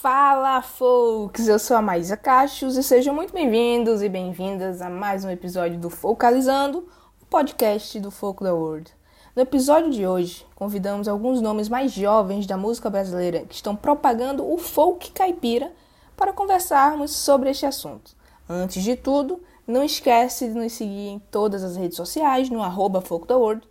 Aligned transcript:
Fala, 0.00 0.62
folks! 0.62 1.48
Eu 1.48 1.58
sou 1.58 1.76
a 1.76 1.82
Maísa 1.82 2.16
Cachos 2.16 2.76
e 2.76 2.84
sejam 2.84 3.12
muito 3.12 3.32
bem-vindos 3.32 4.00
e 4.00 4.08
bem-vindas 4.08 4.80
a 4.80 4.88
mais 4.88 5.24
um 5.24 5.30
episódio 5.30 5.76
do 5.76 5.90
Focalizando, 5.90 6.88
o 7.20 7.26
podcast 7.26 7.98
do 7.98 8.08
Foco 8.08 8.44
da 8.44 8.54
World. 8.54 8.94
No 9.34 9.42
episódio 9.42 9.90
de 9.90 10.06
hoje, 10.06 10.46
convidamos 10.54 11.08
alguns 11.08 11.40
nomes 11.40 11.68
mais 11.68 11.90
jovens 11.90 12.46
da 12.46 12.56
música 12.56 12.88
brasileira 12.88 13.40
que 13.40 13.56
estão 13.56 13.74
propagando 13.74 14.48
o 14.48 14.56
folk 14.56 15.10
caipira 15.10 15.72
para 16.16 16.32
conversarmos 16.32 17.10
sobre 17.10 17.50
este 17.50 17.66
assunto. 17.66 18.12
Antes 18.48 18.84
de 18.84 18.94
tudo, 18.94 19.42
não 19.66 19.82
esquece 19.82 20.46
de 20.46 20.54
nos 20.54 20.74
seguir 20.74 21.08
em 21.08 21.18
todas 21.18 21.64
as 21.64 21.74
redes 21.76 21.96
sociais 21.96 22.48
no 22.48 22.62
arroba 22.62 23.00
Foco 23.00 23.26
da 23.26 23.36
World. 23.36 23.66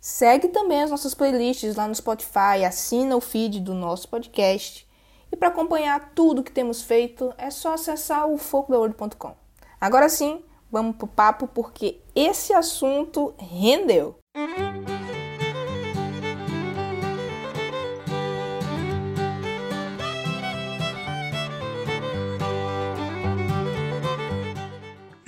Segue 0.00 0.48
também 0.48 0.82
as 0.82 0.90
nossas 0.90 1.14
playlists 1.14 1.76
lá 1.76 1.86
no 1.86 1.94
Spotify, 1.94 2.64
assina 2.66 3.16
o 3.16 3.20
feed 3.20 3.60
do 3.60 3.74
nosso 3.74 4.08
podcast 4.08 4.87
e 5.30 5.36
para 5.36 5.48
acompanhar 5.48 6.12
tudo 6.14 6.42
que 6.42 6.52
temos 6.52 6.82
feito, 6.82 7.32
é 7.36 7.50
só 7.50 7.74
acessar 7.74 8.26
o 8.26 8.38
focodaworld.com. 8.38 9.34
Agora 9.80 10.08
sim, 10.08 10.42
vamos 10.70 10.96
pro 10.96 11.06
papo 11.06 11.46
porque 11.46 12.00
esse 12.14 12.52
assunto 12.52 13.34
rendeu. 13.38 14.16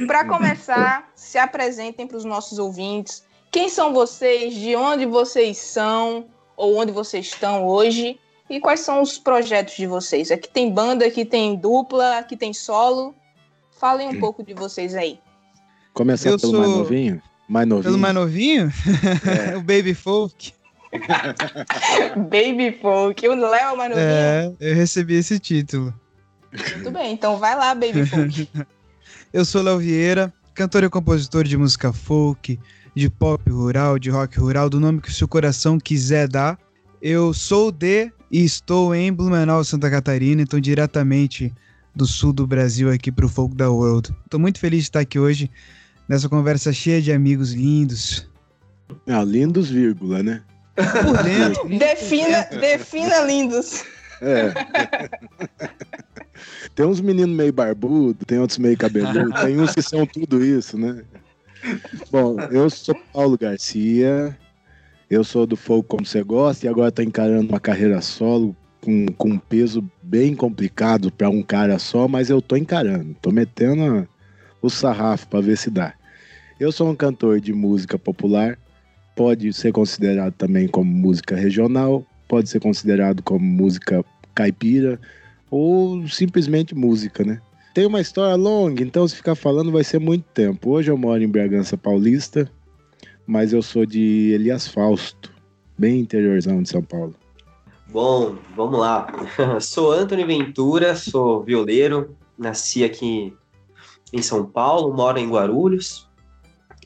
Para 0.07 0.25
começar, 0.27 1.09
se 1.15 1.39
apresentem 1.39 2.07
para 2.07 2.17
os 2.17 2.25
nossos 2.25 2.59
ouvintes. 2.59 3.25
Quem 3.53 3.69
são 3.69 3.93
vocês? 3.93 4.55
De 4.55 4.75
onde 4.75 5.07
vocês 5.07 5.59
são? 5.59 6.27
Ou 6.57 6.77
onde 6.77 6.91
vocês 6.91 7.27
estão 7.27 7.67
hoje? 7.67 8.19
E 8.51 8.59
quais 8.59 8.81
são 8.81 9.01
os 9.01 9.17
projetos 9.17 9.77
de 9.77 9.87
vocês? 9.87 10.33
Aqui 10.33 10.51
tem 10.53 10.75
banda, 10.75 11.07
aqui 11.07 11.25
tem 11.25 11.55
dupla, 11.55 12.19
aqui 12.19 12.37
tem 12.37 12.53
solo. 12.53 13.15
Falem 13.79 14.09
um 14.09 14.19
pouco 14.19 14.43
de 14.43 14.52
vocês 14.52 14.97
aí. 14.97 15.21
Começar 15.95 16.30
pelo 16.30 16.41
sou... 16.41 16.61
mais 16.61 16.71
novinho? 16.71 17.23
Mais 17.49 17.69
novinho. 17.69 17.85
Pelo 17.85 17.99
mais 17.99 18.15
novinho? 18.15 18.73
É. 19.24 19.55
o 19.57 19.61
Baby 19.61 19.95
Folk. 19.95 20.52
Baby 22.29 22.77
Folk. 22.83 23.29
O 23.29 23.35
Léo 23.37 23.77
mais 23.77 23.91
novinho? 23.91 24.09
É, 24.09 24.52
eu 24.59 24.74
recebi 24.74 25.15
esse 25.15 25.39
título. 25.39 25.95
Muito 26.74 26.91
bem, 26.91 27.13
então 27.13 27.39
vai 27.39 27.55
lá, 27.55 27.73
Baby 27.73 28.05
Folk. 28.05 28.49
eu 29.33 29.45
sou 29.45 29.63
Léo 29.63 29.79
Vieira, 29.79 30.35
cantor 30.55 30.83
e 30.83 30.91
compositor 30.91 31.45
de 31.45 31.57
música 31.57 31.93
folk, 31.93 32.59
de 32.96 33.09
pop 33.09 33.49
rural, 33.49 33.96
de 33.96 34.11
rock 34.11 34.41
rural, 34.41 34.69
do 34.69 34.80
nome 34.80 35.01
que 35.01 35.09
o 35.09 35.13
seu 35.13 35.29
coração 35.29 35.79
quiser 35.79 36.27
dar. 36.27 36.59
Eu 37.01 37.33
sou 37.33 37.71
de 37.71 38.13
e 38.31 38.45
estou 38.45 38.95
em 38.95 39.13
Blumenau, 39.13 39.65
Santa 39.65 39.91
Catarina, 39.91 40.43
então 40.43 40.61
diretamente 40.61 41.53
do 41.95 42.07
sul 42.07 42.33
do 42.33 42.47
Brasil 42.47 42.91
aqui 42.91 43.11
para 43.11 43.27
o 43.27 43.29
Fogo 43.29 43.55
da 43.55 43.71
World. 43.71 44.15
Estou 44.25 44.39
muito 44.39 44.59
feliz 44.61 44.81
de 44.81 44.85
estar 44.85 45.01
aqui 45.01 45.19
hoje 45.19 45.51
nessa 46.09 46.29
conversa 46.29 46.73
cheia 46.73 47.03
de 47.03 47.13
amigos 47.13 47.53
lindos. 47.53 48.29
Ah, 49.07 49.25
lindos, 49.25 49.71
vírgula, 49.71 50.23
né? 50.23 50.43
Por 50.75 51.23
dentro. 51.23 51.69
defina, 51.79 52.43
defina 52.61 53.21
lindos. 53.23 53.85
É. 54.21 54.53
Tem 56.75 56.87
uns 56.87 57.01
meninos 57.01 57.37
meio 57.37 57.53
barbudo, 57.53 58.25
tem 58.25 58.39
outros 58.39 58.59
meio 58.59 58.77
cabeludo, 58.77 59.31
tem 59.43 59.61
uns 59.61 59.75
que 59.75 59.83
são 59.83 60.07
tudo 60.07 60.43
isso, 60.43 60.79
né? 60.79 61.03
Bom, 62.11 62.41
eu 62.51 62.71
sou 62.71 62.95
Paulo 63.13 63.37
Garcia, 63.37 64.37
eu 65.11 65.25
sou 65.25 65.44
do 65.44 65.56
fogo 65.56 65.83
como 65.83 66.06
você 66.06 66.22
gosta 66.22 66.65
e 66.65 66.69
agora 66.69 66.89
estou 66.89 67.05
encarando 67.05 67.49
uma 67.49 67.59
carreira 67.59 68.00
solo 68.00 68.55
com, 68.81 69.06
com 69.19 69.31
um 69.31 69.39
peso 69.39 69.84
bem 70.00 70.37
complicado 70.37 71.11
para 71.11 71.28
um 71.28 71.43
cara 71.43 71.78
só, 71.81 72.06
mas 72.06 72.31
eu 72.31 72.39
estou 72.39 72.56
encarando, 72.56 73.11
estou 73.11 73.33
metendo 73.33 74.09
o 74.62 74.71
sarrafo 74.71 75.27
para 75.27 75.41
ver 75.41 75.59
se 75.59 75.69
dá. 75.69 75.94
Eu 76.61 76.71
sou 76.71 76.89
um 76.89 76.94
cantor 76.94 77.41
de 77.41 77.53
música 77.53 77.99
popular, 77.99 78.57
pode 79.17 79.53
ser 79.53 79.73
considerado 79.73 80.33
também 80.34 80.69
como 80.69 80.91
música 80.91 81.34
regional, 81.34 82.07
pode 82.29 82.49
ser 82.49 82.61
considerado 82.61 83.21
como 83.23 83.45
música 83.45 84.05
caipira 84.33 85.01
ou 85.51 86.07
simplesmente 86.07 86.75
música, 86.75 87.25
né? 87.25 87.41
Tem 87.75 87.84
uma 87.84 88.01
história 88.01 88.37
longa, 88.37 88.83
então 88.83 89.07
se 89.07 89.17
ficar 89.17 89.34
falando 89.34 89.73
vai 89.73 89.83
ser 89.83 89.99
muito 89.99 90.25
tempo. 90.33 90.71
Hoje 90.71 90.91
eu 90.91 90.97
moro 90.97 91.23
em 91.23 91.29
Bragança 91.29 91.77
Paulista, 91.77 92.51
mas 93.27 93.53
eu 93.53 93.63
sou 93.63 93.87
de 93.87 94.33
Elias 94.33 94.69
Fausto, 94.69 95.33
bem 95.79 96.01
interiorzão 96.01 96.63
de 96.63 96.69
São 96.69 96.83
Paulo. 96.83 97.15
Bom, 97.89 98.37
vamos 98.55 98.79
lá. 98.79 99.07
sou 99.61 99.93
Antônio 99.93 100.27
Ventura, 100.27 100.95
sou 100.95 101.43
violeiro, 101.43 102.17
nasci 102.39 102.85
aqui 102.85 103.35
em 104.13 104.23
São 104.23 104.45
Paulo, 104.45 104.95
moro 104.95 105.19
em 105.19 105.29
Guarulhos. 105.29 106.09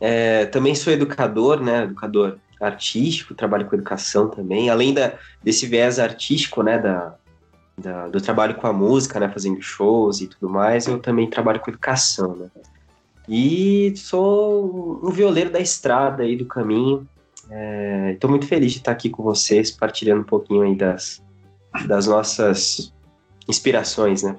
É, 0.01 0.47
também 0.47 0.75
sou 0.75 0.93
educador, 0.93 1.61
né? 1.61 1.85
Educador 1.85 2.39
artístico, 2.61 3.35
trabalho 3.35 3.67
com 3.67 3.77
educação 3.77 4.29
também, 4.29 4.71
além 4.71 4.95
da, 4.95 5.15
desse 5.43 5.67
viés 5.67 5.99
artístico, 5.99 6.63
né? 6.63 6.79
Da, 6.79 7.15
da, 7.77 8.09
do 8.09 8.21
trabalho 8.21 8.55
com 8.55 8.67
a 8.67 8.73
música, 8.73 9.21
né? 9.21 9.29
Fazendo 9.29 9.61
shows 9.61 10.21
e 10.21 10.27
tudo 10.27 10.49
mais, 10.49 10.87
eu 10.87 10.99
também 10.99 11.29
trabalho 11.29 11.61
com 11.61 11.71
educação, 11.71 12.35
né? 12.37 12.51
E 13.29 13.95
sou 13.97 15.01
um 15.03 15.11
violeiro 15.11 15.51
da 15.51 15.61
estrada 15.61 16.23
aí 16.23 16.37
do 16.37 16.47
caminho. 16.47 17.09
Estou 18.13 18.29
é, 18.29 18.31
muito 18.31 18.47
feliz 18.47 18.73
de 18.73 18.79
estar 18.79 18.93
aqui 18.93 19.09
com 19.09 19.23
vocês, 19.23 19.71
partilhando 19.71 20.23
um 20.23 20.25
pouquinho 20.25 20.63
aí 20.63 20.75
das, 20.75 21.23
das 21.87 22.07
nossas 22.07 22.93
inspirações, 23.49 24.23
né? 24.23 24.37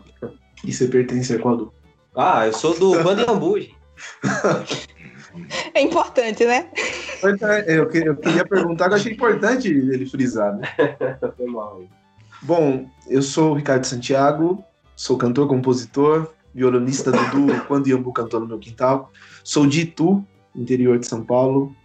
E 0.64 0.74
você 0.74 0.88
pertence 0.88 1.34
a 1.34 1.40
qual? 1.40 1.74
Ah, 2.16 2.48
eu 2.48 2.54
sou 2.54 2.78
do 2.78 3.04
Bandambu. 3.04 3.58
é 5.74 5.82
importante, 5.82 6.46
né? 6.46 6.70
Eu, 7.68 7.90
eu 7.90 7.90
queria 8.16 8.46
perguntar, 8.46 8.88
que 8.88 8.94
eu 8.94 8.98
achei 8.98 9.14
importante 9.14 9.68
ele 9.68 10.06
frisar, 10.06 10.56
né? 10.56 10.68
Foi 11.36 11.46
mal. 11.48 11.84
Bom, 12.42 12.90
eu 13.08 13.22
sou 13.22 13.52
o 13.52 13.56
Ricardo 13.56 13.86
Santiago, 13.86 14.64
sou 14.96 15.18
cantor, 15.18 15.48
compositor, 15.48 16.32
violonista 16.56 17.12
Dudu, 17.12 17.48
quando 17.68 17.88
Iambu 17.88 18.14
cantou 18.14 18.40
no 18.40 18.48
meu 18.48 18.58
quintal. 18.58 19.12
Sou 19.44 19.68
de 19.68 19.82
Itu, 19.82 20.26
interior 20.56 20.98
de 20.98 21.06
São 21.06 21.22
Paulo, 21.22 21.76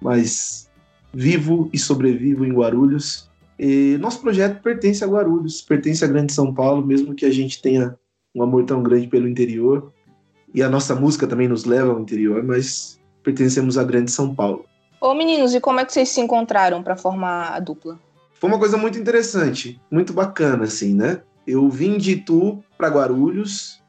mas 0.00 0.70
vivo 1.12 1.68
e 1.72 1.78
sobrevivo 1.78 2.46
em 2.46 2.52
Guarulhos. 2.52 3.28
E 3.58 3.98
nosso 4.00 4.20
projeto 4.20 4.62
pertence 4.62 5.04
a 5.04 5.08
Guarulhos, 5.08 5.60
pertence 5.60 6.04
à 6.04 6.08
Grande 6.08 6.32
São 6.32 6.54
Paulo, 6.54 6.86
mesmo 6.86 7.14
que 7.14 7.26
a 7.26 7.30
gente 7.30 7.60
tenha 7.60 7.98
um 8.34 8.42
amor 8.42 8.64
tão 8.64 8.82
grande 8.82 9.08
pelo 9.08 9.28
interior. 9.28 9.92
E 10.54 10.62
a 10.62 10.68
nossa 10.68 10.94
música 10.94 11.26
também 11.26 11.48
nos 11.48 11.64
leva 11.64 11.92
ao 11.92 12.00
interior, 12.00 12.42
mas 12.42 12.98
pertencemos 13.22 13.76
à 13.76 13.84
Grande 13.84 14.10
São 14.10 14.34
Paulo. 14.34 14.64
Ô 15.00 15.14
meninos, 15.14 15.54
e 15.54 15.60
como 15.60 15.80
é 15.80 15.84
que 15.84 15.92
vocês 15.92 16.08
se 16.08 16.20
encontraram 16.20 16.82
para 16.82 16.96
formar 16.96 17.54
a 17.54 17.60
dupla? 17.60 17.98
Foi 18.34 18.48
uma 18.48 18.58
coisa 18.58 18.76
muito 18.76 18.98
interessante, 18.98 19.80
muito 19.90 20.12
bacana, 20.12 20.64
assim, 20.64 20.94
né? 20.94 21.20
Eu 21.46 21.68
vim 21.68 21.98
de 21.98 22.12
Itu 22.12 22.62
para 22.78 22.88
Guarulhos 22.88 23.79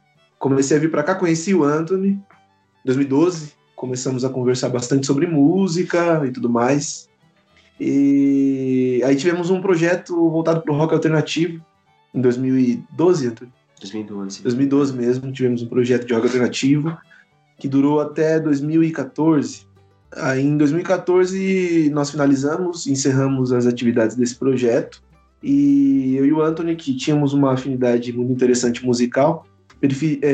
comecei 0.41 0.75
a 0.75 0.79
vir 0.79 0.90
para 0.90 1.03
cá, 1.03 1.13
conheci 1.13 1.53
o 1.53 1.63
Anthony, 1.63 2.19
2012, 2.84 3.53
começamos 3.75 4.25
a 4.25 4.29
conversar 4.29 4.69
bastante 4.69 5.06
sobre 5.06 5.28
música 5.28 6.25
e 6.25 6.31
tudo 6.31 6.50
mais. 6.50 7.07
E 7.79 9.01
aí 9.06 9.16
tivemos 9.16 9.51
um 9.51 9.62
projeto 9.62 10.16
voltado 10.30 10.62
para 10.62 10.74
o 10.74 10.75
rock 10.75 10.96
alternativo 10.96 11.63
em 12.13 12.19
2012, 12.19 13.28
Anthony. 13.28 13.53
2012. 13.80 14.41
2012 14.41 14.94
mesmo, 14.94 15.31
tivemos 15.31 15.62
um 15.62 15.68
projeto 15.68 16.07
de 16.07 16.13
rock 16.13 16.25
alternativo 16.25 16.97
que 17.59 17.68
durou 17.68 18.01
até 18.01 18.40
2014. 18.40 19.68
Aí 20.16 20.41
em 20.41 20.57
2014 20.57 21.91
nós 21.91 22.09
finalizamos, 22.09 22.88
encerramos 22.88 23.53
as 23.53 23.68
atividades 23.68 24.16
desse 24.16 24.35
projeto 24.35 25.03
e 25.44 26.16
eu 26.18 26.25
e 26.25 26.34
o 26.34 26.41
Anthony, 26.41 26.75
que 26.75 26.96
tínhamos 26.96 27.31
uma 27.31 27.53
afinidade 27.53 28.12
muito 28.12 28.31
interessante 28.31 28.84
musical, 28.84 29.45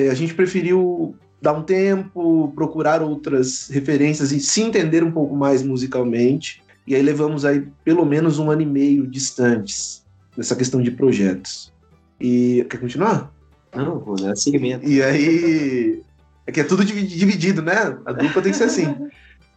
a 0.09 0.13
gente 0.13 0.33
preferiu 0.33 1.15
dar 1.41 1.53
um 1.53 1.63
tempo, 1.63 2.51
procurar 2.55 3.01
outras 3.01 3.69
referências 3.69 4.31
e 4.31 4.39
se 4.39 4.61
entender 4.61 5.03
um 5.03 5.11
pouco 5.11 5.35
mais 5.35 5.63
musicalmente. 5.63 6.61
E 6.85 6.95
aí 6.95 7.01
levamos 7.01 7.45
aí 7.45 7.67
pelo 7.83 8.05
menos 8.05 8.39
um 8.39 8.49
ano 8.49 8.61
e 8.61 8.65
meio 8.65 9.05
distantes 9.05 10.03
nessa 10.35 10.55
questão 10.55 10.81
de 10.81 10.91
projetos. 10.91 11.71
E 12.19 12.65
quer 12.69 12.79
continuar? 12.79 13.31
Não, 13.75 13.99
vou 13.99 14.15
dar 14.15 14.35
segmento. 14.35 14.87
E 14.87 15.01
aí 15.03 16.01
é 16.45 16.51
que 16.51 16.61
é 16.61 16.63
tudo 16.63 16.83
dividido, 16.83 17.61
né? 17.61 17.97
A 18.05 18.11
dupla 18.11 18.41
tem 18.41 18.51
que 18.51 18.57
ser 18.57 18.65
assim. 18.65 18.95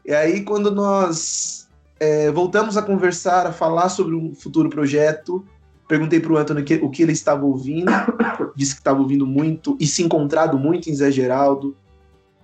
E 0.05 0.13
aí 0.13 0.43
quando 0.43 0.71
nós 0.71 1.69
é, 1.99 2.31
voltamos 2.31 2.77
a 2.77 2.83
conversar, 2.83 3.47
a 3.47 3.53
falar 3.53 3.89
sobre 3.89 4.15
um 4.15 4.35
futuro 4.35 4.69
projeto, 4.69 5.45
Perguntei 5.91 6.21
para 6.21 6.33
o 6.33 6.37
Antônio 6.37 6.65
o 6.83 6.89
que 6.89 7.03
ele 7.03 7.11
estava 7.11 7.45
ouvindo, 7.45 7.91
disse 8.55 8.75
que 8.77 8.81
estava 8.81 9.01
ouvindo 9.01 9.27
muito 9.27 9.77
e 9.81 9.89
se 9.89 10.05
encontrado 10.05 10.57
muito 10.57 10.89
em 10.89 10.95
Zé 10.95 11.11
Geraldo, 11.11 11.77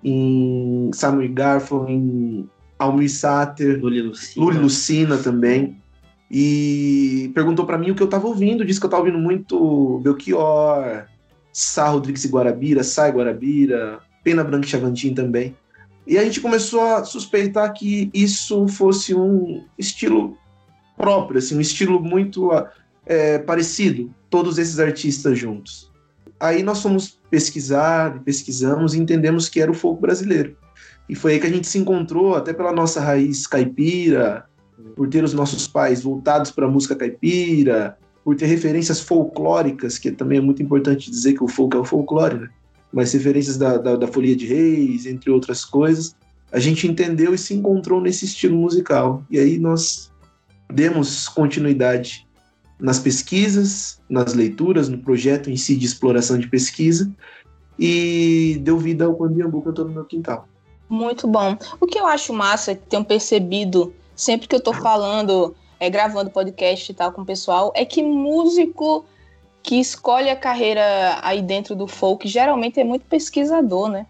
em 0.02 0.90
Samuel 0.92 1.32
Garfunkel, 1.32 1.88
em 1.88 2.50
Almir 2.76 3.08
Sater, 3.08 3.80
Luli 3.80 4.02
Lucina. 4.02 4.60
Lucina 4.60 5.18
também. 5.18 5.80
e 6.28 7.30
perguntou 7.36 7.64
para 7.64 7.78
mim 7.78 7.92
o 7.92 7.94
que 7.94 8.02
eu 8.02 8.08
tava 8.08 8.26
ouvindo. 8.26 8.64
Disse 8.64 8.80
que 8.80 8.86
eu 8.86 8.90
tava 8.90 9.02
ouvindo 9.02 9.18
muito 9.20 10.00
Belchior, 10.02 11.06
Sá 11.52 11.88
Rodrigues 11.90 12.24
e 12.24 12.28
Guarabira, 12.28 12.82
Sai 12.82 13.12
Guarabira, 13.12 14.00
Pena 14.24 14.42
Branca 14.42 14.66
e 14.66 14.68
Chavantin 14.68 15.14
também. 15.14 15.54
E 16.04 16.18
a 16.18 16.24
gente 16.24 16.40
começou 16.40 16.80
a 16.80 17.04
suspeitar 17.04 17.72
que 17.72 18.10
isso 18.12 18.66
fosse 18.66 19.14
um 19.14 19.62
estilo 19.78 20.36
próprio, 20.96 21.38
assim, 21.38 21.56
um 21.56 21.60
estilo 21.60 22.00
muito 22.02 22.50
é, 23.06 23.38
parecido, 23.38 24.12
todos 24.28 24.58
esses 24.58 24.78
artistas 24.78 25.38
juntos. 25.38 25.90
Aí 26.38 26.62
nós 26.62 26.82
fomos 26.82 27.18
pesquisar, 27.30 28.20
pesquisamos 28.22 28.94
e 28.94 28.98
entendemos 28.98 29.48
que 29.48 29.60
era 29.60 29.70
o 29.70 29.74
folk 29.74 30.00
brasileiro. 30.00 30.56
E 31.08 31.14
foi 31.14 31.34
aí 31.34 31.40
que 31.40 31.46
a 31.46 31.50
gente 31.50 31.66
se 31.66 31.78
encontrou, 31.78 32.34
até 32.34 32.52
pela 32.52 32.72
nossa 32.72 33.00
raiz 33.00 33.46
caipira, 33.46 34.44
por 34.94 35.08
ter 35.08 35.24
os 35.24 35.32
nossos 35.32 35.66
pais 35.66 36.02
voltados 36.02 36.50
para 36.50 36.66
a 36.66 36.70
música 36.70 36.96
caipira, 36.96 37.96
por 38.24 38.34
ter 38.36 38.46
referências 38.46 39.00
folclóricas, 39.00 39.98
que 39.98 40.10
também 40.10 40.38
é 40.38 40.40
muito 40.40 40.62
importante 40.62 41.10
dizer 41.10 41.34
que 41.34 41.44
o 41.44 41.48
folk 41.48 41.76
é 41.76 41.80
o 41.80 41.84
folclore, 41.84 42.40
né? 42.40 42.48
Mas 42.92 43.12
referências 43.12 43.56
da, 43.56 43.78
da, 43.78 43.96
da 43.96 44.06
Folia 44.06 44.34
de 44.34 44.46
Reis, 44.46 45.06
entre 45.06 45.30
outras 45.30 45.64
coisas. 45.64 46.16
A 46.50 46.58
gente 46.58 46.86
entendeu 46.86 47.34
e 47.34 47.38
se 47.38 47.54
encontrou 47.54 48.00
nesse 48.00 48.24
estilo 48.24 48.56
musical. 48.56 49.24
E 49.30 49.38
aí 49.38 49.58
nós 49.58 50.10
demos 50.72 51.28
continuidade 51.28 52.25
nas 52.78 52.98
pesquisas, 52.98 54.00
nas 54.08 54.34
leituras, 54.34 54.88
no 54.88 54.98
projeto 54.98 55.50
em 55.50 55.56
si 55.56 55.76
de 55.76 55.86
exploração 55.86 56.38
de 56.38 56.48
pesquisa 56.48 57.10
e 57.78 58.58
deu 58.62 58.78
vida 58.78 59.04
ao 59.04 59.14
Quandiambu 59.14 59.62
que 59.62 59.68
eu 59.68 59.70
estou 59.70 59.84
no 59.86 59.92
meu 59.92 60.04
quintal. 60.04 60.48
Muito 60.88 61.26
bom. 61.26 61.56
O 61.80 61.86
que 61.86 61.98
eu 61.98 62.06
acho 62.06 62.32
massa, 62.32 62.74
que 62.74 62.86
tenho 62.86 63.04
percebido 63.04 63.92
sempre 64.14 64.46
que 64.46 64.54
eu 64.54 64.58
estou 64.58 64.72
falando, 64.74 65.54
é, 65.80 65.90
gravando 65.90 66.30
podcast 66.30 66.90
e 66.90 66.94
tal 66.94 67.12
com 67.12 67.22
o 67.22 67.26
pessoal, 67.26 67.72
é 67.74 67.84
que 67.84 68.02
músico 68.02 69.04
que 69.62 69.80
escolhe 69.80 70.30
a 70.30 70.36
carreira 70.36 71.18
aí 71.22 71.42
dentro 71.42 71.74
do 71.74 71.88
folk 71.88 72.26
geralmente 72.28 72.78
é 72.78 72.84
muito 72.84 73.04
pesquisador, 73.06 73.88
né? 73.88 74.06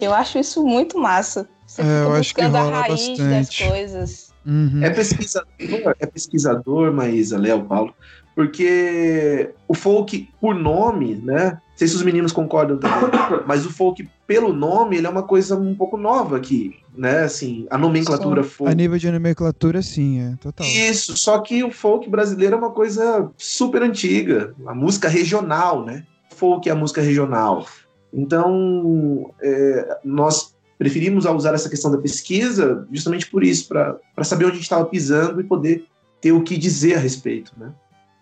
Eu 0.00 0.14
acho 0.14 0.38
isso 0.38 0.64
muito 0.64 0.98
massa. 0.98 1.48
Você 1.66 1.82
é, 1.82 2.02
eu 2.04 2.12
acho 2.14 2.34
que 2.34 2.42
rola 2.42 2.60
a 2.60 2.80
raiz 2.82 3.08
bastante. 3.08 3.22
das 3.28 3.70
coisas. 3.70 4.29
Uhum. 4.44 4.82
É 4.82 4.90
pesquisador, 4.90 5.94
é 5.98 6.06
pesquisador, 6.06 6.92
Maísa, 6.92 7.38
Léo, 7.38 7.64
Paulo, 7.64 7.94
porque 8.34 9.50
o 9.68 9.74
folk, 9.74 10.28
por 10.40 10.54
nome, 10.54 11.16
né? 11.16 11.52
Não 11.52 11.76
sei 11.76 11.88
se 11.88 11.96
os 11.96 12.02
meninos 12.02 12.32
concordam 12.32 12.78
também, 12.78 13.10
mas 13.46 13.66
o 13.66 13.70
folk, 13.70 14.08
pelo 14.26 14.52
nome, 14.52 14.96
ele 14.96 15.06
é 15.06 15.10
uma 15.10 15.22
coisa 15.22 15.56
um 15.56 15.74
pouco 15.74 15.96
nova 15.96 16.36
aqui, 16.36 16.76
né? 16.96 17.20
Assim, 17.20 17.66
a 17.70 17.76
nomenclatura 17.76 18.42
sim. 18.42 18.48
folk. 18.48 18.72
A 18.72 18.74
nível 18.74 18.98
de 18.98 19.10
nomenclatura, 19.10 19.82
sim, 19.82 20.20
é 20.20 20.36
total. 20.36 20.66
Isso, 20.66 21.16
só 21.16 21.38
que 21.40 21.62
o 21.62 21.70
folk 21.70 22.08
brasileiro 22.08 22.54
é 22.54 22.58
uma 22.58 22.70
coisa 22.70 23.30
super 23.36 23.82
antiga, 23.82 24.54
a 24.66 24.74
música 24.74 25.08
regional, 25.08 25.84
né? 25.84 26.04
Folk 26.34 26.68
é 26.68 26.72
a 26.72 26.76
música 26.76 27.02
regional. 27.02 27.66
Então, 28.12 29.32
é, 29.42 29.98
nós 30.04 30.54
preferimos 30.80 31.26
usar 31.26 31.52
essa 31.52 31.68
questão 31.68 31.90
da 31.90 31.98
pesquisa 31.98 32.88
justamente 32.90 33.26
por 33.26 33.44
isso, 33.44 33.68
para 33.68 34.24
saber 34.24 34.46
onde 34.46 34.52
a 34.52 34.54
gente 34.54 34.62
estava 34.62 34.86
pisando 34.86 35.38
e 35.38 35.44
poder 35.44 35.84
ter 36.22 36.32
o 36.32 36.42
que 36.42 36.56
dizer 36.56 36.94
a 36.94 36.98
respeito, 36.98 37.52
né? 37.58 37.70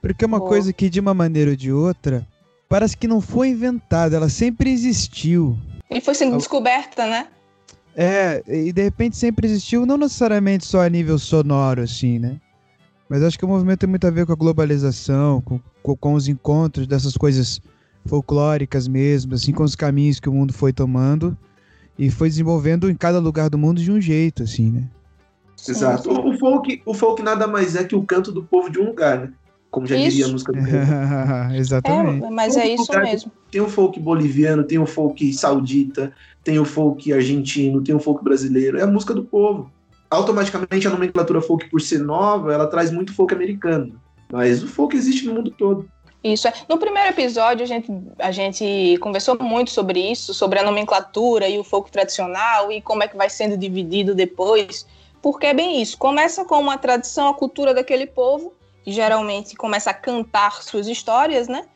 Porque 0.03 0.25
é 0.25 0.27
uma 0.27 0.39
oh. 0.39 0.45
coisa 0.45 0.73
que, 0.73 0.91
de 0.91 0.99
uma 0.99 1.15
maneira 1.15 1.53
ou 1.53 1.57
de 1.57 1.71
outra, 1.71 2.27
parece 2.69 2.97
que 2.97 3.07
não 3.07 3.21
foi 3.21 3.51
inventada, 3.51 4.17
ela 4.17 4.29
sempre 4.29 4.73
existiu. 4.73 5.57
E 5.89 6.01
foi 6.01 6.17
sendo 6.17 6.37
descoberta, 6.37 7.07
né? 7.07 7.29
É, 7.95 8.43
e 8.49 8.73
de 8.73 8.83
repente 8.83 9.17
sempre 9.17 9.47
existiu, 9.47 9.87
não 9.87 9.97
necessariamente 9.97 10.67
só 10.67 10.83
a 10.83 10.89
nível 10.89 11.17
sonoro, 11.17 11.83
assim, 11.83 12.19
né? 12.19 12.41
Mas 13.09 13.23
acho 13.23 13.39
que 13.39 13.45
o 13.45 13.49
movimento 13.49 13.81
tem 13.81 13.89
muito 13.89 14.07
a 14.07 14.11
ver 14.11 14.27
com 14.27 14.33
a 14.33 14.37
globalização, 14.37 15.41
com, 15.43 15.61
com, 15.81 15.97
com 15.97 16.15
os 16.15 16.27
encontros 16.27 16.89
dessas 16.89 17.17
coisas 17.17 17.61
folclóricas 18.05 18.89
mesmo, 18.89 19.35
assim, 19.35 19.53
com 19.53 19.63
os 19.63 19.77
caminhos 19.77 20.19
que 20.19 20.29
o 20.29 20.33
mundo 20.33 20.53
foi 20.53 20.73
tomando 20.73 21.39
e 21.99 22.11
foi 22.11 22.29
desenvolvendo 22.29 22.89
em 22.89 22.95
cada 22.95 23.19
lugar 23.19 23.50
do 23.50 23.59
mundo 23.59 23.83
de 23.83 23.91
um 23.91 24.00
jeito, 24.00 24.45
assim, 24.45 24.71
né? 24.71 24.85
Exato. 25.69 26.11
O, 26.11 26.31
o, 26.31 26.39
folk, 26.39 26.83
o 26.87 26.95
folk 26.95 27.23
nada 27.23 27.47
mais 27.47 27.75
é 27.75 27.83
que 27.83 27.97
o 27.97 28.05
canto 28.05 28.31
do 28.31 28.45
povo 28.45 28.71
de 28.71 28.79
um 28.79 28.87
lugar, 28.87 29.19
né? 29.19 29.33
Como 29.71 29.87
já 29.87 29.97
isso. 29.97 30.11
diria 30.11 30.27
a 30.27 30.29
música 30.29 30.53
do 30.53 30.59
povo. 30.59 30.71
Exatamente. 31.55 32.25
É, 32.25 32.31
mas 32.31 32.56
é 32.56 32.69
isso 32.69 32.93
mesmo. 33.00 33.33
Tem 33.50 33.61
o 33.61 33.69
folk 33.69 33.99
boliviano, 34.00 34.65
tem 34.65 34.79
o 34.79 34.87
folk 34.87 35.33
saudita, 35.33 36.12
tem 36.45 36.59
o 36.59 36.65
folk 36.65 37.12
argentino, 37.12 37.83
tem 37.83 37.95
o 37.95 38.00
folk 38.00 38.23
brasileiro. 38.23 38.79
É 38.79 38.83
a 38.83 38.87
música 38.87 39.12
do 39.12 39.25
povo. 39.25 39.71
Automaticamente 40.11 40.87
a 40.87 40.91
nomenclatura 40.91 41.43
folk, 41.43 41.69
por 41.69 41.83
ser 41.83 41.99
nova, 41.99 42.53
ela 42.53 42.67
traz 42.67 42.91
muito 42.91 43.12
folk 43.12 43.35
americano. 43.35 44.00
Mas 44.33 44.62
o 44.62 44.69
folk 44.69 44.97
existe 44.97 45.27
no 45.27 45.35
mundo 45.35 45.50
todo. 45.50 45.87
Isso 46.23 46.49
é. 46.49 46.53
No 46.69 46.79
primeiro 46.79 47.11
episódio, 47.11 47.62
a 47.62 47.67
gente, 47.67 47.93
a 48.19 48.32
gente 48.32 48.99
conversou 49.00 49.38
muito 49.41 49.70
sobre 49.70 50.00
isso, 50.00 50.35
sobre 50.35 50.59
a 50.59 50.65
nomenclatura 50.65 51.49
e 51.49 51.59
o 51.59 51.65
folk 51.65 51.91
tradicional 51.91 52.73
e 52.73 52.81
como 52.81 53.05
é 53.05 53.09
que 53.09 53.17
vai 53.17 53.31
sendo 53.31 53.56
dividido 53.56 54.15
depois. 54.15 54.87
Porque 55.23 55.47
é 55.47 55.55
bem 55.55 55.81
isso. 55.81 55.97
Começa 55.97 56.44
com 56.44 56.59
uma 56.59 56.76
tradição, 56.76 57.29
a 57.29 57.35
cultura 57.35 57.73
daquele 57.73 58.06
povo, 58.06 58.53
que 58.82 58.91
geralmente 58.91 59.55
começa 59.55 59.91
a 59.91 59.94
cantar 59.94 60.62
suas 60.62 60.88
histórias, 60.88 61.47
né? 61.47 61.67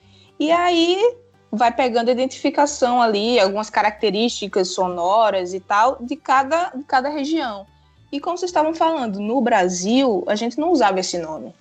E 0.41 0.51
aí 0.51 1.17
vai 1.51 1.71
pegando 1.71 2.11
identificação 2.11 3.01
ali, 3.01 3.39
algumas 3.39 3.71
características 3.71 4.69
sonoras 4.69 5.55
e 5.55 5.61
tal, 5.61 5.99
de 6.01 6.17
cada, 6.17 6.71
de 6.71 6.83
cada 6.83 7.09
região. 7.11 7.67
E 8.11 8.19
como 8.19 8.37
vocês 8.37 8.51
estavam 8.51 8.75
falando, 8.75 9.21
no 9.21 9.41
Brasil, 9.41 10.25
a 10.27 10.35
gente 10.35 10.59
não 10.59 10.71
usava 10.73 10.99
esse 10.99 11.19
nome 11.19 11.55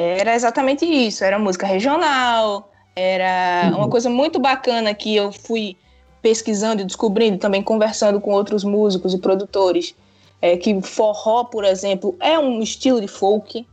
era 0.00 0.34
exatamente 0.36 0.84
isso, 0.84 1.24
era 1.24 1.38
música 1.38 1.66
regional, 1.66 2.70
era 2.94 3.72
uma 3.76 3.88
coisa 3.88 4.08
muito 4.08 4.38
bacana 4.38 4.94
que 4.94 5.16
eu 5.16 5.32
fui 5.32 5.76
pesquisando 6.22 6.82
e 6.82 6.84
descobrindo, 6.84 7.38
também 7.38 7.62
conversando 7.62 8.20
com 8.20 8.30
outros 8.30 8.62
músicos 8.62 9.12
e 9.12 9.18
produtores, 9.18 9.96
é 10.40 10.56
que 10.56 10.80
forró, 10.82 11.44
por 11.44 11.64
exemplo, 11.64 12.16
é 12.20 12.38
um 12.38 12.62
estilo 12.62 13.00
de 13.00 13.08
folk, 13.08 13.66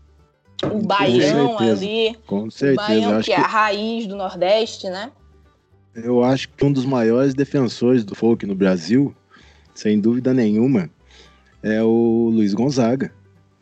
o 0.64 0.82
baião 0.82 1.60
ali, 1.60 2.18
com 2.26 2.50
certeza. 2.50 2.82
o 2.82 2.88
baião 2.88 3.22
que 3.22 3.32
é 3.32 3.38
a 3.38 3.46
raiz 3.46 4.08
do 4.08 4.16
Nordeste, 4.16 4.90
né? 4.90 5.12
Eu 5.94 6.24
acho 6.24 6.50
que 6.50 6.66
um 6.66 6.72
dos 6.72 6.86
maiores 6.86 7.36
defensores 7.36 8.04
do 8.04 8.16
folk 8.16 8.48
no 8.48 8.56
Brasil, 8.56 9.16
sem 9.76 10.00
dúvida 10.00 10.34
nenhuma, 10.34 10.90
é 11.62 11.84
o 11.84 12.32
Luiz 12.34 12.54
Gonzaga. 12.54 13.14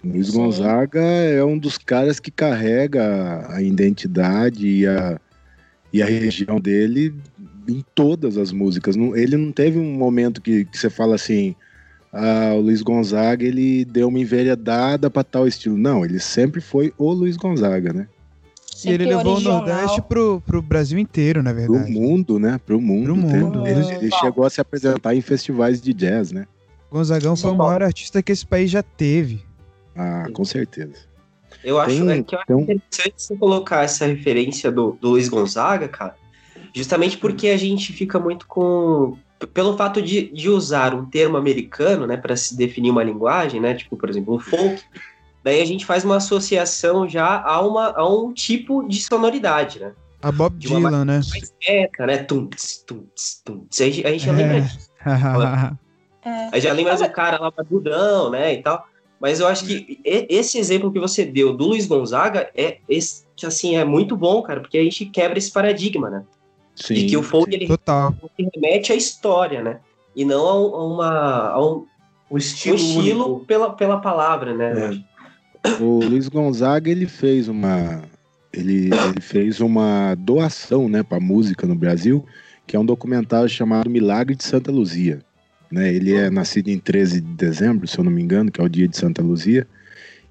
Luiz 0.03 0.27
Sim. 0.27 0.37
Gonzaga 0.37 1.01
é 1.01 1.43
um 1.43 1.57
dos 1.57 1.77
caras 1.77 2.19
que 2.19 2.29
carrega 2.29 3.45
a 3.49 3.61
identidade 3.61 4.67
e 4.67 4.87
a, 4.87 5.19
e 5.91 6.01
a 6.01 6.05
região 6.05 6.59
dele 6.59 7.15
em 7.67 7.83
todas 7.95 8.37
as 8.37 8.51
músicas. 8.51 8.95
Ele 8.95 9.37
não 9.37 9.51
teve 9.51 9.79
um 9.79 9.93
momento 9.93 10.41
que, 10.41 10.65
que 10.65 10.77
você 10.77 10.89
fala 10.89 11.15
assim, 11.15 11.55
ah, 12.11 12.53
o 12.55 12.61
Luiz 12.61 12.81
Gonzaga 12.81 13.45
ele 13.45 13.85
deu 13.85 14.09
uma 14.09 14.19
enveredada 14.19 15.09
para 15.09 15.23
tal 15.23 15.47
estilo. 15.47 15.77
Não, 15.77 16.03
ele 16.03 16.19
sempre 16.19 16.59
foi 16.59 16.93
o 16.97 17.11
Luiz 17.11 17.37
Gonzaga, 17.37 17.93
né? 17.93 18.07
E 18.85 18.89
ele 18.89 19.05
levou 19.05 19.33
original. 19.33 19.63
o 19.63 19.65
Nordeste 19.65 20.01
pro, 20.01 20.41
pro 20.45 20.61
Brasil 20.61 20.99
inteiro, 20.99 21.41
na 21.41 21.53
verdade. 21.53 21.83
Pro 21.83 21.91
mundo, 21.91 22.37
né? 22.37 22.59
Pro 22.65 22.81
mundo. 22.81 23.05
Pro 23.05 23.15
mundo. 23.15 23.65
Ele, 23.65 23.95
ele 23.95 24.11
chegou 24.19 24.45
a 24.45 24.49
se 24.49 24.59
apresentar 24.59 25.15
em 25.15 25.21
festivais 25.21 25.81
de 25.81 25.93
jazz, 25.93 26.31
né? 26.31 26.45
Gonzagão 26.91 27.35
foi 27.35 27.51
o 27.51 27.55
maior 27.55 27.81
artista 27.81 28.21
que 28.21 28.31
esse 28.31 28.45
país 28.45 28.69
já 28.69 28.83
teve. 28.83 29.41
Ah, 29.95 30.25
com 30.33 30.43
certeza. 30.43 31.13
Eu 31.63 31.79
acho 31.79 32.05
Tem, 32.05 32.09
é, 32.09 32.23
que 32.23 32.35
eu 32.35 32.39
acho 32.39 32.59
interessante 32.59 33.13
você 33.17 33.35
colocar 33.35 33.83
essa 33.83 34.05
referência 34.05 34.71
do, 34.71 34.97
do 34.99 35.11
Luiz 35.11 35.29
Gonzaga, 35.29 35.87
cara, 35.87 36.15
justamente 36.73 37.17
porque 37.17 37.49
a 37.49 37.57
gente 37.57 37.93
fica 37.93 38.19
muito 38.19 38.47
com. 38.47 39.17
Pelo 39.53 39.75
fato 39.75 40.01
de, 40.01 40.29
de 40.31 40.49
usar 40.49 40.93
um 40.93 41.05
termo 41.05 41.35
americano, 41.35 42.07
né, 42.07 42.15
para 42.15 42.35
se 42.35 42.55
definir 42.55 42.91
uma 42.91 43.03
linguagem, 43.03 43.59
né, 43.59 43.73
tipo, 43.73 43.97
por 43.97 44.09
exemplo, 44.09 44.35
o 44.35 44.39
folk, 44.39 44.81
daí 45.43 45.61
a 45.61 45.65
gente 45.65 45.85
faz 45.85 46.05
uma 46.05 46.15
associação 46.15 47.09
já 47.09 47.41
a, 47.41 47.59
uma, 47.61 47.89
a 47.89 48.07
um 48.07 48.33
tipo 48.33 48.87
de 48.87 49.03
sonoridade, 49.03 49.79
né? 49.79 49.91
A 50.21 50.31
Bob 50.31 50.57
de 50.57 50.69
Dylan, 50.69 51.03
né? 51.03 51.19
Mais 51.29 51.53
quieta, 51.59 52.07
né? 52.07 52.17
Tum, 52.19 52.49
tum, 52.87 53.03
tum. 53.43 53.67
A 53.69 53.83
gente, 53.83 54.07
a 54.07 54.11
gente 54.11 54.25
já 54.25 54.31
lembra 54.31 54.57
é. 54.57 54.61
disso. 54.61 54.89
é. 56.25 56.49
Aí 56.53 56.61
já 56.61 56.71
lembra 56.71 56.95
do 56.95 57.09
cara 57.09 57.37
lá 57.37 57.51
padrão, 57.51 58.29
né, 58.29 58.53
e 58.53 58.61
tal. 58.61 58.87
Mas 59.23 59.39
eu 59.39 59.47
acho 59.47 59.65
que 59.65 60.01
esse 60.03 60.57
exemplo 60.57 60.91
que 60.91 60.99
você 60.99 61.23
deu 61.23 61.55
do 61.55 61.67
Luiz 61.67 61.87
Gonzaga 61.87 62.49
é 62.53 62.79
esse, 62.89 63.23
assim, 63.45 63.77
é 63.77 63.85
muito 63.85 64.17
bom, 64.17 64.41
cara, 64.41 64.59
porque 64.59 64.77
a 64.77 64.83
gente 64.83 65.05
quebra 65.05 65.37
esse 65.37 65.49
paradigma, 65.49 66.09
né? 66.09 66.25
Sim, 66.75 66.95
de 66.95 67.05
que 67.05 67.15
o 67.15 67.23
folk 67.23 67.55
ele 67.55 67.65
total. 67.65 68.13
remete 68.37 68.91
à 68.91 68.95
história, 68.97 69.63
né? 69.63 69.79
E 70.13 70.25
não 70.25 70.45
a, 70.45 70.87
uma 70.87 71.49
a 71.51 71.65
um, 71.65 71.85
o 72.29 72.37
estilo, 72.37 72.75
um 72.75 72.79
estilo 72.79 73.39
pela, 73.45 73.69
pela 73.71 74.01
palavra, 74.01 74.53
né? 74.53 75.01
É. 75.63 75.81
O 75.81 75.99
Luiz 76.03 76.27
Gonzaga 76.27 76.91
ele 76.91 77.07
fez 77.07 77.47
uma 77.47 78.03
ele, 78.51 78.89
ele 78.93 79.21
fez 79.21 79.61
uma 79.61 80.15
doação, 80.15 80.89
né, 80.89 81.01
para 81.01 81.21
música 81.21 81.65
no 81.65 81.75
Brasil, 81.75 82.25
que 82.67 82.75
é 82.75 82.79
um 82.79 82.85
documentário 82.85 83.47
chamado 83.47 83.89
Milagre 83.89 84.35
de 84.35 84.43
Santa 84.43 84.69
Luzia. 84.69 85.23
Né? 85.73 85.91
Ele 85.91 86.13
é 86.13 86.29
nascido 86.29 86.67
em 86.67 86.77
13 86.77 87.19
de 87.19 87.33
dezembro, 87.33 87.87
se 87.87 87.97
eu 87.97 88.03
não 88.03 88.11
me 88.11 88.21
engano, 88.21 88.51
que 88.51 88.61
é 88.61 88.63
o 88.63 88.69
dia 88.69 88.87
de 88.87 88.95
Santa 88.95 89.23
Luzia. 89.23 89.67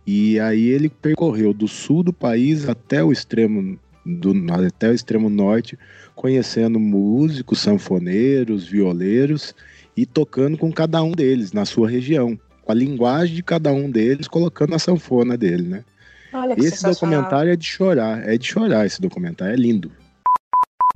E 0.06 0.38
aí 0.38 0.68
ele 0.68 0.88
percorreu 0.88 1.52
do 1.52 1.66
sul 1.66 2.04
do 2.04 2.12
país 2.12 2.68
até 2.68 3.02
o 3.02 3.11
extremo 3.11 3.76
do, 4.06 4.32
até 4.52 4.90
o 4.90 4.94
extremo 4.94 5.28
norte, 5.28 5.76
conhecendo 6.14 6.78
músicos, 6.78 7.58
sanfoneiros, 7.58 8.68
violeiros 8.68 9.52
e 9.96 10.06
tocando 10.06 10.56
com 10.56 10.70
cada 10.70 11.02
um 11.02 11.11
deles 11.11 11.52
na 11.52 11.64
sua 11.64 11.90
região, 11.90 12.38
com 12.62 12.70
a 12.70 12.75
linguagem 12.75 13.34
de 13.34 13.42
cada 13.42 13.72
um 13.72 13.90
deles, 13.90 14.28
colocando 14.28 14.76
a 14.76 14.78
sanfona 14.78 15.37
dele, 15.37 15.66
né? 15.68 15.84
Esse 16.56 16.84
documentário 16.84 17.52
é 17.52 17.56
de 17.56 17.66
chorar, 17.66 18.28
é 18.28 18.38
de 18.38 18.46
chorar 18.46 18.87
esse 18.87 19.00
documentário, 19.00 19.54
é 19.54 19.56
lindo. 19.56 19.90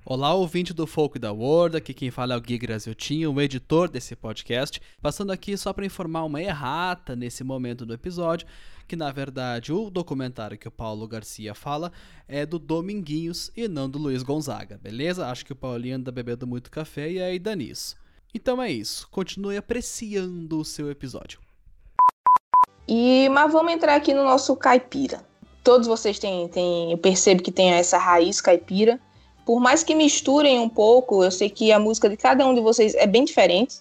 Olá, 0.09 0.33
ouvinte 0.33 0.73
do 0.73 0.87
Folk 0.87 1.19
da 1.19 1.33
World, 1.33 1.77
aqui 1.77 1.93
quem 1.93 2.13
fala 2.13 2.35
é 2.35 2.37
o 2.37 2.41
Gui 2.41 2.57
Graziotinho, 2.59 3.33
o 3.33 3.41
editor 3.41 3.89
desse 3.89 4.15
podcast, 4.15 4.81
passando 5.03 5.33
aqui 5.33 5.57
só 5.57 5.73
para 5.73 5.85
informar 5.85 6.23
uma 6.23 6.41
errata 6.41 7.17
nesse 7.17 7.43
momento 7.43 7.85
do 7.85 7.93
episódio, 7.93 8.47
que 8.87 8.95
na 8.95 9.11
verdade 9.11 9.73
o 9.73 9.91
documentário 9.91 10.57
que 10.57 10.69
o 10.69 10.71
Paulo 10.71 11.09
Garcia 11.09 11.57
fala 11.57 11.91
é 12.29 12.47
do 12.47 12.57
Dominguinhos 12.57 13.51
e 13.57 13.67
não 13.67 13.91
do 13.91 13.99
Luiz 13.99 14.23
Gonzaga, 14.23 14.79
beleza? 14.81 15.27
Acho 15.27 15.45
que 15.45 15.53
o 15.53 15.57
Paulinho 15.57 15.97
anda 15.97 16.13
bebendo 16.13 16.47
muito 16.47 16.71
café 16.71 17.11
e 17.11 17.21
aí 17.21 17.41
dá 17.41 17.57
nisso. 17.57 17.97
Então 18.33 18.63
é 18.63 18.71
isso, 18.71 19.09
continue 19.11 19.57
apreciando 19.57 20.61
o 20.61 20.65
seu 20.65 20.89
episódio. 20.89 21.41
E, 22.87 23.29
mas 23.31 23.53
vamos 23.53 23.73
entrar 23.73 23.97
aqui 23.97 24.15
no 24.15 24.23
nosso 24.23 24.55
caipira. 24.55 25.27
Todos 25.65 25.89
vocês 25.89 26.17
têm, 26.21 26.47
têm, 26.47 26.93
eu 26.93 26.99
percebo 26.99 27.43
que 27.43 27.51
tem 27.51 27.73
essa 27.73 27.99
raiz 27.99 28.41
caipira, 28.41 29.01
por 29.47 29.61
mais 29.61 29.85
que 29.85 29.95
misturem 29.95 30.59
um 30.59 30.69
pouco, 30.69 31.23
eu 31.23 31.31
sei 31.31 31.49
que 31.49 31.71
a 31.71 31.79
música 31.79 32.09
de 32.09 32.17
cada 32.17 32.45
um 32.45 32.53
de 32.53 32.61
vocês 32.61 32.97
é 32.97 33.07
bem 33.07 33.25
diferente. 33.25 33.77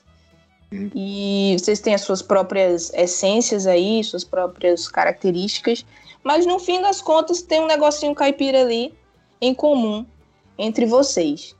Uhum. 0.72 0.91
E 0.93 1.57
vocês 1.57 1.79
têm 1.79 1.95
as 1.95 2.01
suas 2.01 2.22
próprias 2.22 2.93
essências 2.93 3.65
aí, 3.65 4.03
suas 4.03 4.24
próprias 4.24 4.88
características. 4.88 5.84
Mas 6.24 6.45
no 6.45 6.60
fim 6.60 6.81
das 6.81 7.01
contas, 7.01 7.41
tem 7.41 7.62
um 7.62 7.65
negocinho 7.65 8.13
caipira 8.13 8.62
ali 8.62 8.93
em 9.41 9.55
comum 9.55 10.05
entre 10.55 10.86
vocês. 10.86 11.55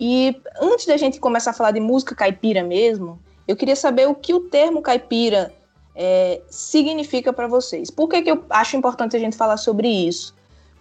E 0.00 0.34
antes 0.58 0.86
da 0.86 0.96
gente 0.96 1.20
começar 1.20 1.50
a 1.50 1.54
falar 1.54 1.72
de 1.72 1.80
música 1.80 2.14
caipira 2.14 2.64
mesmo, 2.64 3.20
eu 3.46 3.54
queria 3.54 3.76
saber 3.76 4.08
o 4.08 4.14
que 4.14 4.32
o 4.32 4.40
termo 4.40 4.80
caipira 4.80 5.52
é, 5.94 6.40
significa 6.48 7.30
para 7.30 7.46
vocês. 7.46 7.90
Por 7.90 8.08
que, 8.08 8.22
que 8.22 8.30
eu 8.30 8.42
acho 8.48 8.74
importante 8.74 9.14
a 9.16 9.20
gente 9.20 9.36
falar 9.36 9.58
sobre 9.58 9.86
isso? 9.86 10.34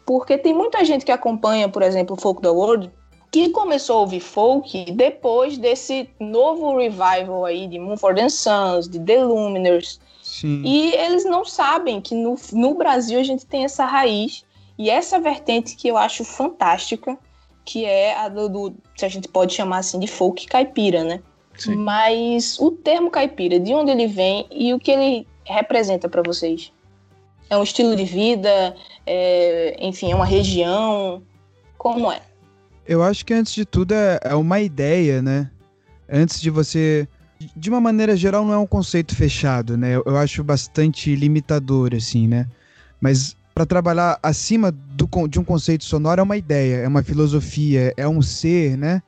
Porque 0.06 0.38
tem 0.38 0.53
muita 0.53 0.84
gente 0.84 1.06
que 1.06 1.12
acompanha, 1.12 1.70
por 1.70 1.82
exemplo, 1.82 2.15
o 2.15 2.22
Folk 2.22 2.41
the 2.41 2.50
World, 2.50 2.91
que 3.32 3.50
começou 3.50 3.98
a 3.98 4.01
ouvir 4.01 4.20
folk 4.20 4.91
depois 4.91 5.58
desse 5.58 6.10
novo 6.20 6.77
revival 6.77 7.46
aí 7.46 7.68
de 7.68 7.77
Mumford 7.77 8.29
Sons, 8.32 8.89
de 8.89 9.00
The 9.00 9.24
Luminers. 9.24 10.00
Sim. 10.22 10.63
E 10.65 10.94
eles 10.96 11.25
não 11.25 11.46
sabem 11.46 12.01
que 12.01 12.15
no, 12.15 12.36
no 12.53 12.74
Brasil 12.74 13.20
a 13.20 13.24
gente 13.24 13.46
tem 13.46 13.65
essa 13.65 13.86
raiz 13.86 14.44
e 14.77 14.89
essa 14.89 15.20
vertente 15.20 15.75
que 15.75 15.88
eu 15.88 15.98
acho 15.98 16.24
fantástica, 16.24 17.18
que 17.65 17.86
é 17.86 18.15
a 18.15 18.29
do, 18.29 18.50
do 18.50 18.75
se 18.96 19.06
a 19.06 19.10
gente 19.10 19.27
pode 19.27 19.53
chamar 19.53 19.79
assim, 19.79 20.00
de 20.00 20.08
folk 20.08 20.48
caipira, 20.48 21.03
né? 21.03 21.22
Sim. 21.58 21.75
Mas 21.75 22.58
o 22.60 22.72
termo 22.72 23.12
caipira, 23.12 23.60
de 23.60 23.74
onde 23.74 23.91
ele 23.91 24.08
vem 24.08 24.48
e 24.50 24.74
o 24.74 24.79
que 24.79 24.91
ele 24.91 25.27
representa 25.44 26.08
para 26.08 26.24
vocês? 26.24 26.72
É 27.50 27.58
um 27.58 27.63
estilo 27.63 27.96
de 27.96 28.06
vida? 28.06 28.75
É, 29.06 29.75
enfim, 29.79 30.12
é 30.12 30.15
uma 30.15 30.25
região? 30.25 31.24
Como 31.77 32.12
é? 32.12 32.22
Eu 32.86 33.03
acho 33.03 33.25
que 33.25 33.34
antes 33.34 33.53
de 33.53 33.65
tudo 33.65 33.94
é, 33.94 34.20
é 34.24 34.36
uma 34.36 34.60
ideia, 34.60 35.22
né? 35.22 35.50
Antes 36.10 36.39
de 36.41 36.50
você. 36.50 37.08
De 37.56 37.70
uma 37.70 37.79
maneira 37.79 38.18
geral, 38.18 38.46
não 38.46 38.53
é 38.53 38.58
um 38.58 38.68
conceito 38.68 39.15
fechado, 39.15 39.77
né? 39.77 39.96
Eu, 39.96 40.03
eu 40.06 40.18
acho 40.18 40.44
bastante 40.44 41.15
limitador, 41.15 41.96
assim, 41.96 42.27
né? 42.27 42.48
Mas 43.00 43.36
para 43.53 43.65
trabalhar 43.65 44.20
acima 44.22 44.72
do, 44.72 45.27
de 45.27 45.39
um 45.39 45.44
conceito 45.44 45.84
sonoro 45.84 46.20
é 46.22 46.24
uma 46.24 46.38
ideia, 46.38 46.77
é 46.77 46.88
uma 46.88 47.03
filosofia, 47.03 47.94
é 47.98 48.08
um 48.08 48.22
ser, 48.22 48.77
né? 48.77 49.01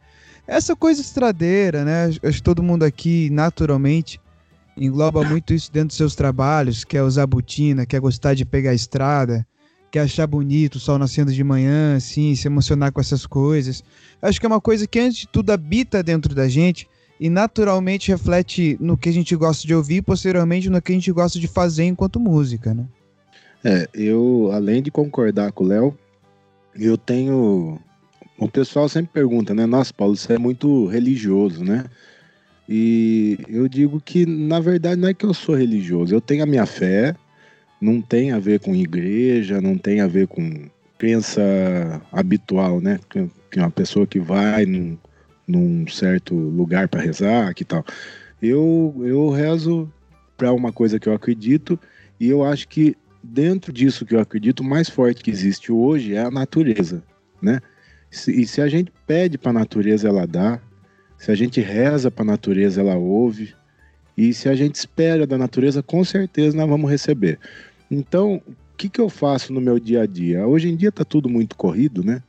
Essa 0.48 0.76
coisa 0.76 1.02
estradeira, 1.02 1.86
né? 1.86 2.06
Acho 2.24 2.38
que 2.38 2.44
todo 2.44 2.64
mundo 2.64 2.84
aqui, 2.84 3.30
naturalmente, 3.30 4.20
engloba 4.78 5.24
muito 5.24 5.54
isso 5.54 5.72
dentro 5.72 5.90
dos 5.90 5.98
seus 5.98 6.16
trabalhos, 6.16 6.84
quer 6.84 7.04
usar 7.04 7.28
botina, 7.28 7.86
quer 7.86 8.00
gostar 8.00 8.34
de 8.34 8.46
pegar 8.46 8.72
a 8.72 8.76
estrada, 8.76 9.46
quer 9.92 10.02
achar 10.02 10.26
bonito 10.26 10.76
o 10.76 10.80
sol 10.80 10.98
nascendo 10.98 11.34
de 11.34 11.44
manhã, 11.44 11.96
assim, 11.98 12.34
se 12.36 12.48
emocionar 12.48 12.92
com 12.92 13.02
essas 13.02 13.26
coisas. 13.26 13.84
Acho 14.22 14.40
que 14.40 14.46
é 14.46 14.50
uma 14.50 14.62
coisa 14.62 14.88
que, 14.88 15.00
antes 15.00 15.20
de 15.20 15.28
tudo, 15.28 15.52
habita 15.52 16.02
dentro 16.02 16.34
da 16.34 16.48
gente 16.48 16.88
e 17.20 17.30
naturalmente 17.30 18.10
reflete 18.10 18.78
no 18.80 18.98
que 18.98 19.10
a 19.10 19.14
gente 19.14 19.36
gosta 19.36 19.68
de 19.68 19.76
ouvir 19.76 19.98
e, 19.98 20.02
posteriormente, 20.02 20.70
no 20.70 20.82
que 20.82 20.92
a 20.92 20.96
gente 20.96 21.12
gosta 21.12 21.40
de 21.40 21.48
fazer 21.48 21.84
enquanto 21.84 22.20
música, 22.20 22.74
né? 22.74 22.86
É, 23.64 23.88
eu, 23.94 24.50
além 24.52 24.82
de 24.82 24.90
concordar 24.90 25.52
com 25.52 25.64
o 25.64 25.68
Léo, 25.68 25.98
eu 26.74 26.98
tenho. 26.98 27.80
O 28.40 28.50
pessoal 28.50 28.90
sempre 28.90 29.12
pergunta, 29.14 29.54
né? 29.54 29.68
Nossa, 29.68 29.94
Paulo, 29.94 30.18
você 30.18 30.34
é 30.34 30.38
muito 30.40 30.88
religioso, 30.88 31.64
né? 31.64 31.86
E 32.68 33.38
eu 33.50 33.68
digo 33.68 34.00
que, 34.00 34.26
na 34.26 34.60
verdade, 34.60 35.00
não 35.00 35.10
é 35.10 35.14
que 35.14 35.26
eu 35.26 35.34
sou 35.34 35.56
religioso. 35.56 36.14
Eu 36.14 36.22
tenho 36.22 36.44
a 36.44 36.46
minha 36.46 36.66
fé, 36.66 37.16
não 37.82 38.02
tem 38.02 38.32
a 38.32 38.40
ver 38.40 38.60
com 38.60 38.76
igreja, 38.76 39.60
não 39.60 39.78
tem 39.78 40.02
a 40.02 40.08
ver 40.08 40.28
com 40.28 40.70
crença 40.98 41.42
habitual, 42.12 42.80
né? 42.80 43.00
Que 43.10 43.60
uma 43.60 43.72
pessoa 43.72 44.06
que 44.06 44.20
vai 44.20 44.66
num, 44.66 44.98
num 45.48 45.88
certo 45.88 46.36
lugar 46.36 46.88
para 46.88 47.02
rezar, 47.02 47.54
que 47.54 47.66
tal. 47.66 47.84
Eu, 48.42 48.96
eu 49.00 49.30
rezo 49.30 49.92
para 50.38 50.54
uma 50.54 50.72
coisa 50.72 51.00
que 51.00 51.10
eu 51.10 51.14
acredito 51.14 51.80
e 52.20 52.30
eu 52.30 52.44
acho 52.44 52.68
que 52.68 52.96
dentro 53.24 53.72
disso 53.72 54.06
que 54.06 54.16
eu 54.16 54.20
acredito, 54.20 54.62
o 54.62 54.64
mais 54.64 54.90
forte 54.90 55.24
que 55.24 55.30
existe 55.30 55.72
hoje 55.72 56.16
é 56.16 56.22
a 56.22 56.32
natureza, 56.32 57.04
né? 57.42 57.60
E 58.28 58.46
se 58.46 58.62
a 58.62 58.68
gente 58.68 58.92
pede 59.08 59.38
para 59.38 59.52
a 59.52 59.54
natureza, 59.54 60.08
ela 60.08 60.28
dá. 60.28 60.60
Se 61.22 61.32
a 61.32 61.36
gente 61.36 61.62
reza 61.62 62.10
para 62.10 62.24
a 62.24 62.26
natureza, 62.26 62.82
ela 62.82 62.98
ouve. 62.98 63.54
E 64.18 64.34
se 64.34 64.50
a 64.50 64.56
gente 64.56 64.74
espera 64.74 65.28
da 65.28 65.38
natureza, 65.38 65.84
com 65.84 66.04
certeza 66.04 66.58
nós 66.58 66.68
vamos 66.68 66.90
receber. 66.90 67.38
Então, 67.92 68.42
o 68.48 68.76
que, 68.76 68.90
que 68.90 69.00
eu 69.00 69.08
faço 69.08 69.54
no 69.54 69.62
meu 69.62 69.80
dia 69.80 70.02
a 70.02 70.08
dia? 70.08 70.48
Hoje 70.48 70.68
em 70.68 70.76
dia 70.76 70.90
está 70.90 71.06
tudo 71.06 71.30
muito 71.30 71.56
corrido, 71.56 72.04
né? 72.04 72.24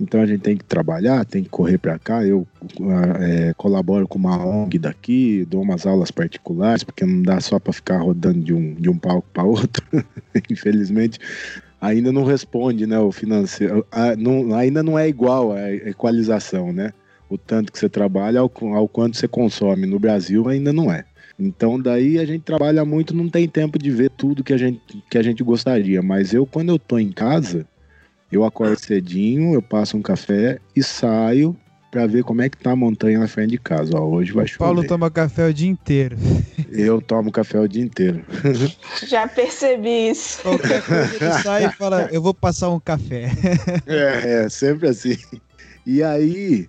Então 0.00 0.22
a 0.22 0.24
gente 0.24 0.40
tem 0.40 0.56
que 0.56 0.64
trabalhar, 0.64 1.26
tem 1.26 1.42
que 1.42 1.50
correr 1.50 1.76
para 1.76 1.98
cá. 1.98 2.24
Eu 2.24 2.48
é, 3.20 3.52
colaboro 3.54 4.08
com 4.08 4.18
uma 4.18 4.42
ONG 4.42 4.78
daqui, 4.78 5.44
dou 5.44 5.60
umas 5.60 5.86
aulas 5.86 6.10
particulares, 6.10 6.82
porque 6.82 7.04
não 7.04 7.20
dá 7.20 7.38
só 7.40 7.58
para 7.58 7.74
ficar 7.74 7.98
rodando 7.98 8.40
de 8.40 8.54
um, 8.54 8.72
de 8.72 8.88
um 8.88 8.96
palco 8.96 9.28
para 9.30 9.44
outro. 9.44 9.84
Infelizmente, 10.50 11.18
ainda 11.78 12.10
não 12.10 12.24
responde, 12.24 12.86
né? 12.86 12.98
O 12.98 13.12
financeiro. 13.12 13.86
A, 13.92 14.16
não, 14.16 14.54
ainda 14.54 14.82
não 14.82 14.98
é 14.98 15.06
igual 15.06 15.52
a 15.52 15.70
equalização, 15.70 16.72
né? 16.72 16.94
O 17.28 17.36
tanto 17.36 17.72
que 17.72 17.78
você 17.78 17.88
trabalha 17.88 18.40
ao, 18.40 18.52
ao 18.74 18.88
quanto 18.88 19.16
você 19.16 19.28
consome. 19.28 19.86
No 19.86 19.98
Brasil 19.98 20.48
ainda 20.48 20.72
não 20.72 20.92
é. 20.92 21.04
Então 21.38 21.80
daí 21.80 22.18
a 22.18 22.24
gente 22.24 22.42
trabalha 22.42 22.84
muito, 22.84 23.14
não 23.14 23.28
tem 23.28 23.48
tempo 23.48 23.78
de 23.78 23.90
ver 23.90 24.10
tudo 24.10 24.42
que 24.42 24.52
a 24.52 24.56
gente, 24.56 24.80
que 25.08 25.18
a 25.18 25.22
gente 25.22 25.42
gostaria. 25.42 26.02
Mas 26.02 26.34
eu, 26.34 26.44
quando 26.44 26.70
eu 26.70 26.78
tô 26.78 26.98
em 26.98 27.12
casa, 27.12 27.66
eu 28.30 28.44
acordo 28.44 28.78
cedinho, 28.78 29.54
eu 29.54 29.62
passo 29.62 29.96
um 29.96 30.02
café 30.02 30.58
e 30.74 30.82
saio 30.82 31.56
para 31.90 32.06
ver 32.06 32.22
como 32.22 32.42
é 32.42 32.48
que 32.48 32.56
tá 32.56 32.72
a 32.72 32.76
montanha 32.76 33.18
na 33.18 33.28
frente 33.28 33.50
de 33.50 33.58
casa. 33.58 33.92
Ó, 33.94 34.04
hoje 34.06 34.32
vai 34.32 34.46
chover. 34.46 34.58
Paulo 34.58 34.84
toma 34.84 35.10
café 35.10 35.48
o 35.48 35.54
dia 35.54 35.68
inteiro. 35.68 36.16
Eu 36.70 37.00
tomo 37.00 37.32
café 37.32 37.58
o 37.58 37.66
dia 37.66 37.82
inteiro. 37.82 38.22
Já 39.08 39.26
percebi 39.26 40.10
isso. 40.10 40.42
Qualquer 40.42 40.82
coisa 40.84 41.16
ele 41.16 41.32
sai 41.42 41.64
e 41.64 41.72
fala, 41.72 42.10
eu 42.12 42.20
vou 42.20 42.34
passar 42.34 42.68
um 42.68 42.78
café. 42.78 43.30
É, 43.86 44.44
é 44.44 44.48
sempre 44.50 44.88
assim. 44.88 45.16
E 45.86 46.02
aí, 46.02 46.68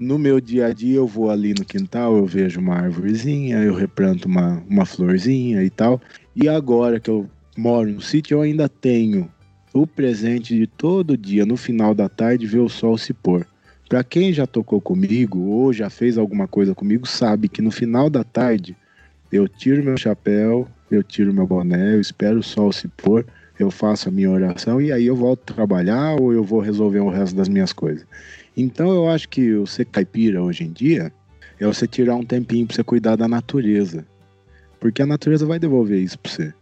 no 0.00 0.18
meu 0.18 0.40
dia 0.40 0.66
a 0.66 0.72
dia 0.72 0.96
eu 0.96 1.06
vou 1.06 1.30
ali 1.30 1.52
no 1.52 1.62
quintal, 1.62 2.16
eu 2.16 2.24
vejo 2.24 2.58
uma 2.58 2.74
árvorezinha, 2.74 3.58
eu 3.58 3.74
replanto 3.74 4.26
uma, 4.26 4.62
uma 4.66 4.86
florzinha 4.86 5.62
e 5.62 5.68
tal. 5.68 6.00
E 6.34 6.48
agora 6.48 6.98
que 6.98 7.10
eu 7.10 7.28
moro 7.54 7.90
no 7.90 8.00
sítio, 8.00 8.36
eu 8.36 8.40
ainda 8.40 8.66
tenho 8.66 9.30
o 9.74 9.86
presente 9.86 10.56
de 10.56 10.66
todo 10.66 11.18
dia, 11.18 11.44
no 11.44 11.56
final 11.56 11.94
da 11.94 12.08
tarde, 12.08 12.46
ver 12.46 12.60
o 12.60 12.68
sol 12.68 12.96
se 12.96 13.12
pôr. 13.12 13.46
Para 13.90 14.02
quem 14.02 14.32
já 14.32 14.46
tocou 14.46 14.80
comigo 14.80 15.38
ou 15.38 15.70
já 15.70 15.90
fez 15.90 16.16
alguma 16.16 16.48
coisa 16.48 16.74
comigo, 16.74 17.06
sabe 17.06 17.48
que 17.48 17.60
no 17.60 17.70
final 17.70 18.08
da 18.08 18.24
tarde 18.24 18.74
eu 19.30 19.46
tiro 19.46 19.84
meu 19.84 19.98
chapéu, 19.98 20.66
eu 20.90 21.02
tiro 21.02 21.34
meu 21.34 21.46
boné, 21.46 21.94
eu 21.94 22.00
espero 22.00 22.38
o 22.38 22.42
sol 22.42 22.72
se 22.72 22.88
pôr, 22.88 23.26
eu 23.58 23.70
faço 23.70 24.08
a 24.08 24.12
minha 24.12 24.30
oração 24.30 24.80
e 24.80 24.90
aí 24.90 25.06
eu 25.06 25.14
volto 25.14 25.52
trabalhar 25.52 26.16
ou 26.18 26.32
eu 26.32 26.42
vou 26.42 26.60
resolver 26.60 27.00
o 27.00 27.10
resto 27.10 27.36
das 27.36 27.48
minhas 27.48 27.72
coisas. 27.72 28.06
Então 28.60 28.90
eu 28.92 29.08
acho 29.08 29.28
que 29.28 29.54
o 29.54 29.66
ser 29.66 29.86
caipira 29.86 30.42
hoje 30.42 30.64
em 30.64 30.70
dia 30.70 31.10
é 31.58 31.66
você 31.66 31.86
tirar 31.86 32.14
um 32.14 32.24
tempinho 32.24 32.66
para 32.66 32.76
você 32.76 32.84
cuidar 32.84 33.16
da 33.16 33.26
natureza. 33.26 34.06
Porque 34.78 35.00
a 35.00 35.06
natureza 35.06 35.46
vai 35.46 35.58
devolver 35.58 35.98
isso 35.98 36.18
para 36.18 36.30
você. 36.30 36.54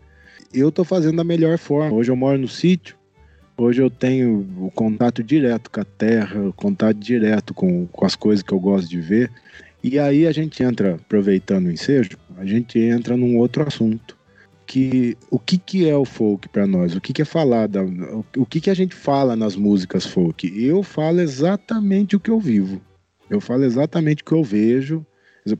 Eu 0.52 0.68
estou 0.68 0.84
fazendo 0.84 1.16
da 1.16 1.24
melhor 1.24 1.58
forma. 1.58 1.96
Hoje 1.96 2.10
eu 2.10 2.16
moro 2.16 2.38
no 2.38 2.48
sítio, 2.48 2.96
hoje 3.56 3.82
eu 3.82 3.90
tenho 3.90 4.46
o 4.58 4.70
contato 4.70 5.22
direto 5.22 5.70
com 5.70 5.80
a 5.80 5.84
terra, 5.84 6.40
o 6.40 6.52
contato 6.52 6.96
direto 6.96 7.52
com, 7.52 7.86
com 7.86 8.06
as 8.06 8.14
coisas 8.14 8.42
que 8.42 8.52
eu 8.52 8.60
gosto 8.60 8.88
de 8.88 9.00
ver. 9.00 9.30
E 9.82 9.98
aí 9.98 10.26
a 10.26 10.32
gente 10.32 10.62
entra, 10.62 10.94
aproveitando 10.94 11.66
o 11.66 11.72
ensejo, 11.72 12.10
a 12.36 12.44
gente 12.44 12.78
entra 12.78 13.16
num 13.16 13.38
outro 13.38 13.66
assunto, 13.66 14.16
que 14.68 15.16
o 15.30 15.38
que, 15.38 15.56
que 15.56 15.88
é 15.88 15.96
o 15.96 16.04
folk 16.04 16.46
para 16.50 16.66
nós? 16.66 16.94
O 16.94 17.00
que, 17.00 17.14
que 17.14 17.22
é 17.22 17.24
falar 17.24 17.70
o 18.36 18.44
que, 18.44 18.60
que 18.60 18.68
a 18.68 18.74
gente 18.74 18.94
fala 18.94 19.34
nas 19.34 19.56
músicas 19.56 20.04
folk? 20.04 20.46
Eu 20.62 20.82
falo 20.82 21.20
exatamente 21.20 22.14
o 22.14 22.20
que 22.20 22.30
eu 22.30 22.38
vivo. 22.38 22.78
Eu 23.30 23.40
falo 23.40 23.64
exatamente 23.64 24.22
o 24.22 24.26
que 24.26 24.32
eu 24.32 24.44
vejo, 24.44 25.04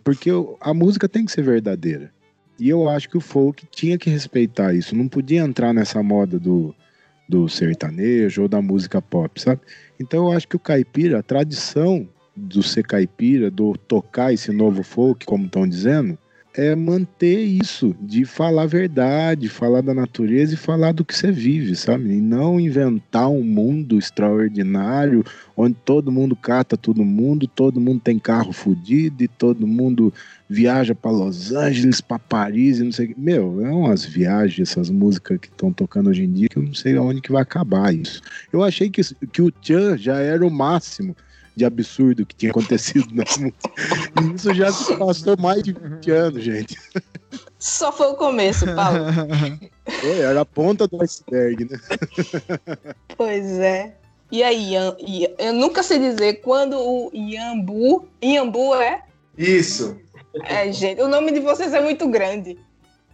porque 0.05 0.31
eu, 0.31 0.59
a 0.61 0.75
música 0.75 1.09
tem 1.09 1.25
que 1.25 1.33
ser 1.33 1.43
verdadeira. 1.43 2.13
E 2.61 2.69
eu 2.69 2.87
acho 2.87 3.09
que 3.09 3.17
o 3.17 3.21
folk 3.21 3.67
tinha 3.71 3.97
que 3.97 4.11
respeitar 4.11 4.75
isso. 4.75 4.95
Não 4.95 5.09
podia 5.09 5.41
entrar 5.41 5.73
nessa 5.73 6.03
moda 6.03 6.39
do, 6.39 6.75
do 7.27 7.49
sertanejo 7.49 8.43
ou 8.43 8.49
da 8.49 8.61
música 8.61 9.01
pop, 9.01 9.41
sabe? 9.41 9.63
Então 9.99 10.27
eu 10.27 10.37
acho 10.37 10.47
que 10.47 10.57
o 10.57 10.61
caipira, 10.61 11.21
a 11.21 11.23
tradição 11.23 12.07
do 12.37 12.63
ser 12.63 12.85
caipira, 12.85 13.51
do 13.51 13.75
tocar 13.75 14.35
esse 14.35 14.53
novo 14.53 14.83
folk, 14.83 15.25
como 15.25 15.47
estão 15.47 15.67
dizendo, 15.67 16.19
é 16.59 16.75
manter 16.75 17.39
isso, 17.39 17.95
de 18.01 18.25
falar 18.25 18.65
a 18.65 18.67
verdade, 18.67 19.49
falar 19.49 19.81
da 19.81 19.95
natureza 19.95 20.55
e 20.55 20.57
falar 20.57 20.91
do 20.91 21.05
que 21.05 21.15
você 21.15 21.31
vive, 21.31 21.77
sabe? 21.77 22.11
E 22.11 22.21
não 22.21 22.59
inventar 22.59 23.31
um 23.31 23.45
mundo 23.45 23.97
extraordinário 23.97 25.25
onde 25.57 25.77
todo 25.85 26.11
mundo 26.11 26.35
cata 26.35 26.77
todo 26.77 27.05
mundo, 27.05 27.47
todo 27.47 27.81
mundo 27.81 28.01
tem 28.01 28.19
carro 28.19 28.53
fodido 28.53 29.23
e 29.23 29.29
todo 29.29 29.69
mundo 29.69 30.13
viaja 30.49 30.97
para 30.97 31.13
Los 31.13 31.53
Angeles, 31.53 32.01
para 32.01 32.19
Paris 32.19 32.81
e 32.81 32.83
não 32.83 32.91
sei 32.91 33.07
o 33.07 33.15
que. 33.15 33.21
Meu, 33.21 33.65
é 33.65 33.71
umas 33.71 34.05
viagens, 34.05 34.69
essas 34.69 34.91
músicas 34.91 35.39
que 35.39 35.47
estão 35.47 35.73
tocando 35.73 36.11
hoje 36.11 36.25
em 36.25 36.33
dia 36.33 36.49
que 36.49 36.57
eu 36.57 36.65
não 36.65 36.75
sei 36.75 36.97
aonde 36.97 37.21
que 37.21 37.31
vai 37.31 37.43
acabar 37.43 37.95
isso. 37.95 38.21
Eu 38.53 38.65
achei 38.65 38.91
que, 38.91 39.01
que 39.33 39.43
o 39.43 39.53
Tchan 39.53 39.97
já 39.97 40.19
era 40.19 40.45
o 40.45 40.51
máximo 40.51 41.15
de 41.59 41.65
absurdo 41.65 42.25
que 42.25 42.35
tinha 42.35 42.51
acontecido 42.51 43.09
na 43.13 43.25
música. 43.25 43.71
E 44.23 44.35
isso 44.35 44.55
já 44.55 44.73
se 44.73 44.97
passou 44.97 45.37
mais 45.37 45.63
de 45.63 45.73
20 45.73 46.11
anos, 46.11 46.43
gente. 46.43 46.79
Só 47.59 47.93
foi 47.93 48.07
o 48.07 48.15
começo, 48.15 48.65
Paulo. 48.75 49.01
Foi, 50.01 50.19
era 50.21 50.43
a 50.43 50.45
ponta 50.45 50.87
do 50.87 51.03
iceberg, 51.03 51.65
né? 51.65 51.81
Pois 53.17 53.59
é. 53.59 53.95
E 54.31 54.43
aí, 54.43 54.75
eu 55.39 55.53
nunca 55.55 55.83
sei 55.83 55.99
dizer 55.99 56.43
quando 56.43 56.79
o 56.79 57.11
Iambu. 57.15 58.07
Iambu 58.23 58.75
é? 58.75 59.03
Isso. 59.37 59.97
É, 60.45 60.71
gente, 60.71 61.01
o 61.01 61.09
nome 61.09 61.33
de 61.33 61.41
vocês 61.41 61.73
é 61.73 61.81
muito 61.81 62.07
grande. 62.09 62.59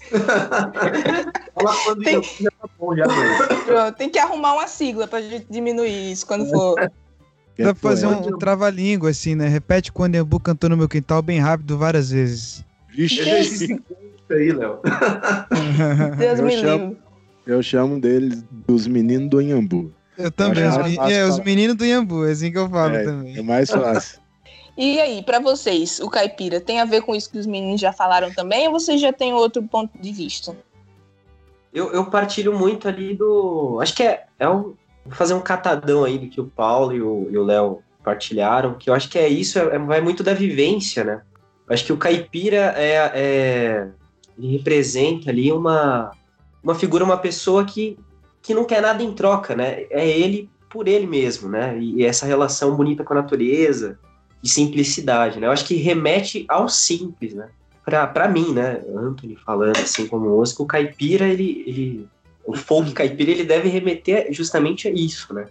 Fala 1.54 1.76
quando 1.84 2.02
tem... 2.02 2.20
já 2.22 2.50
tá 2.50 2.68
bom, 2.78 2.94
já. 2.96 3.04
Pronto, 3.64 3.96
tem 3.96 4.10
que 4.10 4.18
arrumar 4.18 4.54
uma 4.54 4.66
sigla 4.66 5.06
pra 5.06 5.22
gente 5.22 5.46
diminuir 5.48 6.12
isso 6.12 6.26
quando 6.26 6.50
for. 6.50 6.74
Dá 7.58 7.74
pra 7.74 7.90
fazer 7.90 8.06
um, 8.06 8.34
um 8.34 8.38
trava-língua, 8.38 9.10
assim, 9.10 9.34
né? 9.34 9.46
Repete 9.46 9.92
quando 9.92 10.16
Embu 10.16 10.40
cantou 10.40 10.68
no 10.70 10.76
meu 10.76 10.88
quintal 10.88 11.22
bem 11.22 11.38
rápido 11.38 11.78
várias 11.78 12.10
vezes. 12.10 12.64
Vixe, 12.88 13.20
isso 13.20 14.32
aí, 14.32 14.52
Léo. 14.52 14.80
Deus 16.18 16.38
eu 16.38 16.44
me 16.44 16.56
chamo, 16.56 16.84
livre. 16.88 17.02
Eu 17.46 17.62
chamo 17.62 18.00
deles 18.00 18.44
dos 18.50 18.86
meninos 18.86 19.28
do 19.28 19.40
Inhambu. 19.40 19.92
Eu 20.16 20.30
também, 20.30 20.66
os, 20.68 20.76
meni 20.76 21.12
é, 21.12 21.24
os 21.24 21.40
meninos 21.40 21.76
do 21.76 21.84
Iambu, 21.84 22.24
é 22.24 22.30
assim 22.30 22.50
que 22.50 22.58
eu 22.58 22.68
falo 22.68 22.94
é, 22.94 23.04
também. 23.04 23.36
É 23.36 23.42
mais 23.42 23.68
fácil. 23.68 24.20
E 24.76 25.00
aí, 25.00 25.22
para 25.22 25.40
vocês, 25.40 26.00
o 26.00 26.08
caipira 26.08 26.60
tem 26.60 26.80
a 26.80 26.84
ver 26.84 27.02
com 27.02 27.14
isso 27.14 27.30
que 27.30 27.38
os 27.38 27.46
meninos 27.46 27.80
já 27.80 27.92
falaram 27.92 28.32
também, 28.32 28.66
ou 28.66 28.72
vocês 28.72 29.00
já 29.00 29.12
têm 29.12 29.32
outro 29.32 29.62
ponto 29.62 29.96
de 29.98 30.12
vista? 30.12 30.56
Eu, 31.72 31.92
eu 31.92 32.06
partilho 32.06 32.56
muito 32.56 32.88
ali 32.88 33.14
do. 33.14 33.78
Acho 33.80 33.94
que 33.94 34.02
é, 34.04 34.24
é 34.38 34.48
um, 34.48 34.74
Vou 35.04 35.14
fazer 35.14 35.34
um 35.34 35.40
catadão 35.40 36.04
aí 36.04 36.18
do 36.18 36.28
que 36.28 36.40
o 36.40 36.46
Paulo 36.46 36.92
e 36.92 37.02
o 37.36 37.44
Léo 37.44 37.82
partilharam, 38.04 38.74
que 38.74 38.90
eu 38.90 38.94
acho 38.94 39.08
que 39.08 39.18
é 39.18 39.28
isso, 39.28 39.58
é, 39.58 39.78
vai 39.78 40.00
muito 40.00 40.22
da 40.22 40.34
vivência, 40.34 41.02
né? 41.02 41.22
Eu 41.66 41.74
acho 41.74 41.84
que 41.84 41.92
o 41.92 41.96
caipira 41.96 42.74
é, 42.76 43.12
é 43.14 43.88
ele 44.36 44.56
representa 44.58 45.30
ali 45.30 45.50
uma, 45.50 46.10
uma 46.62 46.74
figura, 46.74 47.04
uma 47.04 47.16
pessoa 47.16 47.64
que, 47.64 47.98
que 48.42 48.52
não 48.52 48.64
quer 48.64 48.82
nada 48.82 49.02
em 49.02 49.12
troca, 49.12 49.54
né? 49.54 49.84
É 49.90 50.06
ele 50.06 50.50
por 50.68 50.88
ele 50.88 51.06
mesmo, 51.06 51.48
né? 51.48 51.78
E, 51.78 52.00
e 52.00 52.04
essa 52.04 52.26
relação 52.26 52.76
bonita 52.76 53.04
com 53.04 53.14
a 53.14 53.22
natureza 53.22 53.98
e 54.42 54.48
simplicidade, 54.48 55.40
né? 55.40 55.46
Eu 55.46 55.52
acho 55.52 55.64
que 55.64 55.76
remete 55.76 56.44
ao 56.48 56.68
simples, 56.68 57.32
né? 57.32 57.48
Para 57.84 58.28
mim, 58.28 58.52
né? 58.52 58.82
Anthony 58.94 59.36
falando 59.36 59.78
assim 59.78 60.06
como 60.06 60.28
músico, 60.28 60.64
o 60.64 60.66
caipira 60.66 61.26
ele, 61.26 61.64
ele 61.66 62.08
o 62.46 62.54
folk 62.56 62.92
caipira 62.92 63.30
ele 63.30 63.44
deve 63.44 63.68
remeter 63.68 64.28
justamente 64.30 64.88
a 64.88 64.90
isso, 64.90 65.32
né? 65.32 65.46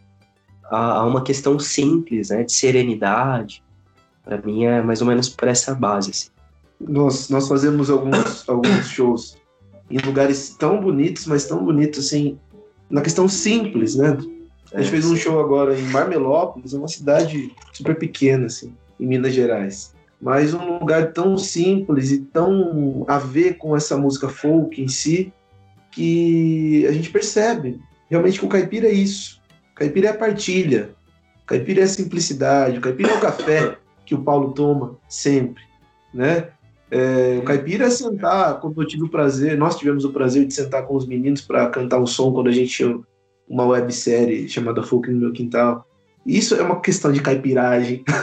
A, 0.65 0.99
a 0.99 1.05
uma 1.05 1.23
questão 1.23 1.57
simples, 1.59 2.29
né? 2.29 2.43
De 2.43 2.51
serenidade. 2.51 3.63
Para 4.23 4.37
mim 4.37 4.65
é 4.65 4.81
mais 4.81 5.01
ou 5.01 5.07
menos 5.07 5.29
por 5.29 5.47
essa 5.47 5.73
base. 5.73 6.11
Assim. 6.11 6.29
Nós, 6.79 7.29
nós 7.29 7.47
fazemos 7.47 7.89
alguns, 7.89 8.47
alguns 8.47 8.87
shows 8.87 9.37
em 9.89 9.97
lugares 9.97 10.55
tão 10.57 10.79
bonitos, 10.79 11.27
mas 11.27 11.45
tão 11.45 11.63
bonitos 11.63 12.07
assim, 12.07 12.39
na 12.89 13.01
questão 13.01 13.27
simples, 13.27 13.95
né? 13.95 14.17
A 14.73 14.81
gente 14.81 14.87
é, 14.87 14.91
fez 14.91 15.05
um 15.05 15.15
show 15.15 15.39
agora 15.39 15.77
em 15.77 15.83
Marmelópolis, 15.83 16.73
uma 16.73 16.87
cidade 16.87 17.51
super 17.71 17.95
pequena, 17.95 18.47
assim, 18.47 18.73
em 18.99 19.05
Minas 19.05 19.33
Gerais. 19.33 19.93
Mas 20.19 20.53
um 20.53 20.79
lugar 20.79 21.11
tão 21.11 21.37
simples 21.37 22.11
e 22.11 22.19
tão 22.19 23.05
a 23.07 23.17
ver 23.17 23.57
com 23.57 23.75
essa 23.75 23.97
música 23.97 24.29
folk 24.29 24.81
em 24.81 24.87
si, 24.87 25.31
que 25.93 26.85
a 26.87 26.91
gente 26.91 27.09
percebe 27.09 27.79
realmente 28.09 28.39
que 28.39 28.45
o 28.45 28.49
caipira 28.49 28.87
é 28.87 28.93
isso. 28.93 29.41
O 29.71 29.75
caipira 29.75 30.07
é 30.07 30.11
a 30.11 30.17
partilha, 30.17 30.91
o 31.43 31.45
caipira 31.45 31.81
é 31.81 31.83
a 31.83 31.87
simplicidade, 31.87 32.77
o 32.77 32.81
caipira 32.81 33.11
é 33.11 33.17
o 33.17 33.21
café 33.21 33.77
que 34.05 34.13
o 34.15 34.21
Paulo 34.21 34.51
toma 34.51 34.97
sempre, 35.07 35.63
né? 36.13 36.49
É, 36.91 37.39
o 37.39 37.43
caipira 37.43 37.85
é 37.85 37.89
sentar, 37.89 38.59
quando 38.59 38.79
eu 38.79 38.87
tive 38.87 39.03
o 39.03 39.09
prazer, 39.09 39.57
nós 39.57 39.77
tivemos 39.77 40.05
o 40.05 40.11
prazer 40.11 40.45
de 40.45 40.53
sentar 40.53 40.85
com 40.85 40.95
os 40.95 41.07
meninos 41.07 41.41
para 41.41 41.67
cantar 41.69 41.99
um 41.99 42.05
som 42.05 42.31
quando 42.31 42.49
a 42.49 42.51
gente 42.51 42.69
tinha 42.71 42.99
uma 43.47 43.65
websérie 43.65 44.47
chamada 44.47 44.83
Folk 44.83 45.09
no 45.09 45.19
Meu 45.19 45.31
Quintal. 45.31 45.87
Isso 46.25 46.55
é 46.55 46.61
uma 46.61 46.79
questão 46.79 47.11
de 47.11 47.21
caipiragem. 47.21 48.03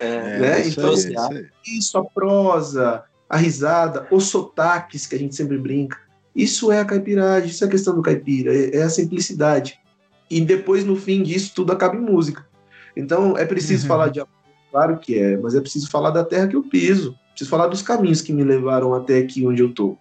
É, 0.00 0.06
é, 0.06 0.38
né? 0.38 0.60
Isso 0.60 0.80
então, 0.80 0.92
isso, 0.94 1.08
isso, 1.66 1.98
a 1.98 2.04
prosa, 2.04 3.04
a 3.28 3.36
risada, 3.36 4.06
os 4.10 4.24
sotaques 4.24 5.06
que 5.06 5.14
a 5.14 5.18
gente 5.18 5.34
sempre 5.34 5.58
brinca. 5.58 5.98
Isso 6.34 6.72
é 6.72 6.80
a 6.80 6.84
caipiragem, 6.84 7.50
isso 7.50 7.62
é 7.62 7.66
a 7.66 7.70
questão 7.70 7.94
do 7.94 8.02
caipira, 8.02 8.54
é, 8.54 8.76
é 8.76 8.82
a 8.82 8.90
simplicidade. 8.90 9.78
E 10.30 10.40
depois, 10.40 10.84
no 10.84 10.96
fim 10.96 11.22
disso, 11.22 11.52
tudo 11.54 11.72
acaba 11.72 11.96
em 11.96 12.00
música. 12.00 12.46
Então, 12.96 13.36
é 13.36 13.44
preciso 13.44 13.84
uhum. 13.84 13.88
falar 13.88 14.08
de 14.08 14.22
claro 14.70 14.98
que 14.98 15.18
é, 15.18 15.36
mas 15.36 15.54
é 15.54 15.60
preciso 15.60 15.90
falar 15.90 16.10
da 16.10 16.24
terra 16.24 16.48
que 16.48 16.56
eu 16.56 16.62
piso. 16.62 17.14
Preciso 17.30 17.50
falar 17.50 17.66
dos 17.66 17.82
caminhos 17.82 18.22
que 18.22 18.32
me 18.32 18.42
levaram 18.42 18.94
até 18.94 19.18
aqui 19.18 19.46
onde 19.46 19.62
eu 19.62 19.72
tô. 19.72 19.96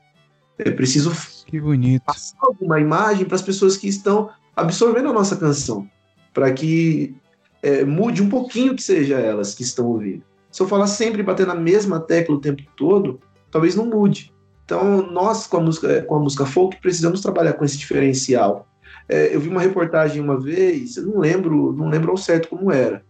É 0.58 0.72
preciso 0.72 1.12
que 1.46 1.60
bonito. 1.60 2.04
passar 2.04 2.38
alguma 2.42 2.80
imagem 2.80 3.26
para 3.26 3.36
as 3.36 3.42
pessoas 3.42 3.76
que 3.76 3.88
estão 3.88 4.30
absorvendo 4.56 5.10
a 5.10 5.14
nossa 5.14 5.36
canção, 5.36 5.90
para 6.34 6.52
que 6.54 7.16
é, 7.62 7.84
mude 7.84 8.22
um 8.22 8.30
pouquinho 8.30 8.76
que 8.76 8.84
seja 8.84 9.20
elas 9.20 9.56
que 9.56 9.64
estão 9.64 9.88
ouvindo. 9.88 10.24
Se 10.52 10.62
eu 10.62 10.68
falar 10.68 10.88
sempre 10.88 11.24
bater 11.24 11.48
na 11.48 11.56
mesma 11.56 12.00
tecla 12.00 12.36
o 12.36 12.40
tempo 12.40 12.62
todo, 12.76 13.20
talvez 13.50 13.76
não 13.76 13.86
mude. 13.86 14.34
Então, 14.66 15.12
nós, 15.12 15.48
com 15.48 15.58
a 15.58 15.62
música, 15.62 16.02
com 16.04 16.16
a 16.16 16.20
música 16.20 16.46
folk, 16.46 16.78
precisamos 16.82 17.22
trabalhar 17.22 17.54
com 17.54 17.66
esse 17.66 17.78
diferencial. 17.78 18.68
É, 19.10 19.36
eu 19.36 19.40
vi 19.40 19.50
uma 19.50 19.62
reportagem 19.62 20.22
uma 20.22 20.40
vez, 20.40 20.96
eu 20.98 21.08
não 21.08 21.20
lembro, 21.20 21.74
não 21.74 21.90
lembro 21.90 22.12
ao 22.12 22.18
certo 22.18 22.48
como 22.48 22.72
era, 22.72 23.04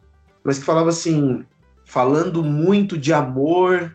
mas 0.44 0.58
que 0.58 0.66
falava 0.66 0.90
assim, 0.90 1.46
falando 1.86 2.44
muito 2.44 2.98
de 2.98 3.14
amor, 3.14 3.94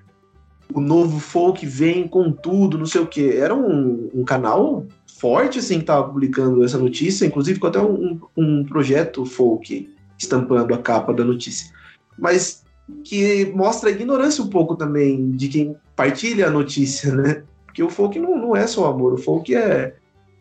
o 0.72 0.80
novo 0.80 1.18
folk 1.18 1.64
vem 1.64 2.06
com 2.06 2.30
tudo, 2.30 2.78
não 2.78 2.86
sei 2.86 3.00
o 3.00 3.06
quê. 3.06 3.38
Era 3.40 3.54
um, 3.54 4.10
um 4.14 4.24
canal 4.24 4.86
forte, 5.18 5.58
assim, 5.58 5.76
que 5.76 5.80
estava 5.80 6.06
publicando 6.06 6.62
essa 6.64 6.78
notícia, 6.78 7.26
inclusive 7.26 7.58
com 7.58 7.66
até 7.66 7.80
um, 7.80 8.20
um 8.36 8.64
projeto 8.64 9.24
folk 9.24 9.88
estampando 10.18 10.74
a 10.74 10.78
capa 10.78 11.12
da 11.12 11.24
notícia. 11.24 11.72
Mas 12.18 12.64
que 13.04 13.52
mostra 13.54 13.88
a 13.88 13.92
ignorância 13.92 14.42
um 14.42 14.48
pouco 14.48 14.76
também 14.76 15.30
de 15.32 15.48
quem 15.48 15.76
partilha 15.94 16.46
a 16.46 16.50
notícia, 16.50 17.14
né? 17.14 17.42
Porque 17.64 17.82
o 17.82 17.90
folk 17.90 18.18
não, 18.18 18.36
não 18.36 18.56
é 18.56 18.66
só 18.66 18.90
amor, 18.90 19.14
o 19.14 19.18
folk 19.18 19.54
é. 19.54 19.94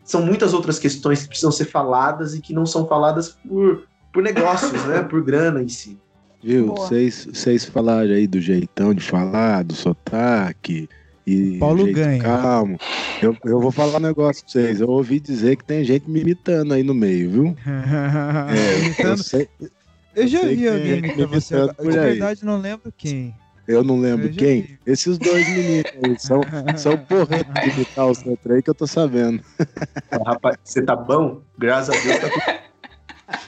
São 0.04 0.24
muitas 0.24 0.54
outras 0.54 0.78
questões 0.78 1.22
que 1.22 1.28
precisam 1.28 1.50
ser 1.50 1.64
faladas 1.64 2.34
e 2.34 2.40
que 2.40 2.54
não 2.54 2.64
são 2.64 2.86
faladas 2.86 3.36
por, 3.46 3.82
por 4.12 4.22
negócios, 4.22 4.84
né? 4.84 5.02
Por 5.02 5.22
grana 5.24 5.60
em 5.62 5.68
si. 5.68 5.98
Viu? 6.42 6.74
Vocês 6.76 7.64
falaram 7.64 8.14
aí 8.14 8.26
do 8.26 8.40
jeitão 8.40 8.94
de 8.94 9.02
falar, 9.02 9.64
do 9.64 9.74
sotaque. 9.74 10.88
E 11.26 11.58
Paulo 11.58 11.92
ganha. 11.92 12.22
Calmo. 12.22 12.78
Eu, 13.20 13.36
eu 13.44 13.60
vou 13.60 13.72
falar 13.72 13.96
um 13.96 14.02
negócio 14.02 14.44
pra 14.44 14.52
vocês. 14.52 14.80
Eu 14.80 14.88
ouvi 14.88 15.18
dizer 15.18 15.56
que 15.56 15.64
tem 15.64 15.82
gente 15.82 16.08
me 16.08 16.20
imitando 16.20 16.72
aí 16.72 16.84
no 16.84 16.94
meio, 16.94 17.30
viu? 17.30 17.56
é, 18.46 19.04
eu, 19.04 19.16
sei, 19.16 19.48
eu 20.16 20.26
já 20.26 20.40
vi 20.42 20.68
alguém 20.68 20.98
imitando 20.98 21.28
você. 21.28 21.54
De 21.66 21.90
verdade, 21.90 22.44
não 22.44 22.58
lembro 22.58 22.92
quem. 22.96 23.34
Eu 23.68 23.82
não 23.82 24.00
lembro 24.00 24.26
eu 24.28 24.32
quem. 24.32 24.62
Vi. 24.62 24.78
Esses 24.86 25.18
dois 25.18 25.48
meninos 25.48 25.92
aí 26.02 26.18
são, 26.18 26.40
são 26.76 26.96
porretos 26.96 27.52
de 27.52 27.70
imitar 27.70 28.06
os 28.06 28.24
outros 28.24 28.54
aí 28.54 28.62
que 28.62 28.70
eu 28.70 28.74
tô 28.74 28.86
sabendo. 28.86 29.42
Rapaz, 30.24 30.56
você 30.64 30.82
tá 30.82 30.96
bom? 30.96 31.42
Graças 31.58 31.94
a 31.94 32.02
Deus 32.02 32.18
tá 32.18 32.28
tudo. 32.28 32.66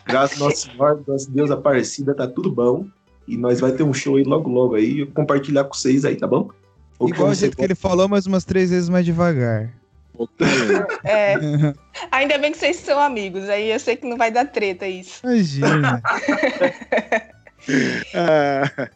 Graças 0.07 0.41
ao 0.41 0.49
nosso 0.49 0.71
Senhor, 0.71 1.05
nosso 1.07 1.31
Deus 1.31 1.51
Aparecida, 1.51 2.15
tá 2.15 2.27
tudo 2.27 2.51
bom. 2.51 2.87
E 3.27 3.37
nós 3.37 3.61
vai 3.61 3.73
ter 3.73 3.83
um 3.83 3.93
show 3.93 4.17
aí 4.17 4.25
logo, 4.25 4.51
logo 4.51 4.75
aí. 4.75 5.07
compartilhar 5.07 5.65
com 5.65 5.75
vocês 5.75 6.05
aí, 6.05 6.17
tá 6.17 6.27
bom? 6.27 6.51
Ou 6.99 7.09
Igual 7.09 7.31
o 7.31 7.35
jeito 7.35 7.57
que 7.57 7.63
ele 7.63 7.75
falou, 7.75 8.09
mas 8.09 8.27
umas 8.27 8.45
três 8.45 8.71
vezes 8.71 8.89
mais 8.89 9.05
devagar. 9.05 9.73
É. 11.05 11.35
Ainda 12.11 12.39
bem 12.39 12.53
que 12.53 12.59
vocês 12.59 12.77
são 12.77 12.99
amigos, 12.99 13.49
aí 13.49 13.71
eu 13.71 13.81
sei 13.81 13.97
que 13.97 14.07
não 14.07 14.17
vai 14.17 14.31
dar 14.31 14.47
treta 14.47 14.87
isso. 14.87 15.21
Imagina. 15.25 16.03
Ah, 18.15 18.89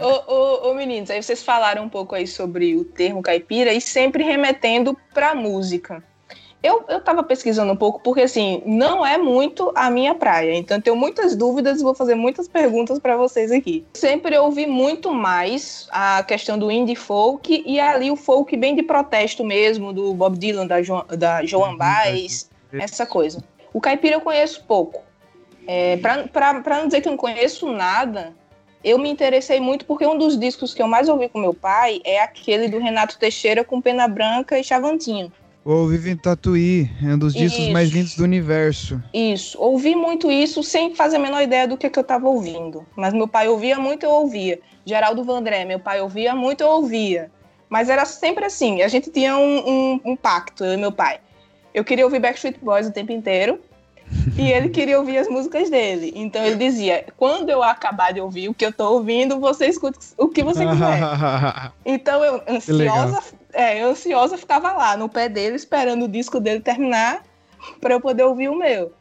Ô, 0.00 0.32
ô, 0.32 0.70
ô, 0.70 0.74
meninos, 0.74 1.10
aí 1.10 1.20
vocês 1.20 1.42
falaram 1.42 1.84
um 1.84 1.88
pouco 1.88 2.14
aí 2.14 2.26
sobre 2.26 2.76
o 2.76 2.84
termo 2.84 3.20
caipira 3.20 3.72
e 3.72 3.80
sempre 3.80 4.22
remetendo 4.22 4.96
pra 5.12 5.34
música. 5.34 6.04
Eu, 6.62 6.84
eu 6.88 7.00
tava 7.00 7.22
pesquisando 7.22 7.72
um 7.72 7.76
pouco 7.76 8.00
porque, 8.02 8.22
assim, 8.22 8.62
não 8.66 9.06
é 9.06 9.16
muito 9.16 9.70
a 9.76 9.88
minha 9.90 10.14
praia. 10.14 10.54
Então, 10.56 10.76
eu 10.76 10.82
tenho 10.82 10.96
muitas 10.96 11.36
dúvidas 11.36 11.80
e 11.80 11.84
vou 11.84 11.94
fazer 11.94 12.16
muitas 12.16 12.48
perguntas 12.48 12.98
para 12.98 13.16
vocês 13.16 13.52
aqui. 13.52 13.86
Sempre 13.94 14.36
ouvi 14.36 14.66
muito 14.66 15.14
mais 15.14 15.86
a 15.90 16.22
questão 16.24 16.58
do 16.58 16.70
indie 16.70 16.96
folk 16.96 17.62
e 17.64 17.78
ali 17.78 18.10
o 18.10 18.16
folk 18.16 18.56
bem 18.56 18.74
de 18.74 18.82
protesto 18.82 19.44
mesmo, 19.44 19.92
do 19.92 20.12
Bob 20.14 20.36
Dylan, 20.36 20.66
da, 20.66 20.82
jo 20.82 21.02
da 21.16 21.44
Joan 21.44 21.76
Baez, 21.76 22.50
essa 22.72 23.06
coisa. 23.06 23.42
O 23.72 23.80
caipira 23.80 24.16
eu 24.16 24.20
conheço 24.20 24.64
pouco. 24.66 25.02
É, 25.66 25.96
pra 25.98 26.62
não 26.78 26.86
dizer 26.86 27.02
que 27.02 27.08
eu 27.08 27.12
não 27.12 27.18
conheço 27.18 27.70
nada, 27.70 28.34
eu 28.82 28.98
me 28.98 29.08
interessei 29.08 29.60
muito 29.60 29.84
porque 29.84 30.06
um 30.06 30.16
dos 30.16 30.38
discos 30.38 30.72
que 30.72 30.82
eu 30.82 30.88
mais 30.88 31.08
ouvi 31.08 31.28
com 31.28 31.38
meu 31.38 31.52
pai 31.52 32.00
é 32.04 32.20
aquele 32.20 32.68
do 32.68 32.78
Renato 32.78 33.18
Teixeira 33.18 33.62
com 33.62 33.80
Pena 33.80 34.08
Branca 34.08 34.58
e 34.58 34.64
Chavantinho. 34.64 35.32
O 35.70 35.86
Vive 35.86 36.12
em 36.12 36.16
Tatuí 36.16 36.90
é 37.04 37.08
um 37.08 37.18
dos 37.18 37.34
discos 37.34 37.64
Isso. 37.64 37.72
mais 37.74 37.90
lindos 37.90 38.16
do 38.16 38.24
universo. 38.24 39.02
Isso, 39.12 39.60
ouvi 39.60 39.94
muito 39.94 40.32
isso 40.32 40.62
sem 40.62 40.94
fazer 40.94 41.16
a 41.16 41.18
menor 41.18 41.42
ideia 41.42 41.68
do 41.68 41.76
que, 41.76 41.90
que 41.90 41.98
eu 41.98 42.00
estava 42.00 42.26
ouvindo. 42.26 42.86
Mas 42.96 43.12
meu 43.12 43.28
pai 43.28 43.48
ouvia 43.48 43.78
muito, 43.78 44.04
eu 44.06 44.10
ouvia. 44.10 44.58
Geraldo 44.86 45.22
Vandré, 45.22 45.66
meu 45.66 45.78
pai 45.78 46.00
ouvia 46.00 46.34
muito, 46.34 46.62
eu 46.62 46.68
ouvia. 46.68 47.30
Mas 47.68 47.90
era 47.90 48.06
sempre 48.06 48.46
assim, 48.46 48.80
a 48.80 48.88
gente 48.88 49.10
tinha 49.10 49.36
um, 49.36 49.58
um, 49.58 50.00
um 50.06 50.16
pacto, 50.16 50.64
eu 50.64 50.72
e 50.72 50.76
meu 50.78 50.90
pai. 50.90 51.20
Eu 51.74 51.84
queria 51.84 52.06
ouvir 52.06 52.18
Backstreet 52.18 52.56
Boys 52.62 52.86
o 52.86 52.90
tempo 52.90 53.12
inteiro, 53.12 53.60
e 54.38 54.50
ele 54.50 54.70
queria 54.72 54.98
ouvir 54.98 55.18
as 55.18 55.28
músicas 55.28 55.68
dele. 55.68 56.14
Então 56.16 56.42
ele 56.46 56.56
dizia: 56.56 57.04
quando 57.18 57.50
eu 57.50 57.62
acabar 57.62 58.14
de 58.14 58.22
ouvir 58.22 58.48
o 58.48 58.54
que 58.54 58.64
eu 58.64 58.72
tô 58.72 58.90
ouvindo, 58.94 59.38
você 59.38 59.66
escuta 59.66 59.98
o 60.16 60.28
que 60.28 60.42
você 60.42 60.66
quiser. 60.66 61.72
Então 61.84 62.24
eu, 62.24 62.42
ansiosa, 62.48 63.22
é, 63.58 63.82
eu 63.82 63.90
ansiosa, 63.90 64.38
ficava 64.38 64.72
lá 64.72 64.96
no 64.96 65.08
pé 65.08 65.28
dele, 65.28 65.56
esperando 65.56 66.04
o 66.04 66.08
disco 66.08 66.38
dele 66.38 66.60
terminar 66.60 67.24
para 67.80 67.92
eu 67.94 68.00
poder 68.00 68.22
ouvir 68.22 68.48
o 68.48 68.54
meu. 68.54 68.92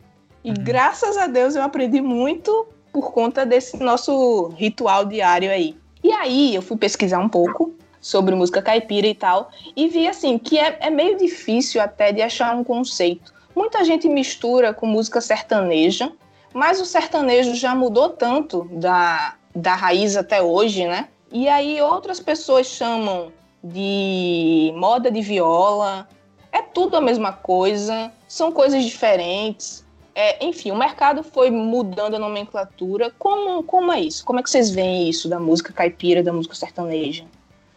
E 0.43 0.51
graças 0.51 1.15
a 1.15 1.27
Deus 1.27 1.55
eu 1.55 1.61
aprendi 1.61 2.01
muito 2.01 2.67
por 2.91 3.11
conta 3.11 3.45
desse 3.45 3.77
nosso 3.77 4.47
ritual 4.57 5.05
diário 5.05 5.51
aí. 5.51 5.77
E 6.03 6.11
aí 6.11 6.55
eu 6.55 6.63
fui 6.63 6.75
pesquisar 6.75 7.19
um 7.19 7.29
pouco 7.29 7.71
sobre 8.01 8.33
música 8.33 8.59
caipira 8.59 9.05
e 9.05 9.13
tal, 9.13 9.51
e 9.75 9.87
vi 9.87 10.07
assim 10.07 10.39
que 10.39 10.57
é, 10.57 10.75
é 10.79 10.89
meio 10.89 11.17
difícil 11.17 11.79
até 11.79 12.11
de 12.11 12.23
achar 12.23 12.55
um 12.55 12.63
conceito. 12.63 13.31
Muita 13.55 13.83
gente 13.83 14.09
mistura 14.09 14.73
com 14.73 14.87
música 14.87 15.21
sertaneja, 15.21 16.11
mas 16.51 16.81
o 16.81 16.85
sertanejo 16.85 17.53
já 17.53 17.75
mudou 17.75 18.09
tanto 18.09 18.67
da, 18.71 19.35
da 19.55 19.75
raiz 19.75 20.17
até 20.17 20.41
hoje, 20.41 20.87
né? 20.87 21.09
E 21.31 21.47
aí 21.47 21.79
outras 21.79 22.19
pessoas 22.19 22.65
chamam 22.65 23.31
de 23.63 24.71
moda 24.75 25.09
de 25.11 25.21
viola. 25.21 26.07
É 26.51 26.61
tudo 26.61 26.95
a 26.97 27.01
mesma 27.01 27.31
coisa, 27.33 28.11
são 28.27 28.51
coisas 28.51 28.83
diferentes. 28.83 29.85
É, 30.15 30.43
enfim, 30.43 30.71
o 30.71 30.75
mercado 30.77 31.21
foi 31.23 31.51
mudando 31.51 32.15
a 32.15 32.19
nomenclatura. 32.19 33.11
Como, 33.19 33.61
como 33.63 33.91
é 33.91 33.99
isso? 34.01 34.25
Como 34.25 34.39
é 34.39 34.43
que 34.43 34.49
vocês 34.49 34.71
veem 34.71 35.07
isso 35.09 35.29
da 35.29 35.39
música 35.39 35.71
caipira, 35.71 36.23
da 36.23 36.33
música 36.33 36.55
sertaneja? 36.55 37.23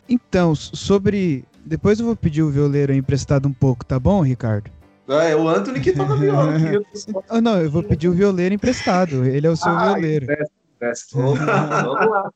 Então, 0.09 0.55
sobre. 0.55 1.45
Depois 1.65 2.01
eu 2.01 2.07
vou 2.07 2.17
pedir 2.17 2.43
o 2.43 2.51
violeiro 2.51 2.95
emprestado 2.95 3.47
um 3.47 3.53
pouco, 3.53 3.85
tá 3.85 3.99
bom, 3.99 4.23
Ricardo? 4.23 4.71
Ah, 5.07 5.25
é 5.25 5.37
o 5.37 5.47
Anthony 5.49 5.81
que 5.81 5.93
toca 5.93 6.17
viola 6.17 6.55
aqui. 6.57 6.75
eu 6.75 6.85
Ah, 7.29 7.41
não, 7.41 7.61
eu 7.61 7.71
vou 7.71 7.83
pedir 7.83 8.09
o 8.09 8.13
violeiro 8.13 8.55
emprestado. 8.55 9.25
Ele 9.27 9.47
é 9.47 9.51
o 9.51 9.57
seu 9.57 9.71
Ah, 9.71 9.93
violeiro. 9.93 10.25
empresta, 10.25 10.53
empresta. 10.77 11.17
Vamos 11.19 11.41
lá. 11.41 12.31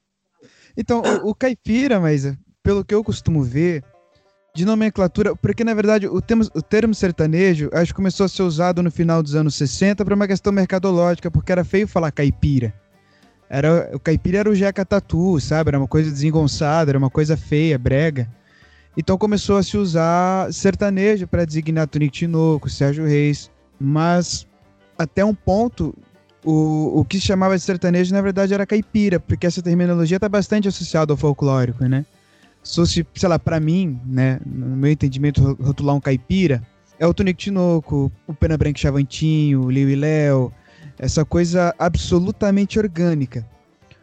Então, 0.76 1.00
o, 1.24 1.30
o 1.30 1.34
caipira, 1.34 1.98
mas 1.98 2.30
pelo 2.64 2.84
que 2.84 2.94
eu 2.94 3.04
costumo 3.04 3.42
ver, 3.42 3.84
de 4.54 4.64
nomenclatura, 4.64 5.36
porque 5.36 5.62
na 5.62 5.74
verdade 5.74 6.06
o 6.06 6.22
termo, 6.22 6.44
o 6.54 6.62
termo 6.62 6.94
sertanejo 6.94 7.68
acho 7.72 7.92
que 7.92 7.96
começou 7.96 8.24
a 8.24 8.28
ser 8.28 8.42
usado 8.42 8.82
no 8.82 8.90
final 8.90 9.22
dos 9.22 9.34
anos 9.34 9.54
60 9.56 10.04
para 10.04 10.14
uma 10.14 10.26
questão 10.26 10.52
mercadológica, 10.52 11.30
porque 11.30 11.52
era 11.52 11.64
feio 11.64 11.86
falar 11.86 12.10
caipira. 12.10 12.72
Era, 13.50 13.90
o 13.92 14.00
caipira 14.00 14.38
era 14.38 14.50
o 14.50 14.54
jeca 14.54 14.84
tatu, 14.84 15.38
sabe? 15.40 15.68
Era 15.70 15.78
uma 15.78 15.88
coisa 15.88 16.10
desengonçada, 16.10 16.90
era 16.90 16.98
uma 16.98 17.10
coisa 17.10 17.36
feia, 17.36 17.78
brega. 17.78 18.28
Então 18.96 19.18
começou 19.18 19.58
a 19.58 19.62
se 19.62 19.76
usar 19.76 20.52
sertanejo 20.52 21.26
para 21.26 21.44
designar 21.44 21.86
Tonico 21.86 22.14
Tinoco, 22.14 22.70
Sérgio 22.70 23.04
Reis, 23.04 23.50
mas 23.78 24.46
até 24.96 25.24
um 25.24 25.34
ponto 25.34 25.94
o, 26.44 27.00
o 27.00 27.04
que 27.04 27.18
se 27.18 27.26
chamava 27.26 27.56
de 27.56 27.62
sertanejo, 27.62 28.14
na 28.14 28.20
verdade, 28.20 28.54
era 28.54 28.64
caipira, 28.64 29.18
porque 29.18 29.46
essa 29.46 29.60
terminologia 29.60 30.16
está 30.16 30.28
bastante 30.28 30.68
associada 30.68 31.12
ao 31.12 31.16
folclórico, 31.16 31.84
né? 31.84 32.04
Se 32.64 32.76
fosse, 32.76 33.06
sei 33.14 33.28
lá, 33.28 33.38
pra 33.38 33.60
mim, 33.60 34.00
né, 34.06 34.40
no 34.44 34.74
meu 34.76 34.90
entendimento, 34.90 35.40
ro- 35.40 35.56
rotular 35.62 35.94
um 35.94 36.00
caipira, 36.00 36.62
é 36.98 37.06
o 37.06 37.12
Tonico 37.12 37.38
Tinoco, 37.38 38.10
o 38.26 38.34
Pena 38.34 38.56
Branca 38.56 38.78
Chavantinho, 38.80 39.64
o 39.64 39.70
Liu 39.70 39.88
e 39.90 39.94
Léo, 39.94 40.50
essa 40.98 41.24
coisa 41.24 41.74
absolutamente 41.78 42.78
orgânica. 42.78 43.46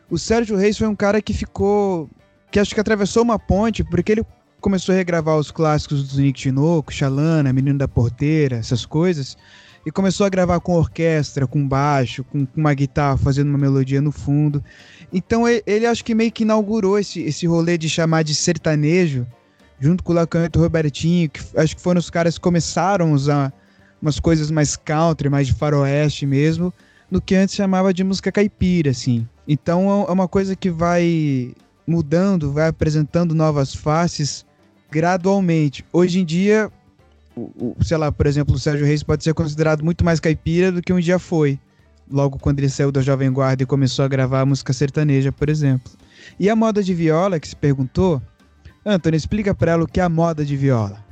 O 0.09 0.17
Sérgio 0.17 0.55
Reis 0.57 0.77
foi 0.77 0.87
um 0.87 0.95
cara 0.95 1.21
que 1.21 1.33
ficou, 1.33 2.09
que 2.51 2.59
acho 2.59 2.75
que 2.75 2.81
atravessou 2.81 3.23
uma 3.23 3.39
ponte, 3.39 3.83
porque 3.83 4.11
ele 4.11 4.25
começou 4.59 4.93
a 4.93 4.97
regravar 4.97 5.37
os 5.37 5.49
clássicos 5.49 6.03
do 6.03 6.15
Tonico 6.15 6.37
Tinoco, 6.37 6.93
Xalana, 6.93 7.51
Menino 7.51 7.79
da 7.79 7.87
Porteira, 7.87 8.57
essas 8.57 8.85
coisas, 8.85 9.35
e 9.83 9.89
começou 9.91 10.25
a 10.25 10.29
gravar 10.29 10.59
com 10.59 10.73
orquestra, 10.73 11.47
com 11.47 11.67
baixo, 11.67 12.23
com, 12.25 12.45
com 12.45 12.59
uma 12.59 12.73
guitarra 12.73 13.17
fazendo 13.17 13.49
uma 13.49 13.57
melodia 13.57 13.99
no 13.99 14.11
fundo. 14.11 14.63
Então 15.13 15.47
ele, 15.47 15.61
ele 15.65 15.85
acho 15.85 16.03
que 16.05 16.15
meio 16.15 16.31
que 16.31 16.43
inaugurou 16.43 16.97
esse, 16.97 17.21
esse 17.21 17.45
rolê 17.45 17.77
de 17.77 17.89
chamar 17.89 18.23
de 18.23 18.33
sertanejo, 18.33 19.25
junto 19.79 20.03
com 20.03 20.11
o 20.11 20.15
Lacanto 20.15 20.57
e 20.57 20.59
o 20.59 20.63
Robertinho, 20.63 21.29
que 21.29 21.39
acho 21.57 21.75
que 21.75 21.81
foram 21.81 21.99
os 21.99 22.09
caras 22.09 22.35
que 22.35 22.41
começaram 22.41 23.09
a 23.11 23.13
usar 23.13 23.53
umas 24.01 24.19
coisas 24.19 24.49
mais 24.49 24.75
country, 24.75 25.29
mais 25.29 25.47
de 25.47 25.53
faroeste 25.53 26.25
mesmo, 26.25 26.73
no 27.09 27.19
que 27.21 27.35
antes 27.35 27.55
chamava 27.55 27.93
de 27.93 28.03
música 28.03 28.31
caipira, 28.31 28.91
assim. 28.91 29.27
Então 29.47 30.05
é 30.07 30.11
uma 30.11 30.27
coisa 30.27 30.55
que 30.55 30.69
vai 30.69 31.53
mudando, 31.85 32.51
vai 32.53 32.67
apresentando 32.69 33.35
novas 33.35 33.75
faces 33.75 34.45
gradualmente. 34.89 35.83
Hoje 35.91 36.19
em 36.19 36.25
dia, 36.25 36.71
o, 37.35 37.41
o- 37.57 37.83
sei 37.83 37.97
lá, 37.97 38.11
por 38.11 38.27
exemplo, 38.27 38.55
o 38.55 38.59
Sérgio 38.59 38.85
Reis 38.85 39.03
pode 39.03 39.23
ser 39.23 39.33
considerado 39.33 39.83
muito 39.83 40.03
mais 40.05 40.19
caipira 40.19 40.71
do 40.71 40.81
que 40.81 40.93
um 40.93 40.99
dia 40.99 41.17
foi. 41.19 41.59
Logo 42.09 42.37
quando 42.39 42.59
ele 42.59 42.69
saiu 42.69 42.91
da 42.91 43.01
Jovem 43.01 43.31
Guarda 43.31 43.63
e 43.63 43.65
começou 43.65 44.05
a 44.05 44.07
gravar 44.07 44.45
música 44.45 44.73
sertaneja, 44.73 45.31
por 45.31 45.49
exemplo. 45.49 45.91
E 46.39 46.49
a 46.49 46.55
moda 46.55 46.83
de 46.83 46.93
viola, 46.93 47.39
que 47.39 47.47
se 47.47 47.55
perguntou, 47.55 48.21
Antônio, 48.85 49.17
explica 49.17 49.53
pra 49.53 49.73
ela 49.73 49.83
o 49.83 49.87
que 49.87 49.99
é 49.99 50.03
a 50.03 50.09
moda 50.09 50.43
de 50.43 50.55
viola. 50.55 51.03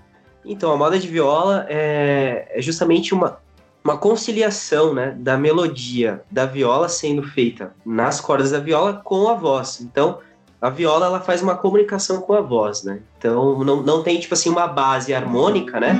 Então, 0.43 0.71
a 0.71 0.77
moda 0.77 0.97
de 0.97 1.07
viola 1.07 1.65
é, 1.69 2.51
é 2.53 2.61
justamente 2.61 3.13
uma, 3.13 3.37
uma 3.83 3.97
conciliação 3.97 4.93
né, 4.93 5.15
da 5.19 5.37
melodia 5.37 6.21
da 6.31 6.45
viola 6.45 6.89
sendo 6.89 7.23
feita 7.23 7.73
nas 7.85 8.19
cordas 8.19 8.51
da 8.51 8.59
viola 8.59 8.93
com 8.93 9.29
a 9.29 9.35
voz. 9.35 9.81
Então, 9.81 10.19
a 10.61 10.69
viola 10.69 11.05
ela 11.05 11.21
faz 11.21 11.41
uma 11.41 11.55
comunicação 11.55 12.21
com 12.21 12.33
a 12.33 12.41
voz, 12.41 12.83
né? 12.83 12.99
Então, 13.17 13.63
não, 13.63 13.81
não 13.81 14.03
tem, 14.03 14.19
tipo 14.19 14.33
assim, 14.33 14.49
uma 14.49 14.67
base 14.67 15.13
harmônica, 15.13 15.79
né? 15.79 15.97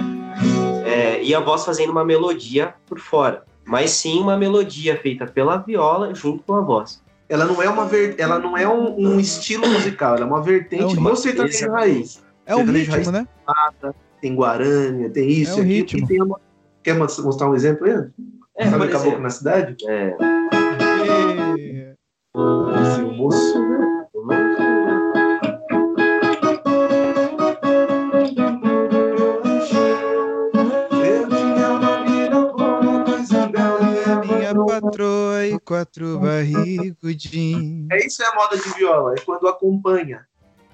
É, 0.86 1.23
e 1.23 1.34
a 1.34 1.39
voz 1.39 1.63
fazendo 1.63 1.91
uma 1.91 2.04
melodia 2.04 2.73
por 2.86 2.99
fora. 2.99 3.43
Mas 3.69 3.91
sim 3.91 4.19
uma 4.19 4.36
melodia 4.36 4.99
feita 4.99 5.27
pela 5.27 5.58
viola 5.58 6.13
junto 6.15 6.43
com 6.43 6.55
a 6.55 6.62
voz. 6.62 7.01
Ela 7.29 7.45
não 7.45 7.62
é 7.62 7.69
uma 7.69 7.86
ver... 7.86 8.15
ela 8.17 8.39
não 8.39 8.58
é 8.58 8.67
um, 8.67 8.99
um 8.99 9.19
estilo 9.19 9.67
musical, 9.67 10.15
ela 10.15 10.23
é 10.25 10.27
uma 10.27 10.41
vertente 10.41 10.82
É 10.82 10.86
um 10.88 10.95
do 10.95 11.51
sertanejo 11.51 11.71
raiz. 11.71 12.23
É 12.47 12.55
um 12.55 12.65
ritmo, 12.65 12.93
raiz. 12.95 13.08
né? 13.12 13.27
Tem 14.19 14.36
guarânia, 14.36 15.10
tem 15.12 15.29
isso, 15.29 15.51
É 15.60 15.62
um 15.62 15.65
e 15.67 15.79
aquilo, 15.82 15.86
ritmo. 16.01 16.08
tem 16.08 16.21
uma... 16.23 16.39
Quer 16.82 16.97
mos- 16.97 17.19
mostrar 17.19 17.47
um 17.47 17.53
exemplo 17.53 17.86
aí? 17.86 18.08
É, 18.58 18.69
Sabe 18.69 18.84
Caboclo 18.88 19.08
exemplo, 19.08 19.21
na 19.21 19.29
cidade? 19.29 19.75
é, 19.88 20.15
E- 21.55 21.93
Esse 22.82 23.01
o 23.03 23.12
moço, 23.13 23.53
quatro 35.69 36.17
barrigudinhos. 36.17 37.88
É 37.91 38.05
isso 38.05 38.23
é 38.23 38.25
a 38.25 38.34
moda 38.34 38.58
de 38.58 38.67
viola, 38.73 39.13
é 39.13 39.21
quando 39.21 39.47
acompanha 39.47 40.25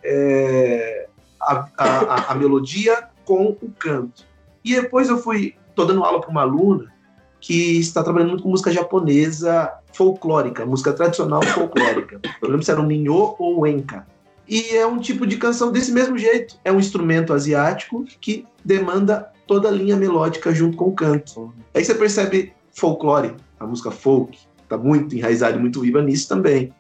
é, 0.02 1.08
a, 1.42 1.68
a, 1.78 2.32
a- 2.32 2.36
melodia 2.36 3.10
com 3.26 3.48
o 3.62 3.72
canto. 3.78 4.24
E 4.64 4.74
depois 4.74 5.10
eu 5.10 5.18
fui, 5.18 5.54
tô 5.76 5.84
dando 5.84 6.02
aula 6.04 6.22
para 6.22 6.30
uma 6.30 6.42
aluna 6.44 6.94
que 7.42 7.78
está 7.78 8.02
trabalhando 8.02 8.30
muito 8.30 8.44
com 8.44 8.50
música 8.50 8.72
japonesa 8.72 9.72
folclórica, 9.92 10.66
música 10.66 10.94
tradicional 10.94 11.42
folclórica. 11.44 12.22
Eu 12.42 12.48
lembro 12.50 12.64
se 12.64 12.72
era 12.72 12.80
o 12.80 12.86
Ninho 12.86 13.36
ou 13.38 13.68
Enka. 13.68 14.08
E 14.48 14.70
é 14.78 14.88
um 14.88 15.00
tipo 15.00 15.28
de 15.28 15.38
canção 15.38 15.72
desse 15.72 15.92
mesmo 15.92 16.18
jeito. 16.18 16.58
É 16.64 16.72
um 16.72 16.80
instrumento 16.80 17.34
asiático 17.34 18.06
que 18.22 18.46
demanda 18.64 19.32
toda 19.46 19.68
a 19.68 19.72
linha 19.72 19.96
melódica 19.98 20.54
junto 20.54 20.78
com 20.78 20.86
o 20.86 20.94
canto. 20.94 21.54
Aí 21.74 21.84
você 21.84 21.94
percebe 21.94 22.54
folclore, 22.72 23.36
a 23.60 23.66
música 23.68 23.92
folk, 23.92 24.38
tá 24.68 24.78
muito 24.78 25.16
enraizada 25.16 25.58
e 25.58 25.60
muito 25.60 25.82
viva 25.82 26.02
nisso 26.02 26.28
também. 26.28 26.74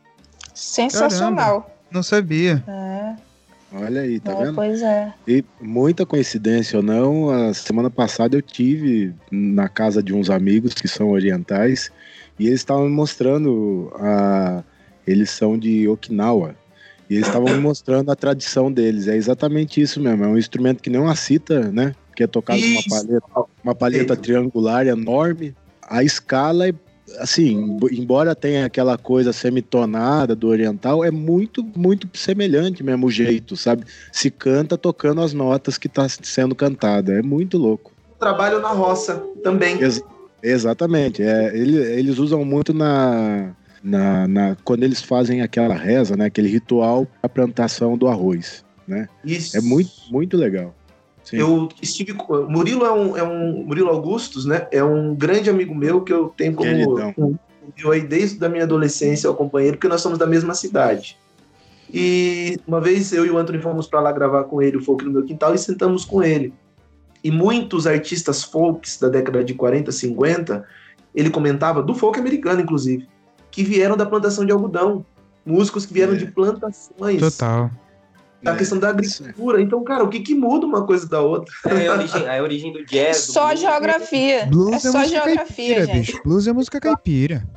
Sensacional. 0.53 1.69
Não 1.91 2.01
sabia. 2.01 2.63
É, 2.67 3.15
Olha 3.73 4.01
aí, 4.01 4.19
tá 4.19 4.31
é, 4.31 4.45
vendo? 4.45 4.55
pois 4.55 4.81
é. 4.81 5.13
E 5.27 5.43
muita 5.59 6.05
coincidência 6.05 6.77
ou 6.77 6.83
não, 6.83 7.29
a 7.29 7.53
semana 7.53 7.89
passada 7.89 8.37
eu 8.37 8.41
tive 8.41 9.13
na 9.29 9.67
casa 9.67 10.01
de 10.01 10.13
uns 10.13 10.29
amigos 10.29 10.73
que 10.73 10.87
são 10.87 11.09
orientais 11.09 11.91
e 12.39 12.47
eles 12.47 12.61
estavam 12.61 12.85
me 12.85 12.95
mostrando 12.95 13.91
a 13.95 14.63
eles 15.05 15.29
são 15.29 15.57
de 15.57 15.87
Okinawa. 15.87 16.55
E 17.09 17.15
eles 17.15 17.27
estavam 17.27 17.53
me 17.53 17.59
mostrando 17.59 18.11
a 18.11 18.15
tradição 18.15 18.71
deles. 18.71 19.07
É 19.07 19.15
exatamente 19.15 19.79
isso 19.79 20.01
mesmo. 20.01 20.23
É 20.23 20.27
um 20.27 20.37
instrumento 20.37 20.81
que 20.81 20.89
não 20.89 21.07
a 21.07 21.15
cita, 21.15 21.71
né? 21.71 21.93
Que 22.15 22.23
é 22.23 22.27
tocado 22.27 22.59
com 22.59 22.95
uma 22.95 23.45
uma 23.63 23.75
paleta 23.75 24.05
Perfeito. 24.05 24.21
triangular 24.23 24.87
enorme. 24.87 25.55
A 25.83 26.03
escala 26.03 26.67
é 26.67 26.73
assim, 27.19 27.51
embo- 27.53 27.89
embora 27.93 28.35
tenha 28.35 28.65
aquela 28.65 28.97
coisa 28.97 29.31
semitonada 29.31 30.35
do 30.35 30.47
oriental, 30.47 31.03
é 31.03 31.11
muito, 31.11 31.63
muito 31.75 32.07
semelhante 32.17 32.83
mesmo 32.83 33.07
o 33.07 33.11
jeito, 33.11 33.55
sabe? 33.55 33.83
Se 34.11 34.29
canta 34.31 34.77
tocando 34.77 35.21
as 35.21 35.33
notas 35.33 35.77
que 35.77 35.87
tá 35.89 36.07
sendo 36.09 36.55
cantada. 36.55 37.13
É 37.13 37.21
muito 37.21 37.57
louco. 37.57 37.91
Trabalho 38.19 38.59
na 38.59 38.69
roça 38.69 39.23
também. 39.43 39.81
Ex- 39.81 40.01
exatamente. 40.41 41.21
É, 41.21 41.55
ele- 41.55 41.77
eles 41.77 42.17
usam 42.17 42.43
muito 42.45 42.73
na, 42.73 43.51
na, 43.83 44.27
na- 44.27 44.57
quando 44.63 44.83
eles 44.83 45.01
fazem 45.01 45.41
aquela 45.41 45.75
reza, 45.75 46.15
né? 46.15 46.25
Aquele 46.25 46.47
ritual 46.47 47.07
para 47.21 47.29
plantação 47.29 47.97
do 47.97 48.07
arroz, 48.07 48.63
né? 48.87 49.07
Isso. 49.23 49.55
É 49.57 49.61
muito, 49.61 49.91
muito 50.09 50.37
legal. 50.37 50.73
Sim. 51.25 51.37
Eu 51.37 51.67
estive. 51.81 52.13
com- 52.13 52.43
Murilo 52.43 52.85
é 52.85 52.93
um, 52.93 53.17
é 53.17 53.23
um. 53.23 53.63
Murilo 53.65 53.89
Augustus, 53.89 54.45
né? 54.45 54.67
É 54.71 54.81
um 54.83 55.13
grande 55.13 55.49
amigo 55.49 55.75
meu 55.75 56.01
que 56.01 56.13
eu 56.13 56.29
tenho 56.37 56.53
como. 56.53 56.69
Queridão. 56.69 57.13
Um, 57.17 57.35
eu 57.77 57.91
aí 57.91 58.01
desde 58.01 58.45
a 58.45 58.47
minha 58.47 58.63
adolescência, 58.63 59.29
o 59.29 59.33
companheiro, 59.35 59.75
porque 59.77 59.87
nós 59.87 59.99
somos 60.01 60.17
da 60.19 60.27
mesma 60.27 60.53
cidade. 60.53 61.17
E 61.93 62.57
uma 62.67 62.79
vez 62.79 63.11
eu 63.11 63.25
e 63.25 63.29
o 63.29 63.37
Anthony 63.37 63.59
fomos 63.59 63.87
para 63.87 63.99
lá 63.99 64.11
gravar 64.11 64.43
com 64.45 64.61
ele 64.61 64.77
o 64.77 64.81
folk 64.83 65.03
no 65.03 65.11
meu 65.11 65.23
quintal 65.23 65.53
e 65.53 65.57
sentamos 65.57 66.05
com 66.05 66.21
ele. 66.23 66.53
E 67.23 67.31
muitos 67.31 67.87
artistas 67.87 68.43
folks 68.43 68.99
da 68.99 69.09
década 69.09 69.43
de 69.43 69.53
40, 69.55 69.91
50, 69.91 70.63
ele 71.13 71.29
comentava, 71.29 71.81
do 71.81 71.95
folk 71.95 72.19
americano, 72.19 72.61
inclusive, 72.61 73.07
que 73.49 73.63
vieram 73.63 73.97
da 73.97 74.05
plantação 74.05 74.45
de 74.45 74.51
algodão. 74.51 75.05
Músicos 75.45 75.85
que 75.85 75.93
vieram 75.93 76.13
É. 76.13 76.17
de 76.17 76.25
plantações. 76.27 77.19
Total. 77.19 77.69
A 78.45 78.55
questão 78.55 78.79
da 78.79 78.89
agricultura. 78.89 79.61
Então, 79.61 79.83
cara, 79.83 80.03
o 80.03 80.09
que, 80.09 80.19
que 80.19 80.35
muda 80.35 80.65
uma 80.65 80.85
coisa 80.85 81.07
da 81.07 81.21
outra? 81.21 81.53
É 81.65 81.87
a 81.87 81.93
origem, 81.93 82.29
a 82.29 82.41
origem 82.41 82.73
do 82.73 82.85
jazz. 82.85 83.27
do 83.27 83.33
Só 83.33 83.47
blues, 83.47 83.59
geografia. 83.59 84.45
Blues 84.45 84.71
é 84.71 84.75
é, 84.75 84.79
só 84.79 84.99
música 84.99 85.07
geografia, 85.07 85.75
caipira, 85.75 85.85
gente. 85.85 86.11
bicho. 86.11 86.23
Blues 86.23 86.47
é 86.47 86.53
música 86.53 86.79
caipira. 86.79 87.47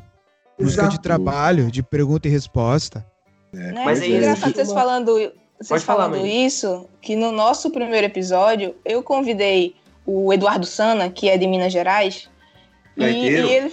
Música 0.59 0.83
de 0.83 0.89
Exato. 0.89 1.03
trabalho, 1.03 1.71
de 1.71 1.83
pergunta 1.83 2.27
e 2.27 2.31
resposta. 2.31 3.07
Né? 3.53 3.73
Mas 3.85 4.01
é 4.01 4.05
é 4.05 4.09
isso 4.09 4.17
engraçado 4.17 4.55
vocês 4.55 4.73
falando, 4.73 5.13
vocês 5.15 5.69
Pode 5.69 5.85
falando 5.85 6.27
isso, 6.27 6.87
que 7.01 7.17
no 7.17 7.33
nosso 7.33 7.71
primeiro 7.71 8.07
episódio 8.07 8.75
eu 8.85 9.03
convidei 9.03 9.75
o 10.05 10.33
Eduardo 10.33 10.67
Sana, 10.67 11.11
que 11.11 11.29
é 11.29 11.37
de 11.37 11.47
Minas 11.47 11.73
Gerais, 11.73 12.29
e, 12.97 13.05
e 13.05 13.29
ele 13.29 13.73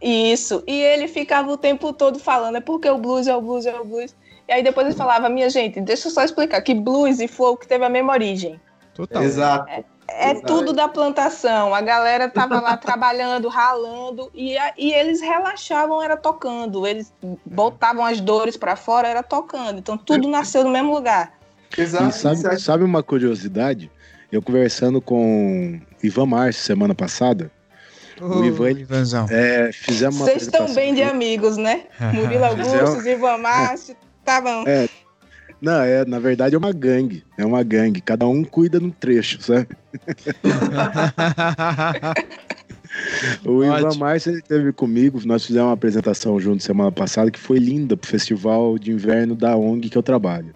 isso, 0.00 0.62
e 0.66 0.80
ele 0.82 1.08
ficava 1.08 1.50
o 1.50 1.56
tempo 1.56 1.90
todo 1.92 2.18
falando, 2.18 2.56
é 2.56 2.60
porque 2.60 2.88
o 2.88 2.98
blues 2.98 3.26
é 3.26 3.34
o 3.34 3.40
blues 3.40 3.64
é 3.64 3.74
o 3.74 3.84
blues. 3.84 4.14
E 4.48 4.52
aí 4.52 4.62
depois 4.62 4.86
ele 4.86 4.96
falava, 4.96 5.28
minha 5.28 5.48
gente, 5.48 5.80
deixa 5.80 6.08
eu 6.08 6.12
só 6.12 6.22
explicar 6.22 6.60
que 6.62 6.74
blues 6.74 7.20
e 7.20 7.26
folk 7.28 7.66
teve 7.66 7.84
a 7.84 7.88
mesma 7.88 8.12
origem. 8.12 8.60
Total. 8.94 9.22
Exato. 9.22 9.70
É 10.06 10.32
Exato. 10.32 10.46
tudo 10.46 10.72
da 10.74 10.86
plantação. 10.86 11.74
A 11.74 11.80
galera 11.80 12.28
tava 12.28 12.60
lá 12.60 12.76
trabalhando, 12.76 13.48
ralando, 13.48 14.30
e, 14.34 14.56
a- 14.56 14.74
e 14.76 14.92
eles 14.92 15.20
relaxavam, 15.22 16.02
era 16.02 16.14
tocando. 16.16 16.86
Eles 16.86 17.10
botavam 17.44 18.04
as 18.04 18.20
dores 18.20 18.56
pra 18.56 18.76
fora, 18.76 19.08
era 19.08 19.22
tocando. 19.22 19.78
Então 19.78 19.96
tudo 19.96 20.28
nasceu 20.28 20.62
no 20.62 20.70
mesmo 20.70 20.92
lugar. 20.92 21.32
Exato. 21.76 22.08
E 22.10 22.12
sabe, 22.12 22.34
Exato. 22.36 22.60
sabe 22.60 22.84
uma 22.84 23.02
curiosidade? 23.02 23.90
Eu 24.30 24.42
conversando 24.42 25.00
com 25.00 25.80
Ivan 26.02 26.26
Márcio 26.26 26.62
semana 26.62 26.94
passada, 26.94 27.50
Ô, 28.20 28.44
Ivan, 28.44 28.70
ele- 28.70 28.80
Ivanzão. 28.82 29.26
é, 29.30 29.70
fizemos 29.72 30.16
uma 30.16 30.26
Vocês 30.26 30.42
estão 30.42 30.72
bem 30.74 30.94
de 30.94 31.02
amigos, 31.02 31.56
né? 31.56 31.84
Murilo 32.12 32.44
Augusto, 32.44 33.08
Ivan 33.08 33.38
Márcio, 33.38 33.96
tá 34.24 34.40
bom. 34.40 34.64
Não, 35.60 35.80
é, 35.80 36.04
na 36.04 36.18
verdade 36.18 36.54
é 36.54 36.58
uma 36.58 36.72
gangue. 36.72 37.24
É 37.38 37.44
uma 37.44 37.62
gangue. 37.62 38.00
Cada 38.00 38.26
um 38.26 38.44
cuida 38.44 38.80
num 38.80 38.90
trecho, 38.90 39.42
sabe? 39.42 39.68
O 43.44 43.64
Ivan 43.64 43.88
Ótimo. 43.88 44.04
Márcio 44.04 44.30
ele 44.30 44.38
esteve 44.38 44.72
comigo, 44.72 45.20
nós 45.24 45.44
fizemos 45.44 45.68
uma 45.68 45.74
apresentação 45.74 46.38
junto 46.38 46.62
semana 46.62 46.92
passada 46.92 47.30
que 47.30 47.40
foi 47.40 47.58
linda 47.58 47.96
pro 47.96 48.08
festival 48.08 48.78
de 48.78 48.92
inverno 48.92 49.34
da 49.34 49.56
ONG 49.56 49.88
que 49.88 49.98
eu 49.98 50.02
trabalho. 50.02 50.54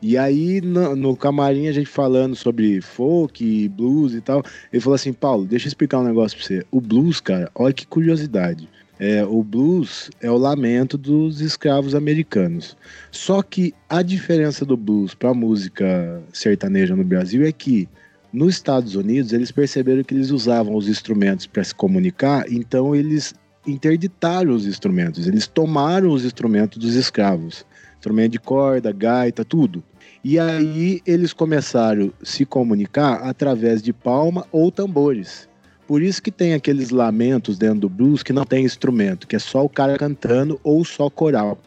E 0.00 0.16
aí, 0.16 0.60
no, 0.60 0.94
no 0.94 1.16
camarim, 1.16 1.68
a 1.68 1.72
gente 1.72 1.88
falando 1.88 2.36
sobre 2.36 2.80
folk, 2.80 3.68
blues 3.70 4.14
e 4.14 4.20
tal, 4.20 4.42
ele 4.72 4.80
falou 4.80 4.94
assim, 4.94 5.12
Paulo, 5.12 5.46
deixa 5.46 5.66
eu 5.66 5.68
explicar 5.68 6.00
um 6.00 6.04
negócio 6.04 6.36
pra 6.36 6.46
você. 6.46 6.66
O 6.70 6.80
blues, 6.80 7.20
cara, 7.20 7.50
olha 7.54 7.72
que 7.72 7.86
curiosidade. 7.86 8.68
É, 8.98 9.24
o 9.24 9.42
blues 9.42 10.10
é 10.20 10.30
o 10.30 10.38
lamento 10.38 10.96
dos 10.96 11.40
escravos 11.40 11.94
americanos. 11.94 12.76
Só 13.10 13.42
que 13.42 13.74
a 13.88 14.00
diferença 14.02 14.64
do 14.64 14.76
blues 14.76 15.14
pra 15.14 15.34
música 15.34 16.22
sertaneja 16.32 16.96
no 16.96 17.04
Brasil 17.04 17.44
é 17.44 17.52
que 17.52 17.88
nos 18.32 18.54
Estados 18.54 18.96
Unidos, 18.96 19.32
eles 19.32 19.50
perceberam 19.50 20.02
que 20.02 20.14
eles 20.14 20.30
usavam 20.30 20.74
os 20.74 20.88
instrumentos 20.88 21.46
para 21.46 21.64
se 21.64 21.74
comunicar, 21.74 22.44
então 22.50 22.94
eles 22.94 23.34
interditaram 23.66 24.54
os 24.54 24.66
instrumentos, 24.66 25.26
eles 25.26 25.46
tomaram 25.46 26.10
os 26.10 26.24
instrumentos 26.24 26.78
dos 26.78 26.94
escravos, 26.94 27.64
instrumento 27.96 28.32
de 28.32 28.38
corda, 28.38 28.92
gaita, 28.92 29.44
tudo. 29.44 29.82
E 30.22 30.38
aí 30.38 31.00
eles 31.06 31.32
começaram 31.32 32.12
a 32.20 32.24
se 32.24 32.44
comunicar 32.44 33.22
através 33.22 33.80
de 33.80 33.92
palma 33.92 34.46
ou 34.52 34.70
tambores. 34.70 35.48
Por 35.86 36.02
isso 36.02 36.20
que 36.22 36.30
tem 36.30 36.52
aqueles 36.54 36.90
lamentos 36.90 37.56
dentro 37.56 37.80
do 37.80 37.88
blues 37.88 38.22
que 38.22 38.32
não 38.32 38.44
tem 38.44 38.64
instrumento, 38.64 39.26
que 39.26 39.36
é 39.36 39.38
só 39.38 39.64
o 39.64 39.68
cara 39.68 39.96
cantando 39.96 40.58
ou 40.64 40.84
só 40.84 41.08
coral. 41.08 41.58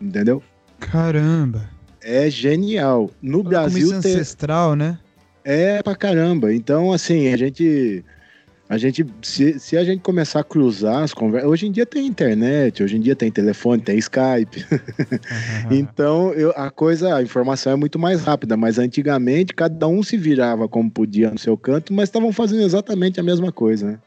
Entendeu? 0.00 0.42
Caramba. 0.80 1.68
É 2.02 2.28
genial. 2.30 3.10
No 3.22 3.38
Como 3.38 3.50
Brasil 3.50 3.86
isso 3.86 3.94
é 3.94 4.00
tem, 4.00 4.12
ancestral, 4.12 4.74
né? 4.74 4.98
é 5.44 5.82
pra 5.82 5.94
caramba. 5.94 6.52
Então, 6.52 6.92
assim, 6.92 7.32
a 7.32 7.36
gente. 7.36 8.04
A 8.70 8.78
gente. 8.78 9.04
Se, 9.20 9.58
se 9.58 9.76
a 9.76 9.82
gente 9.82 10.00
começar 10.00 10.38
a 10.38 10.44
cruzar 10.44 11.02
as 11.02 11.12
conversas. 11.12 11.50
Hoje 11.50 11.66
em 11.66 11.72
dia 11.72 11.84
tem 11.84 12.06
internet, 12.06 12.84
hoje 12.84 12.96
em 12.96 13.00
dia 13.00 13.16
tem 13.16 13.28
telefone, 13.28 13.82
tem 13.82 13.98
Skype. 13.98 14.64
Então, 15.70 16.32
eu- 16.34 16.52
a 16.54 16.70
coisa, 16.70 17.16
a 17.16 17.22
informação 17.22 17.72
é 17.72 17.76
muito 17.76 17.98
mais 17.98 18.22
rápida. 18.22 18.56
Mas 18.56 18.78
antigamente, 18.78 19.52
cada 19.52 19.88
um 19.88 20.04
se 20.04 20.16
virava 20.16 20.68
como 20.68 20.88
podia 20.88 21.32
no 21.32 21.38
seu 21.38 21.56
canto, 21.56 21.92
mas 21.92 22.08
estavam 22.08 22.32
fazendo 22.32 22.62
exatamente 22.62 23.18
a 23.18 23.24
mesma 23.24 23.50
coisa, 23.50 23.86
né? 23.90 23.98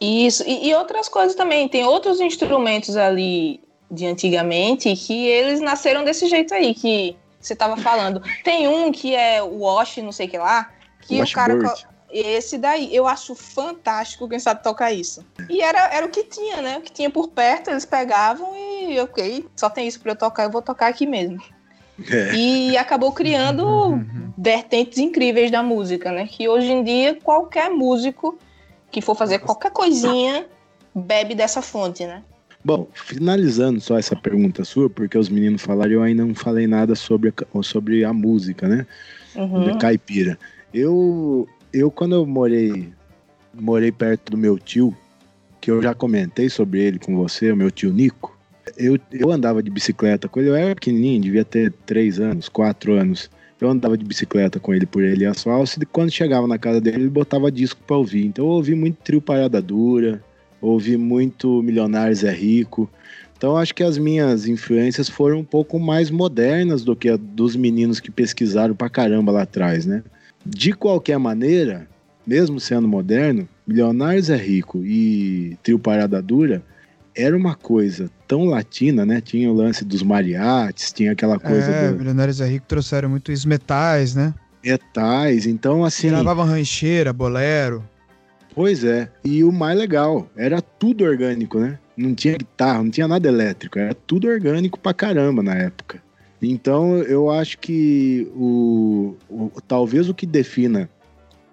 Isso, 0.00 0.44
e, 0.46 0.68
e 0.68 0.74
outras 0.76 1.08
coisas 1.08 1.34
também. 1.34 1.68
Tem 1.68 1.84
outros 1.84 2.20
instrumentos 2.20 2.96
ali 2.96 3.60
de 3.90 4.06
antigamente 4.06 4.94
que 4.94 5.26
eles 5.26 5.60
nasceram 5.60 6.04
desse 6.04 6.28
jeito 6.28 6.54
aí, 6.54 6.72
que 6.74 7.16
você 7.40 7.56
tava 7.56 7.76
falando. 7.76 8.22
Tem 8.44 8.68
um 8.68 8.92
que 8.92 9.16
é 9.16 9.42
o 9.42 9.62
Wash, 9.62 9.96
não 9.96 10.12
sei 10.12 10.28
o 10.28 10.30
que 10.30 10.38
lá, 10.38 10.70
que 11.00 11.20
o 11.20 11.26
cara. 11.32 11.58
Esse 12.10 12.56
daí, 12.56 12.94
eu 12.94 13.06
acho 13.06 13.34
fantástico 13.34 14.28
quem 14.28 14.38
sabe 14.38 14.62
tocar 14.62 14.92
isso. 14.92 15.24
E 15.48 15.60
era, 15.60 15.94
era 15.94 16.06
o 16.06 16.08
que 16.08 16.24
tinha, 16.24 16.62
né? 16.62 16.78
O 16.78 16.80
que 16.80 16.92
tinha 16.92 17.10
por 17.10 17.28
perto, 17.28 17.70
eles 17.70 17.84
pegavam 17.84 18.52
e, 18.56 18.98
ok, 19.00 19.44
só 19.54 19.68
tem 19.68 19.86
isso 19.86 20.00
pra 20.00 20.12
eu 20.12 20.16
tocar, 20.16 20.44
eu 20.44 20.50
vou 20.50 20.62
tocar 20.62 20.88
aqui 20.88 21.06
mesmo. 21.06 21.42
É. 22.10 22.34
E 22.34 22.76
acabou 22.78 23.12
criando 23.12 23.66
Uhum. 23.66 24.32
vertentes 24.38 24.98
incríveis 24.98 25.50
da 25.50 25.62
música, 25.62 26.12
né? 26.12 26.26
Que 26.26 26.48
hoje 26.48 26.70
em 26.70 26.82
dia 26.82 27.18
qualquer 27.22 27.70
músico 27.70 28.38
que 28.90 29.02
for 29.02 29.14
fazer 29.14 29.40
qualquer 29.40 29.70
coisinha 29.70 30.46
bebe 30.94 31.34
dessa 31.34 31.60
fonte, 31.60 32.06
né? 32.06 32.22
Bom, 32.64 32.88
finalizando 32.92 33.80
só 33.80 33.98
essa 33.98 34.16
pergunta 34.16 34.64
sua, 34.64 34.90
porque 34.90 35.16
os 35.16 35.28
meninos 35.28 35.62
falaram, 35.62 35.92
eu 35.92 36.02
ainda 36.02 36.24
não 36.24 36.34
falei 36.34 36.66
nada 36.66 36.94
sobre 36.94 37.30
a, 37.30 37.62
sobre 37.62 38.04
a 38.04 38.12
música, 38.12 38.66
né? 38.66 38.86
Uhum. 39.36 39.64
da 39.64 39.76
caipira. 39.76 40.38
Eu, 40.74 41.48
eu 41.72 41.90
quando 41.90 42.14
eu 42.14 42.26
morei, 42.26 42.88
morei 43.54 43.92
perto 43.92 44.30
do 44.30 44.36
meu 44.36 44.58
tio, 44.58 44.96
que 45.60 45.70
eu 45.70 45.82
já 45.82 45.94
comentei 45.94 46.48
sobre 46.48 46.80
ele 46.80 46.98
com 46.98 47.16
você, 47.16 47.52
o 47.52 47.56
meu 47.56 47.70
tio 47.70 47.92
Nico. 47.92 48.36
Eu, 48.76 48.98
eu 49.10 49.30
andava 49.30 49.62
de 49.62 49.70
bicicleta 49.70 50.28
com 50.28 50.40
ele, 50.40 50.50
eu 50.50 50.54
era 50.54 50.74
pequenininho, 50.74 51.22
devia 51.22 51.44
ter 51.44 51.72
três 51.86 52.20
anos, 52.20 52.48
quatro 52.48 52.92
anos. 52.94 53.30
Eu 53.60 53.68
andava 53.68 53.98
de 53.98 54.04
bicicleta 54.04 54.60
com 54.60 54.72
ele 54.72 54.86
por 54.86 55.02
ele 55.02 55.26
asfalto, 55.26 55.82
e 55.82 55.86
quando 55.86 56.10
chegava 56.10 56.46
na 56.46 56.58
casa 56.58 56.80
dele, 56.80 56.98
ele 56.98 57.08
botava 57.08 57.50
disco 57.50 57.80
pra 57.86 57.96
ouvir. 57.96 58.26
Então 58.26 58.44
eu 58.44 58.50
ouvi 58.52 58.74
muito 58.74 58.96
trio 59.02 59.20
Parada 59.20 59.60
Dura, 59.60 60.22
ouvi 60.60 60.96
muito 60.96 61.62
Milionários 61.62 62.22
é 62.22 62.30
Rico. 62.30 62.88
Então 63.36 63.56
acho 63.56 63.74
que 63.74 63.82
as 63.82 63.98
minhas 63.98 64.46
influências 64.46 65.08
foram 65.08 65.38
um 65.38 65.44
pouco 65.44 65.78
mais 65.78 66.10
modernas 66.10 66.84
do 66.84 66.94
que 66.94 67.08
a 67.08 67.16
dos 67.16 67.56
meninos 67.56 68.00
que 68.00 68.10
pesquisaram 68.10 68.74
pra 68.74 68.88
caramba 68.88 69.32
lá 69.32 69.42
atrás, 69.42 69.86
né? 69.86 70.02
De 70.44 70.72
qualquer 70.72 71.18
maneira, 71.18 71.86
mesmo 72.26 72.58
sendo 72.60 72.88
moderno, 72.88 73.48
Milionários 73.66 74.30
é 74.30 74.36
Rico 74.36 74.82
e 74.84 75.56
Trio 75.62 75.78
Parada 75.78 76.22
Dura 76.22 76.62
era 77.14 77.36
uma 77.36 77.54
coisa 77.54 78.10
tão 78.26 78.44
latina, 78.44 79.04
né? 79.04 79.20
Tinha 79.20 79.50
o 79.50 79.54
lance 79.54 79.84
dos 79.84 80.02
mariachis, 80.02 80.92
tinha 80.92 81.12
aquela 81.12 81.38
coisa 81.38 81.70
É, 81.70 81.90
do 81.90 81.98
Milionários 81.98 82.40
é 82.40 82.46
Rico 82.46 82.66
trouxeram 82.66 83.08
muitos 83.08 83.44
metais, 83.44 84.14
né? 84.14 84.34
metais, 84.64 85.46
então 85.46 85.84
assim, 85.84 86.08
Gravavam 86.08 86.44
rancheira, 86.44 87.12
bolero. 87.12 87.82
pois 88.54 88.84
é. 88.84 89.10
E 89.24 89.42
o 89.44 89.52
mais 89.52 89.78
legal, 89.78 90.28
era 90.36 90.60
tudo 90.60 91.04
orgânico, 91.04 91.58
né? 91.58 91.78
Não 91.96 92.14
tinha 92.14 92.36
guitarra, 92.36 92.82
não 92.82 92.90
tinha 92.90 93.08
nada 93.08 93.26
elétrico, 93.28 93.78
era 93.78 93.94
tudo 93.94 94.28
orgânico 94.28 94.78
pra 94.78 94.92
caramba 94.94 95.42
na 95.42 95.54
época. 95.54 96.02
Então 96.40 96.98
eu 97.02 97.30
acho 97.30 97.58
que 97.58 98.28
o, 98.34 99.16
o- 99.28 99.50
talvez 99.66 100.08
o 100.08 100.14
que 100.14 100.26
defina 100.26 100.88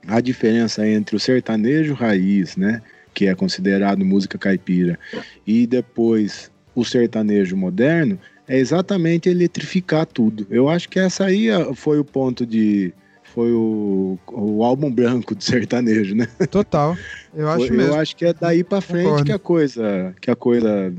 a 0.08 0.22
diferença 0.22 0.88
entre 0.88 1.16
o 1.16 1.20
sertanejo 1.20 1.94
raiz, 1.94 2.56
né, 2.56 2.82
que 3.14 3.26
é 3.28 3.34
considerado 3.34 4.06
música 4.06 4.38
caipira, 4.38 5.00
e 5.48 5.66
depois 5.66 6.52
o 6.76 6.84
sertanejo 6.86 7.58
moderno, 7.58 8.20
é 8.48 8.60
exatamente 8.60 9.28
eletrificar 9.30 10.06
tudo. 10.06 10.46
Eu 10.52 10.70
acho 10.70 10.88
que 10.90 11.00
essa 11.00 11.26
aí 11.26 11.50
ah, 11.50 11.74
foi 11.74 11.98
o 11.98 12.06
ponto 12.06 12.46
de 12.46 12.94
foi 13.24 13.52
o, 13.52 14.20
o 14.32 14.64
álbum 14.64 14.92
branco 14.92 15.34
do 15.34 15.44
sertanejo, 15.44 16.14
né? 16.16 16.28
Total. 16.52 16.96
Eu 17.34 17.50
acho 17.50 17.66
eu 17.66 17.74
mesmo. 17.74 17.94
acho 17.96 18.16
que 18.16 18.26
é 18.26 18.34
daí 18.34 18.64
pra 18.64 18.80
frente 18.82 19.04
Concordo. 19.06 19.26
que 19.26 19.32
a 19.32 19.40
coisa 19.40 20.16
que 20.22 20.30
a 20.32 20.36
coisa 20.36 20.94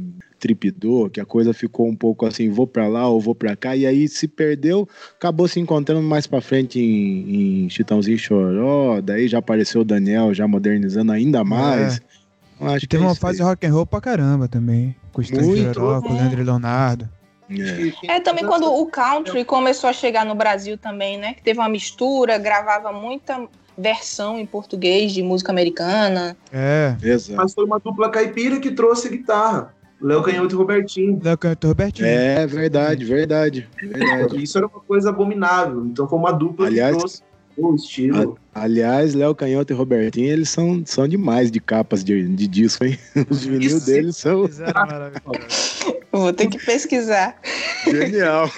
tripidou, 0.46 1.10
que 1.10 1.20
a 1.20 1.24
coisa 1.24 1.52
ficou 1.52 1.88
um 1.88 1.96
pouco 1.96 2.24
assim, 2.24 2.48
vou 2.48 2.68
pra 2.68 2.86
lá 2.86 3.08
ou 3.08 3.20
vou 3.20 3.34
pra 3.34 3.56
cá, 3.56 3.74
e 3.74 3.84
aí 3.84 4.06
se 4.06 4.28
perdeu, 4.28 4.88
acabou 5.16 5.48
se 5.48 5.58
encontrando 5.58 6.02
mais 6.02 6.26
pra 6.26 6.40
frente 6.40 6.78
em, 6.78 7.64
em 7.64 7.68
Chitãozinho 7.68 8.14
e 8.14 8.18
Choró, 8.18 9.00
daí 9.00 9.26
já 9.26 9.38
apareceu 9.38 9.80
o 9.80 9.84
Daniel 9.84 10.32
já 10.32 10.46
modernizando 10.46 11.10
ainda 11.10 11.42
mais. 11.42 12.00
Eu 12.60 12.68
Acho 12.68 12.84
E 12.84 12.88
teve 12.88 13.02
que 13.02 13.06
é 13.06 13.08
uma 13.08 13.14
fase 13.14 13.42
aí. 13.42 13.48
rock 13.48 13.66
and 13.66 13.72
roll 13.72 13.84
pra 13.84 14.00
caramba 14.00 14.48
também. 14.48 14.94
Com 15.12 15.20
o. 15.20 15.24
Choró, 15.24 16.00
com 16.00 16.10
o 16.10 16.14
Leandro 16.14 16.40
e 16.40 16.44
Leonardo. 16.44 17.08
É. 17.50 18.16
É 18.16 18.20
também 18.20 18.46
quando 18.46 18.72
o 18.72 18.86
country 18.86 19.44
começou 19.44 19.90
a 19.90 19.92
chegar 19.92 20.24
no 20.24 20.34
Brasil 20.34 20.78
também, 20.78 21.18
né? 21.18 21.34
Que 21.34 21.42
teve 21.42 21.58
uma 21.58 21.68
mistura, 21.68 22.38
gravava 22.38 22.92
muita 22.92 23.46
versão 23.76 24.38
em 24.38 24.46
português 24.46 25.12
de 25.12 25.22
música 25.22 25.52
americana. 25.52 26.36
É. 26.50 26.96
Exato. 27.02 27.36
Mas 27.36 27.52
foi 27.52 27.64
uma 27.64 27.78
dupla 27.78 28.08
caipira 28.10 28.58
que 28.58 28.70
trouxe 28.70 29.08
guitarra. 29.10 29.75
Léo 30.00 30.22
Canhoto 30.22 30.54
e 30.54 30.58
Robertinho. 30.58 31.20
Léo 31.22 31.38
Canto 31.38 31.68
Robertinho. 31.68 32.06
É 32.06 32.46
verdade, 32.46 33.04
verdade, 33.04 33.66
verdade. 33.80 34.36
Isso 34.42 34.58
era 34.58 34.66
uma 34.66 34.80
coisa 34.80 35.08
abominável. 35.10 35.84
Então 35.86 36.06
foi 36.08 36.18
uma 36.18 36.32
dupla 36.32 36.66
Aliás- 36.66 36.92
que 36.92 36.98
trouxe 36.98 37.22
o 37.56 37.74
estilo. 37.74 38.38
Aliás, 38.54 39.14
Léo 39.14 39.34
Canhoto 39.34 39.72
e 39.72 39.76
Robertinho, 39.76 40.30
eles 40.30 40.50
são, 40.50 40.82
são 40.84 41.08
demais 41.08 41.50
de 41.50 41.58
capas 41.58 42.04
de, 42.04 42.22
de 42.28 42.46
disco, 42.46 42.84
hein? 42.84 42.98
Os 43.30 43.44
vinil 43.46 43.80
deles 43.80 44.16
são. 44.16 44.48
Vou 46.12 46.32
ter 46.32 46.48
que 46.48 46.58
pesquisar. 46.58 47.38
genial. 47.84 48.50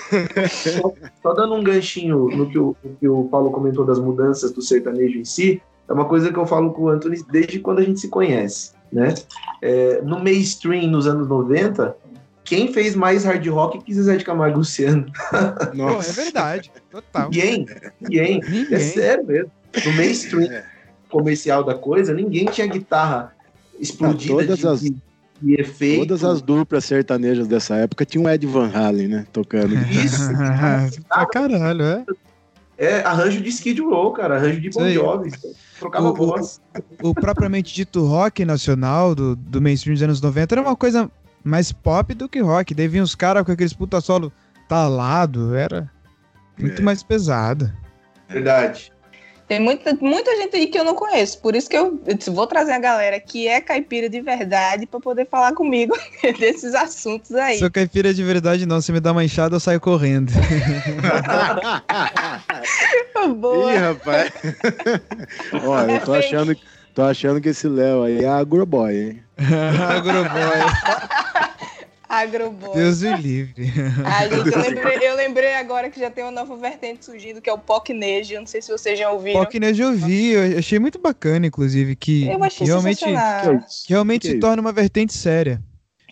Só 1.22 1.34
dando 1.34 1.54
um 1.54 1.62
ganchinho 1.62 2.28
no 2.28 2.48
que, 2.50 2.58
o, 2.58 2.76
no 2.82 2.96
que 2.96 3.08
o 3.08 3.24
Paulo 3.24 3.50
comentou 3.50 3.84
das 3.84 3.98
mudanças 4.00 4.50
do 4.52 4.62
sertanejo 4.62 5.18
em 5.18 5.24
si, 5.24 5.62
é 5.88 5.92
uma 5.92 6.04
coisa 6.04 6.32
que 6.32 6.38
eu 6.38 6.46
falo 6.46 6.72
com 6.72 6.82
o 6.82 6.88
Anthony 6.88 7.22
desde 7.30 7.60
quando 7.60 7.78
a 7.78 7.82
gente 7.82 8.00
se 8.00 8.08
conhece, 8.08 8.72
né? 8.92 9.14
É, 9.62 10.00
no 10.02 10.18
mainstream, 10.22 10.88
nos 10.90 11.06
anos 11.06 11.28
90, 11.28 11.96
quem 12.44 12.72
fez 12.72 12.94
mais 12.94 13.24
hard 13.24 13.46
rock 13.48 13.82
que 13.84 13.92
Zezé 13.94 14.16
de 14.16 14.24
Camargo 14.24 14.56
e 14.56 14.58
Luciano? 14.58 15.06
Pô, 15.76 16.00
é 16.00 16.12
verdade. 16.12 16.70
Total. 16.90 17.24
Ninguém, 17.30 17.66
ninguém. 18.00 18.40
É 18.44 18.48
Ninguém. 18.50 18.78
sério 18.80 19.26
mesmo. 19.26 19.50
No 19.84 19.92
mainstream 19.92 20.50
É. 20.52 20.64
comercial 21.10 21.62
da 21.62 21.74
coisa, 21.74 22.14
ninguém 22.14 22.46
tinha 22.46 22.66
guitarra 22.66 23.32
explodida 23.78 24.34
todas 24.34 24.58
de, 24.58 24.66
as- 24.66 24.80
de, 24.80 24.96
efeito. 25.60 26.00
Todas 26.06 26.24
as 26.24 26.40
duplas 26.42 26.84
sertanejas 26.84 27.46
dessa 27.46 27.76
época 27.76 28.04
tinham 28.04 28.28
Ed 28.28 28.44
Van 28.46 28.70
Halen, 28.74 29.08
né? 29.08 29.26
Tocando. 29.32 29.74
Isso. 29.74 30.22
pra 31.08 31.26
caralho, 31.26 31.82
é. 31.84 32.04
É 32.80 33.00
arranjo 33.00 33.40
de 33.42 33.48
Skid 33.48 33.80
Row, 33.82 34.12
cara. 34.12 34.36
Arranjo 34.36 34.60
de 34.60 34.70
Bon. 34.70 34.88
Jovi. 34.88 35.32
Trocava 35.80 36.10
O- 36.10 36.12
o- 36.12 36.14
voz. 36.14 36.60
O 37.02 37.12
propriamente 37.12 37.74
dito 37.74 38.06
rock 38.06 38.44
nacional 38.44 39.14
do, 39.16 39.34
do 39.34 39.60
mainstream 39.60 39.94
dos 39.94 40.02
anos 40.04 40.20
90 40.20 40.54
era 40.54 40.62
uma 40.62 40.76
coisa 40.76 41.10
mais 41.42 41.72
pop 41.72 42.14
do 42.14 42.28
que 42.28 42.38
rock. 42.40 42.74
Daí 42.74 42.86
vinham 42.86 43.04
os 43.04 43.16
caras 43.16 43.42
com 43.44 43.50
aqueles 43.50 43.72
puta 43.72 44.00
solo 44.00 44.32
talado, 44.68 45.56
era 45.56 45.90
muito 46.56 46.80
É. 46.80 46.84
mais 46.84 47.02
pesado. 47.02 47.72
Verdade. 48.28 48.92
Tem 49.48 49.58
muita, 49.58 49.96
muita 49.98 50.36
gente 50.36 50.54
aí 50.56 50.66
que 50.66 50.78
eu 50.78 50.84
não 50.84 50.94
conheço. 50.94 51.40
Por 51.40 51.56
isso 51.56 51.70
que 51.70 51.76
eu, 51.76 51.98
eu 52.06 52.14
disse, 52.14 52.28
vou 52.28 52.46
trazer 52.46 52.72
a 52.72 52.78
galera 52.78 53.18
que 53.18 53.48
é 53.48 53.62
caipira 53.62 54.06
de 54.06 54.20
verdade 54.20 54.84
pra 54.86 55.00
poder 55.00 55.26
falar 55.26 55.54
comigo 55.54 55.96
desses 56.38 56.74
assuntos 56.74 57.34
aí. 57.34 57.58
Sou 57.58 57.70
caipira 57.70 58.12
de 58.12 58.22
verdade 58.22 58.66
não, 58.66 58.82
se 58.82 58.92
me 58.92 59.00
dá 59.00 59.10
uma 59.10 59.24
enxada 59.24 59.56
eu 59.56 59.60
saio 59.60 59.80
correndo. 59.80 60.30
Boa. 63.38 63.72
Ih, 63.72 63.76
rapaz. 63.78 64.32
Ó, 65.64 65.80
eu 65.80 66.00
tô 66.00 66.12
achando, 66.12 66.56
tô 66.94 67.02
achando 67.02 67.40
que 67.40 67.48
esse 67.48 67.66
Léo 67.68 68.02
aí 68.02 68.24
é 68.24 68.28
agroboy, 68.28 68.94
hein? 68.94 69.22
Agroboy. 69.38 71.17
Agroboy. 72.08 72.74
Deus 72.74 73.02
o 73.02 73.14
livre. 73.16 73.70
Ai, 74.04 74.30
gente, 74.30 74.48
eu 74.48 74.60
lembrei, 74.60 75.08
eu 75.08 75.14
lembrei 75.14 75.54
agora 75.54 75.90
que 75.90 76.00
já 76.00 76.10
tem 76.10 76.24
uma 76.24 76.30
nova 76.30 76.56
vertente 76.56 77.04
surgindo, 77.04 77.42
que 77.42 77.50
é 77.50 77.52
o 77.52 77.58
Pocnejo. 77.58 78.32
Eu 78.32 78.40
não 78.40 78.46
sei 78.46 78.62
se 78.62 78.72
vocês 78.72 78.98
já 78.98 79.10
ouviram. 79.10 79.40
Pockness 79.40 79.78
eu 79.78 79.92
vi, 79.92 80.30
eu 80.30 80.58
achei 80.58 80.78
muito 80.78 80.98
bacana, 80.98 81.46
inclusive, 81.46 81.94
que, 81.94 82.26
Eu 82.26 82.42
achei 82.42 82.66
que 82.66 82.72
realmente, 82.72 83.04
que 83.04 83.92
realmente 83.92 84.22
Que 84.22 84.34
se 84.34 84.40
torna 84.40 84.62
uma 84.62 84.72
vertente 84.72 85.12
séria. 85.12 85.62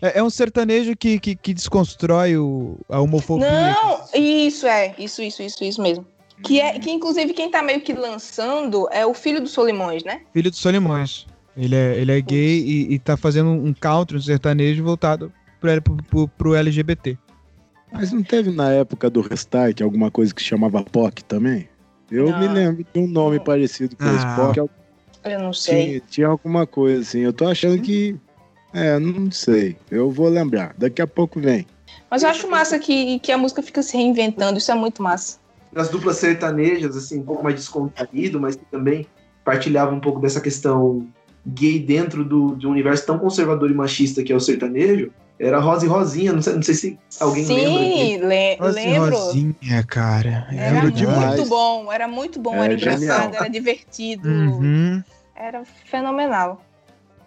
É, 0.03 0.19
é 0.19 0.23
um 0.23 0.29
sertanejo 0.29 0.95
que, 0.95 1.19
que, 1.19 1.35
que 1.35 1.55
desconstrói 1.55 2.37
o, 2.37 2.79
a 2.91 3.01
homofobia. 3.01 3.51
Não, 3.51 4.01
isso 4.15 4.67
é, 4.67 4.95
isso, 4.99 5.23
isso, 5.23 5.43
isso, 5.43 5.65
isso 5.65 5.83
mesmo. 5.83 6.07
Que, 6.43 6.61
é, 6.61 6.79
que 6.79 6.91
inclusive 6.91 7.33
quem 7.33 7.51
tá 7.51 7.63
meio 7.63 7.81
que 7.81 7.95
lançando 7.95 8.87
é 8.93 9.07
o 9.07 9.15
filho 9.15 9.41
do 9.41 9.49
Solimões, 9.49 10.05
né? 10.05 10.21
Filho 10.35 10.51
do 10.51 10.57
Solimões. 10.57 11.27
Ele 11.57 11.75
é, 11.75 11.97
ele 11.97 12.13
é 12.13 12.21
gay 12.21 12.59
e, 12.59 12.93
e 12.93 12.99
tá 12.99 13.17
fazendo 13.17 13.49
um 13.49 13.73
country, 13.73 14.19
um 14.19 14.21
sertanejo 14.21 14.85
voltado 14.85 15.33
pro, 15.61 15.97
pro, 16.09 16.29
pro, 16.29 16.55
LGBT. 16.55 17.19
Mas 17.93 18.13
não 18.13 18.23
teve 18.23 18.51
na 18.51 18.71
época 18.71 19.09
do 19.09 19.21
Restart 19.21 19.81
alguma 19.81 20.11
coisa 20.11 20.35
que 20.35 20.43
chamava 20.43 20.83
POC 20.83 21.25
também? 21.25 21.69
Eu 22.11 22.31
Não. 22.31 22.39
me 22.39 22.49
lembro 22.49 22.85
de 22.93 23.01
um 23.01 23.07
nome 23.07 23.41
parecido 23.41 23.97
com 23.97 24.05
esse 24.05 24.25
Ah. 24.25 24.37
POC. 24.37 24.71
Eu 25.25 25.41
não 25.41 25.53
sei. 25.53 25.87
Tinha, 25.87 26.01
tinha 26.09 26.27
alguma 26.29 26.67
coisa 26.67 27.01
assim. 27.01 27.21
Eu 27.21 27.33
tô 27.33 27.49
achando 27.49 27.81
que. 27.83 28.17
É, 28.73 28.99
não 28.99 29.31
sei. 29.31 29.77
Eu 29.91 30.11
vou 30.11 30.29
lembrar. 30.29 30.75
Daqui 30.79 31.03
a 31.03 31.07
pouco 31.07 31.41
vem. 31.41 31.67
Mas 32.11 32.23
eu 32.23 32.29
acho 32.29 32.49
massa 32.49 32.79
que, 32.79 33.19
que 33.21 33.33
a 33.33 33.39
música 33.39 33.63
fica 33.63 33.83
se 33.83 33.97
reinventando, 33.97 34.59
isso 34.59 34.71
é 34.71 34.75
muito 34.75 35.03
massa. 35.03 35.39
As 35.75 35.89
duplas 35.89 36.17
sertanejas, 36.17 36.97
assim, 36.97 37.19
um 37.19 37.25
pouco 37.25 37.43
mais 37.43 37.57
descontraído, 37.57 38.41
mas 38.41 38.57
que 38.57 38.65
também 38.67 39.07
partilhava 39.45 39.95
um 39.95 40.01
pouco 40.01 40.21
dessa 40.21 40.41
questão 40.41 41.07
gay 41.47 41.79
dentro 41.79 42.25
do, 42.25 42.55
de 42.57 42.67
um 42.67 42.71
universo 42.71 43.07
tão 43.07 43.19
conservador 43.19 43.71
e 43.71 43.75
machista 43.75 44.23
que 44.23 44.33
é 44.33 44.37
o 44.37 44.41
sertanejo. 44.41 45.11
Era 45.39 45.59
Rosa 45.61 45.85
e 45.85 45.89
Rosinha, 45.89 46.33
não 46.33 46.41
sei, 46.41 46.55
não 46.55 46.63
sei 46.63 46.75
se 46.75 46.99
alguém 47.21 47.45
lembra. 47.47 47.83
aqui. 47.83 47.93
Sim, 47.99 48.17
le 48.27 48.57
Rosa 48.57 48.81
e 48.81 48.85
lembro. 48.91 49.17
Rosinha, 49.19 49.85
cara. 49.87 50.47
Era 50.51 50.65
Lembro 50.71 50.83
muito 50.83 50.97
demais. 50.97 51.49
bom, 51.49 51.93
era 51.93 52.09
muito 52.09 52.41
bom, 52.41 52.55
É 52.55 52.65
era 52.67 52.79
genial. 52.79 52.97
engraçado, 53.03 53.35
era 53.35 53.49
divertido, 53.49 54.27
Uhum. 54.29 55.03
era 55.35 55.63
fenomenal. 55.85 56.63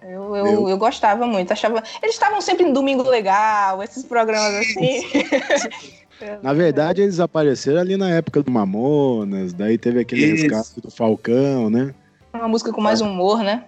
Eu, 0.02 0.36
eu, 0.36 0.46
Eu- 0.48 0.70
eu 0.70 0.78
gostava 0.78 1.28
muito, 1.28 1.52
achava. 1.52 1.84
Eles 2.02 2.16
estavam 2.16 2.40
sempre 2.42 2.64
em 2.66 2.74
Domingo 2.74 3.04
Legal, 3.04 3.84
esses 3.84 4.04
programas 4.06 4.56
assim. 4.56 5.02
Na 6.42 6.52
verdade, 6.54 7.02
eles 7.02 7.20
apareceram 7.20 7.80
ali 7.80 7.96
na 7.96 8.10
época 8.10 8.42
do 8.44 8.52
Mamonas, 8.52 9.54
daí 9.54 9.78
teve 9.78 10.00
aquele 10.02 10.26
Isso. 10.26 10.36
resgate 10.44 10.82
do 10.82 10.90
Falcão, 10.92 11.70
né? 11.70 11.94
Uma 12.34 12.48
música 12.48 12.72
com 12.74 12.82
mais 12.82 13.02
humor, 13.02 13.40
né? 13.44 13.66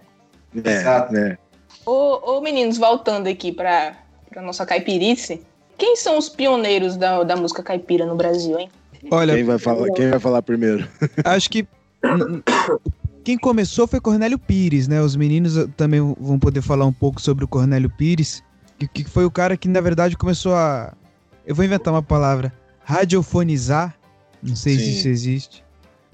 Exato. 0.54 1.16
É, 1.16 1.30
é. 1.32 1.38
Ô, 1.86 2.38
ô 2.38 2.42
meninos, 2.42 2.78
voltando 2.78 3.28
aqui 3.28 3.52
pra, 3.52 3.94
pra 4.32 4.42
nossa 4.42 4.66
caipirice, 4.66 5.42
quem 5.78 5.96
são 5.96 6.18
os 6.18 6.30
pioneiros 6.30 6.96
da, 6.96 7.24
da 7.24 7.36
música 7.36 7.62
caipira 7.62 8.06
no 8.06 8.16
Brasil, 8.16 8.58
hein? 8.58 8.70
Olha, 9.12 9.36
Quem 9.36 9.44
vai 9.44 9.58
falar, 9.58 9.90
quem 9.92 10.10
vai 10.10 10.20
falar 10.20 10.42
primeiro? 10.42 10.88
acho 11.26 11.50
que 11.50 11.68
quem 13.24 13.38
começou 13.38 13.88
foi 13.88 14.00
Cornélio 14.00 14.38
Pires, 14.40 14.88
né? 14.88 15.02
Os 15.02 15.16
meninos 15.16 15.54
também 15.76 16.00
vão 16.20 16.40
poder 16.40 16.62
falar 16.62 16.86
um 16.86 16.94
pouco 16.94 17.22
sobre 17.22 17.44
o 17.44 17.48
Cornélio 17.48 17.90
Pires, 17.90 18.44
que, 18.80 18.88
que 18.88 19.04
foi 19.04 19.26
o 19.26 19.32
cara 19.32 19.58
que, 19.58 19.68
na 19.68 19.82
verdade, 19.82 20.16
começou 20.18 20.54
a. 20.54 20.94
Eu 21.46 21.56
vou 21.56 21.66
inventar 21.66 21.94
uma 21.94 22.04
palavra. 22.04 22.54
Radiofonizar. 22.84 23.96
Não 24.42 24.56
sei 24.56 24.78
se 24.78 24.86
Sim. 24.86 24.92
isso 24.92 25.08
existe. 25.08 25.64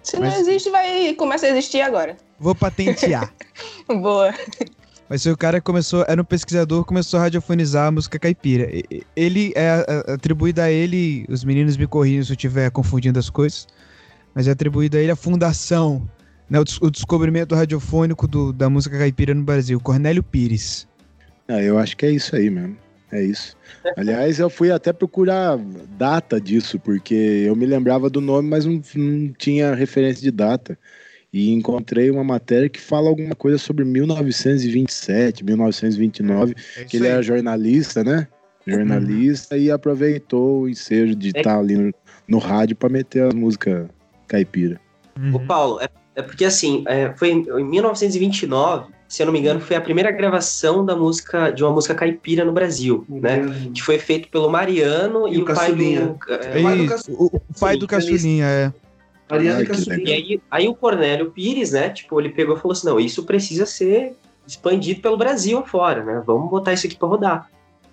Se 0.01 0.17
Mas- 0.17 0.33
não 0.33 0.39
existe, 0.39 0.69
vai 0.69 1.13
começa 1.13 1.45
a 1.45 1.49
existir 1.49 1.81
agora. 1.81 2.15
Vou 2.39 2.55
patentear. 2.55 3.33
Boa. 3.87 4.33
Mas 5.09 5.23
foi 5.23 5.31
o 5.31 5.37
cara 5.37 5.61
começou, 5.61 6.03
era 6.07 6.21
um 6.21 6.25
pesquisador, 6.25 6.83
começou 6.83 7.19
a 7.19 7.23
radiofonizar 7.23 7.87
a 7.87 7.91
música 7.91 8.19
caipira. 8.19 8.69
Ele 9.15 9.53
é 9.55 9.85
atribuído 10.11 10.61
a 10.61 10.69
ele, 10.69 11.25
os 11.29 11.45
meninos 11.45 11.77
me 11.77 11.87
corrigem 11.87 12.23
se 12.23 12.31
eu 12.31 12.35
estiver 12.35 12.69
confundindo 12.71 13.17
as 13.17 13.29
coisas, 13.29 13.67
mas 14.35 14.47
é 14.47 14.51
atribuído 14.51 14.97
a 14.97 14.99
ele 14.99 15.11
a 15.11 15.15
fundação, 15.15 16.07
né, 16.49 16.59
o, 16.59 16.91
descobrimento 16.91 17.55
radiofônico 17.55 18.27
do, 18.27 18.51
da 18.51 18.69
música 18.69 18.97
caipira 18.97 19.33
no 19.33 19.43
Brasil, 19.43 19.79
Cornélio 19.79 20.21
Pires. 20.21 20.85
Ah, 21.47 21.61
eu 21.61 21.77
acho 21.77 21.95
que 21.95 22.05
é 22.05 22.11
isso 22.11 22.35
aí 22.35 22.49
mesmo. 22.49 22.77
É 23.09 23.23
isso. 23.23 23.55
Aliás, 23.95 24.37
eu 24.37 24.49
fui 24.49 24.69
até 24.69 24.91
procurar 24.91 25.57
data 25.97 26.41
disso, 26.41 26.77
porque 26.77 27.45
eu 27.47 27.55
me 27.55 27.65
lembrava 27.65 28.09
do 28.09 28.19
nome, 28.19 28.49
mas 28.49 28.65
não, 28.65 28.81
não 28.95 29.31
tinha 29.31 29.73
referência 29.73 30.21
de 30.21 30.29
data 30.29 30.77
e 31.31 31.51
encontrei 31.51 32.09
uma 32.09 32.23
matéria 32.23 32.69
que 32.69 32.79
fala 32.79 33.09
alguma 33.09 33.35
coisa 33.35 33.57
sobre 33.57 33.83
1927, 33.83 35.43
1929, 35.43 36.55
é 36.77 36.83
que 36.85 36.97
ele 36.97 37.07
era 37.07 37.21
jornalista, 37.21 38.03
né? 38.03 38.27
Jornalista 38.65 39.55
uhum. 39.55 39.61
e 39.61 39.71
aproveitou 39.71 40.61
o 40.61 40.69
ensejo 40.69 41.15
de 41.15 41.29
estar 41.29 41.39
é... 41.39 41.43
tá 41.43 41.59
ali 41.59 41.75
no, 41.75 41.93
no 42.27 42.37
rádio 42.37 42.75
para 42.75 42.89
meter 42.89 43.31
a 43.31 43.33
música 43.33 43.89
caipira. 44.27 44.79
Uhum. 45.17 45.35
O 45.35 45.39
Paulo, 45.45 45.79
é, 45.81 45.87
é 46.15 46.21
porque 46.21 46.43
assim, 46.43 46.83
é, 46.87 47.13
foi 47.15 47.29
em 47.31 47.63
1929, 47.63 48.91
se 49.07 49.21
eu 49.21 49.25
não 49.25 49.33
me 49.33 49.39
engano, 49.39 49.61
foi 49.61 49.77
a 49.77 49.81
primeira 49.81 50.11
gravação 50.11 50.85
da 50.85 50.95
música 50.95 51.49
de 51.49 51.63
uma 51.63 51.71
música 51.71 51.95
caipira 51.95 52.43
no 52.43 52.51
Brasil, 52.51 53.05
uhum. 53.07 53.21
né? 53.21 53.69
Que 53.73 53.81
foi 53.81 53.97
feito 53.97 54.27
pelo 54.29 54.49
Mariano 54.49 55.27
e, 55.27 55.35
e 55.35 55.41
o, 55.41 55.45
pai 55.45 55.73
do, 55.73 55.83
é, 55.83 56.95
o, 57.09 57.25
o 57.25 57.59
pai 57.59 57.77
do 57.77 57.87
Caçulinha, 57.87 58.45
é. 58.45 58.73
Mariana 59.29 59.63
E 60.05 60.13
aí, 60.13 60.41
aí 60.49 60.67
o 60.67 60.75
Cornélio 60.75 61.31
Pires, 61.31 61.71
né, 61.71 61.89
tipo, 61.89 62.19
ele 62.19 62.29
pegou 62.29 62.55
e 62.55 62.59
falou 62.59 62.73
assim, 62.73 62.87
não, 62.87 62.99
isso 62.99 63.23
precisa 63.23 63.65
ser 63.65 64.15
expandido 64.45 65.01
pelo 65.01 65.17
Brasil 65.17 65.59
afora, 65.59 66.03
né, 66.03 66.23
vamos 66.25 66.49
botar 66.49 66.73
isso 66.73 66.87
aqui 66.87 66.95
para 66.95 67.07
rodar. 67.07 67.49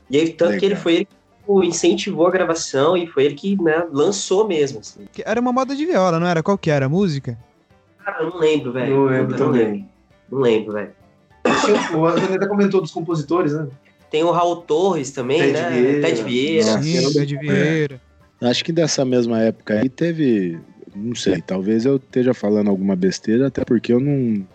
E 0.08 0.18
aí, 0.18 0.28
tanto 0.30 0.50
legal. 0.50 0.60
que 0.60 0.66
ele 0.66 0.76
foi 0.76 0.94
ele 0.94 1.04
que 1.06 1.14
tipo, 1.40 1.64
incentivou 1.64 2.26
a 2.26 2.30
gravação 2.30 2.96
e 2.96 3.06
foi 3.06 3.24
ele 3.24 3.34
que, 3.34 3.60
né, 3.62 3.86
lançou 3.92 4.46
mesmo, 4.46 4.80
assim. 4.80 5.06
Era 5.24 5.40
uma 5.40 5.52
moda 5.52 5.74
de 5.74 5.84
viola, 5.84 6.18
não 6.18 6.26
era? 6.26 6.42
Qual 6.42 6.58
que 6.58 6.70
era 6.70 6.86
a 6.86 6.88
música? 6.88 7.38
Cara, 8.04 8.22
eu 8.22 8.30
não 8.30 8.38
lembro, 8.38 8.72
velho. 8.72 8.96
Não 8.96 9.04
lembro 9.04 9.30
não 9.30 9.46
também. 9.46 9.66
Lembro. 9.66 9.88
Não 10.30 10.38
lembro, 10.40 10.72
velho. 10.72 10.92
O 11.94 12.06
Antônio 12.06 12.36
até 12.36 12.46
comentou 12.46 12.80
dos 12.80 12.90
compositores, 12.90 13.52
né? 13.52 13.68
Tem 14.10 14.22
o 14.22 14.30
Raul 14.30 14.56
Torres 14.56 15.10
também, 15.10 15.40
Ted 15.40 15.52
né? 15.52 15.70
Vieira. 15.70 16.06
Ted 16.06 16.22
Vieira. 16.22 16.82
Sim, 16.82 17.12
Ted 17.12 17.36
Vieira. 17.38 18.00
Acho 18.40 18.64
que 18.64 18.72
dessa 18.72 19.04
mesma 19.04 19.40
época 19.40 19.80
aí 19.80 19.88
teve 19.88 20.58
não 20.94 21.14
sei, 21.14 21.40
talvez 21.40 21.84
eu 21.84 21.96
esteja 21.96 22.32
falando 22.32 22.70
alguma 22.70 22.94
besteira, 22.94 23.48
até 23.48 23.64
porque 23.64 23.92
eu 23.92 24.00
não, 24.00 24.46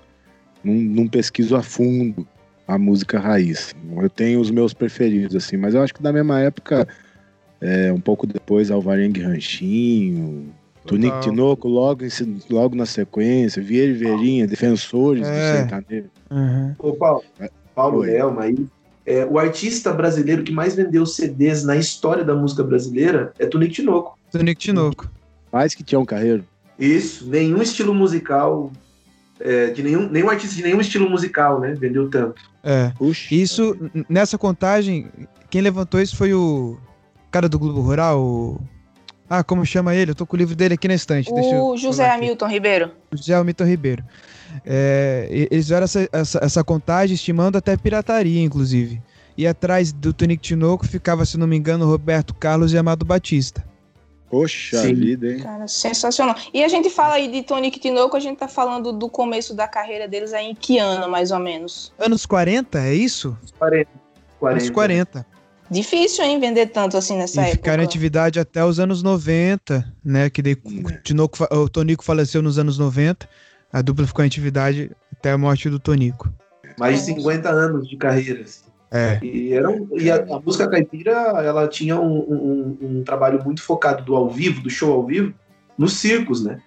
não, 0.64 0.74
não, 0.74 1.08
pesquiso 1.08 1.56
a 1.56 1.62
fundo 1.62 2.28
a 2.68 2.78
música 2.78 3.20
raiz. 3.20 3.76
Eu 3.98 4.10
tenho 4.10 4.40
os 4.40 4.52
meus 4.52 4.74
preferidos, 4.74 5.36
assim, 5.36 5.58
mas 5.58 5.74
eu 5.74 5.82
acho 5.82 5.94
que 5.94 6.02
da 6.02 6.14
mesma 6.14 6.40
época, 6.40 6.88
é, 7.60 7.92
um 7.92 8.00
pouco 8.00 8.28
depois, 8.28 8.70
Alvarengue 8.70 9.22
Ranchinho, 9.22 10.54
Tunique 10.86 11.20
Tinoco, 11.22 11.68
logo, 11.68 12.04
logo 12.50 12.76
na 12.76 12.86
sequência, 12.86 13.62
Vieira 13.62 13.92
e 13.92 13.96
Veirinha, 13.96 14.48
Defensores 14.48 15.28
é. 15.28 15.32
do 15.32 15.58
Sertanejo. 15.58 16.10
Uhum. 16.32 16.76
Ô, 16.80 16.94
Paulo, 16.94 17.24
é, 17.40 17.50
Paulo 17.76 18.00
Lelma 18.00 18.44
aí. 18.44 18.68
É, 19.06 19.26
o 19.26 19.40
artista 19.40 19.92
brasileiro 19.92 20.44
que 20.44 20.52
mais 20.52 20.76
vendeu 20.76 21.06
CDs 21.06 21.64
na 21.64 21.76
história 21.76 22.24
da 22.24 22.36
música 22.36 22.64
brasileira 22.64 23.34
é 23.40 23.46
Tunique 23.46 23.74
Tinoco. 23.74 24.18
Tunique 24.32 24.62
Tinoco. 24.62 25.10
Mais 25.52 25.74
que 25.74 25.84
Tião 25.84 26.06
Carreiro. 26.06 26.46
Isso, 26.78 27.28
nenhum 27.28 27.62
estilo 27.62 27.94
musical, 27.94 28.72
é, 29.40 29.68
de 29.68 29.84
nenhum, 29.84 30.10
nenhum 30.10 30.30
artista 30.30 30.56
de 30.56 30.64
nenhum 30.64 30.80
estilo 30.80 31.10
musical, 31.10 31.60
né? 31.60 31.74
Vendeu 31.74 32.10
tanto. 32.10 32.42
É. 32.64 32.92
Puxa. 32.98 33.34
Isso, 33.34 33.76
nessa 34.08 34.38
contagem, 34.38 35.08
quem 35.50 35.62
levantou 35.62 36.02
isso 36.02 36.16
foi 36.16 36.34
o 36.34 36.78
cara 37.32 37.50
do 37.50 37.60
Globo 37.60 37.82
Rural, 37.82 38.22
o... 38.22 38.62
Ah, 39.30 39.44
como 39.44 39.64
chama 39.64 39.94
ele? 39.94 40.12
Eu 40.12 40.16
tô 40.16 40.26
com 40.26 40.36
o 40.36 40.40
livro 40.40 40.56
dele 40.56 40.74
aqui 40.74 40.88
na 40.88 40.96
estante. 40.96 41.32
O 41.32 41.78
José 41.78 42.10
Hamilton 42.10 42.48
Ribeiro. 42.48 42.92
José 43.12 43.36
Hamilton 43.36 43.66
Ribeiro. 43.66 44.04
É, 44.66 45.28
eles 45.30 45.66
fizeram 45.66 45.84
essa, 45.84 46.10
essa, 46.12 46.40
essa, 46.42 46.64
contagem 46.64 47.14
estimando 47.14 47.56
até 47.56 47.78
pirataria, 47.78 48.42
inclusive. 48.42 49.00
E 49.38 49.46
atrás 49.46 49.92
do 49.92 50.12
Tonico 50.12 50.42
Tinoco 50.42 50.88
ficava, 50.88 51.26
se 51.26 51.38
não 51.38 51.46
me 51.46 51.56
engano, 51.56 51.86
Roberto 51.86 52.34
Carlos 52.34 52.74
e 52.74 52.78
Amado 52.78 53.06
Batista. 53.06 53.64
Poxa 54.30 54.82
Sim. 54.82 54.94
vida, 54.94 55.32
hein? 55.34 55.40
Cara, 55.40 55.68
sensacional. 55.68 56.36
E 56.54 56.64
a 56.64 56.68
gente 56.68 56.90
fala 56.90 57.16
aí 57.16 57.32
de 57.32 57.42
Tonic 57.42 57.80
Tinoco, 57.80 58.16
a 58.16 58.20
gente 58.20 58.38
tá 58.38 58.48
falando 58.48 58.94
do 58.94 59.10
começo 59.10 59.56
da 59.56 59.68
carreira 59.68 60.08
deles 60.08 60.34
aí 60.34 60.52
em 60.52 60.56
que 60.56 60.78
ano, 60.78 61.10
mais 61.10 61.32
ou 61.32 61.40
menos? 61.40 61.92
Anos 61.98 62.26
40, 62.26 62.80
é 62.80 62.94
isso? 62.94 63.36
40. 63.58 63.90
40. 64.40 64.62
Anos 64.62 64.70
40. 64.70 65.26
Difícil, 65.72 66.24
hein, 66.24 66.40
vender 66.40 66.68
tanto 66.68 66.98
assim 66.98 67.18
nessa 67.18 67.42
e 67.42 67.44
época. 67.46 67.58
ficar 67.58 67.80
em 67.80 67.84
atividade 67.84 68.40
até 68.40 68.64
os 68.64 68.80
anos 68.80 69.04
90, 69.04 69.86
né? 70.04 70.30
Que 70.30 70.42
daí. 70.42 70.56
Tinoco, 71.04 71.38
o 71.52 71.70
Tonico 71.70 72.04
faleceu 72.04 72.42
nos 72.42 72.58
anos 72.58 72.78
90. 72.78 73.30
A 73.72 73.82
dupla 73.82 74.08
ficou 74.08 74.24
em 74.24 74.28
atividade 74.28 74.92
até 75.12 75.32
a 75.32 75.38
morte 75.38 75.70
do 75.70 75.80
Tonico. 75.80 76.32
Mais 76.78 77.00
de 77.00 77.14
50 77.14 77.50
anos 77.50 77.88
de 77.88 77.98
carreira. 77.98 78.42
Assim. 78.42 78.69
É. 78.92 79.20
E, 79.24 79.54
era 79.54 79.70
um, 79.70 79.88
e 79.92 80.10
a, 80.10 80.16
a, 80.16 80.40
música 80.40 80.68
caipira, 80.68 81.12
ela 81.12 81.68
tinha 81.68 82.00
um, 82.00 82.18
um, 82.18 82.78
um, 82.82 83.04
trabalho 83.04 83.44
muito 83.44 83.62
focado 83.62 84.04
do 84.04 84.16
ao 84.16 84.30
vivo, 84.30 84.62
do 84.62 84.70
show 84.70 84.94
ao 84.94 85.06
vivo, 85.06 85.34
nos 85.78 85.94
circos, 85.94 86.44
né? 86.44 86.60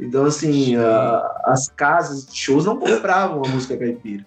Então, 0.00 0.24
assim, 0.24 0.76
a, 0.76 1.42
as 1.44 1.68
casas 1.68 2.26
de 2.26 2.36
shows 2.36 2.64
não 2.64 2.78
compravam 2.78 3.42
a 3.44 3.48
música 3.48 3.76
caipira. 3.76 4.24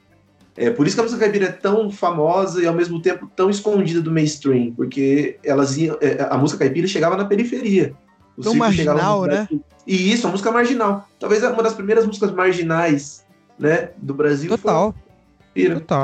É 0.55 0.69
por 0.69 0.85
isso 0.85 0.95
que 0.95 0.99
a 0.99 1.03
música 1.03 1.21
caipira 1.21 1.45
é 1.45 1.51
tão 1.51 1.89
famosa 1.89 2.61
e 2.61 2.67
ao 2.67 2.73
mesmo 2.73 3.01
tempo 3.01 3.31
tão 3.35 3.49
escondida 3.49 4.01
do 4.01 4.11
mainstream, 4.11 4.73
porque 4.73 5.39
elas 5.43 5.77
iam, 5.77 5.97
é, 6.01 6.27
a 6.29 6.37
música 6.37 6.59
caipira 6.65 6.87
chegava 6.87 7.15
na 7.15 7.25
periferia. 7.25 7.93
O 8.37 8.41
tão 8.41 8.55
marginal, 8.55 9.23
né? 9.23 9.47
E 9.87 10.11
isso, 10.11 10.27
a 10.27 10.29
música 10.29 10.51
marginal. 10.51 11.07
Talvez 11.19 11.43
uma 11.43 11.63
das 11.63 11.73
primeiras 11.73 12.05
músicas 12.05 12.31
marginais, 12.31 13.25
né, 13.57 13.89
do 13.97 14.13
Brasil. 14.13 14.49
Total. 14.49 14.91
Foi, 14.91 15.01
Total. 15.01 15.08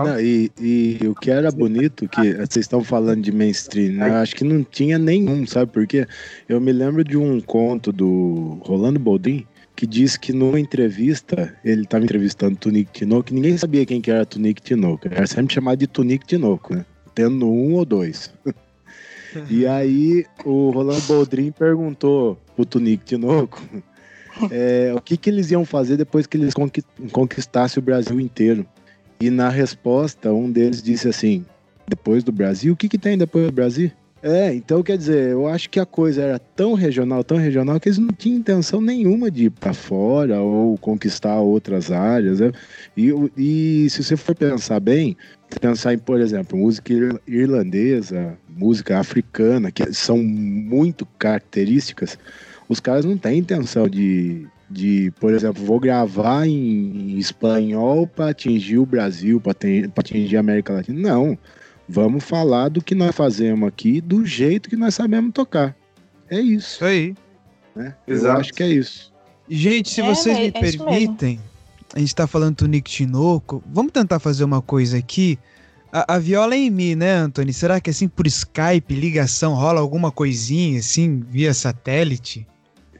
Não, 0.05 0.19
e, 0.19 0.51
e 0.59 0.99
o 1.07 1.15
que 1.15 1.29
era 1.29 1.51
bonito, 1.51 2.07
que 2.09 2.33
vocês 2.33 2.65
estão 2.65 2.83
falando 2.83 3.21
de 3.21 3.31
mainstream, 3.31 3.93
né? 3.93 4.09
acho 4.15 4.35
que 4.35 4.43
não 4.43 4.63
tinha 4.63 4.97
nenhum, 4.97 5.45
sabe 5.45 5.71
por 5.71 5.85
quê? 5.85 6.07
Eu 6.49 6.59
me 6.59 6.71
lembro 6.71 7.03
de 7.03 7.17
um 7.17 7.39
conto 7.39 7.91
do 7.91 8.59
Rolando 8.63 8.99
Boldrin, 8.99 9.45
que 9.75 9.85
disse 9.85 10.19
que 10.19 10.31
numa 10.31 10.59
entrevista, 10.59 11.53
ele 11.63 11.83
estava 11.83 12.03
entrevistando 12.03 12.55
Tunique 12.55 12.91
Tinoco, 12.91 13.33
ninguém 13.33 13.57
sabia 13.57 13.85
quem 13.85 14.01
que 14.01 14.09
era 14.09 14.25
Tunique 14.25 14.61
Tinoco, 14.61 15.07
era 15.09 15.27
sempre 15.27 15.53
chamado 15.53 15.77
de 15.77 15.87
Tunique 15.87 16.25
Tinoco, 16.25 16.73
né? 16.73 16.85
Tendo 17.13 17.45
um 17.45 17.73
ou 17.73 17.85
dois. 17.85 18.33
e 19.49 19.67
aí 19.67 20.25
o 20.45 20.69
Rolando 20.71 21.01
Boldrin 21.01 21.51
perguntou 21.51 22.39
pro 22.55 22.65
Tunique 22.65 23.03
Tinoco 23.03 23.61
é, 24.49 24.93
o 24.95 25.01
que, 25.01 25.17
que 25.17 25.29
eles 25.29 25.51
iam 25.51 25.65
fazer 25.65 25.97
depois 25.97 26.25
que 26.25 26.37
eles 26.37 26.53
conquistassem 27.11 27.81
o 27.81 27.85
Brasil 27.85 28.19
inteiro. 28.19 28.65
E 29.19 29.29
na 29.29 29.49
resposta, 29.49 30.33
um 30.33 30.51
deles 30.51 30.81
disse 30.81 31.07
assim: 31.07 31.45
depois 31.87 32.23
do 32.23 32.31
Brasil, 32.31 32.73
o 32.73 32.75
que, 32.75 32.89
que 32.89 32.97
tem 32.97 33.17
depois 33.17 33.45
do 33.45 33.51
Brasil? 33.51 33.91
É, 34.27 34.51
então 34.55 34.81
quer 34.81 34.97
dizer, 34.97 35.29
eu 35.29 35.47
acho 35.47 35.69
que 35.69 35.79
a 35.79 35.85
coisa 35.85 36.23
era 36.23 36.39
tão 36.39 36.73
regional, 36.73 37.23
tão 37.23 37.37
regional, 37.37 37.79
que 37.79 37.89
eles 37.89 37.99
não 37.99 38.07
tinham 38.07 38.39
intenção 38.39 38.81
nenhuma 38.81 39.29
de 39.29 39.45
ir 39.45 39.49
para 39.51 39.71
fora 39.71 40.41
ou 40.41 40.75
conquistar 40.79 41.39
outras 41.39 41.91
áreas. 41.91 42.39
Né? 42.39 42.51
E, 42.97 43.11
e 43.37 43.87
se 43.87 44.03
você 44.03 44.17
for 44.17 44.33
pensar 44.33 44.79
bem, 44.79 45.15
pensar 45.61 45.93
em, 45.93 45.99
por 45.99 46.19
exemplo, 46.19 46.57
música 46.57 46.91
irlandesa, 47.27 48.35
música 48.49 48.97
africana, 48.97 49.71
que 49.71 49.93
são 49.93 50.17
muito 50.17 51.05
características, 51.19 52.17
os 52.67 52.79
caras 52.79 53.05
não 53.05 53.19
têm 53.19 53.37
intenção 53.37 53.87
de 53.87 54.47
de, 54.69 55.11
por 55.19 55.33
exemplo, 55.33 55.63
vou 55.63 55.79
gravar 55.79 56.47
em, 56.47 57.17
espanhol 57.17 58.07
para 58.07 58.29
atingir 58.29 58.77
o 58.77 58.85
Brasil, 58.85 59.39
para 59.39 59.53
atingir 59.97 60.37
a 60.37 60.39
América 60.39 60.73
Latina. 60.73 60.99
Não. 60.99 61.37
Vamos 61.87 62.23
falar 62.23 62.69
do 62.69 62.81
que 62.81 62.95
nós 62.95 63.15
fazemos 63.15 63.67
aqui 63.67 64.01
do 64.01 64.25
jeito 64.25 64.69
que 64.69 64.75
nós 64.75 64.95
sabemos 64.95 65.31
tocar. 65.33 65.75
É 66.29 66.39
isso. 66.39 66.75
Isso 66.75 66.85
aí. 66.85 67.15
Né? 67.75 67.95
Eu 68.07 68.31
acho 68.31 68.53
que 68.53 68.63
é 68.63 68.69
isso. 68.69 69.13
Gente, 69.47 69.91
se 69.91 70.01
é, 70.01 70.05
vocês 70.05 70.37
me 70.37 70.47
é 70.47 70.51
permitem, 70.51 71.39
a 71.93 71.99
gente 71.99 72.15
tá 72.15 72.25
falando 72.25 72.57
do 72.57 72.67
Nick 72.67 72.89
Tinoco, 72.89 73.63
vamos 73.71 73.91
tentar 73.91 74.19
fazer 74.19 74.43
uma 74.43 74.61
coisa 74.61 74.97
aqui. 74.97 75.37
A, 75.91 76.15
a, 76.15 76.19
viola 76.19 76.55
é 76.55 76.57
em 76.57 76.71
mim, 76.71 76.95
né, 76.95 77.13
Anthony? 77.13 77.53
Será 77.53 77.79
que 77.79 77.91
assim 77.91 78.07
por 78.07 78.25
Skype, 78.25 78.93
ligação, 78.93 79.53
rola 79.53 79.79
alguma 79.79 80.11
coisinha 80.11 80.79
assim, 80.79 81.23
via 81.29 81.53
satélite? 81.53 82.47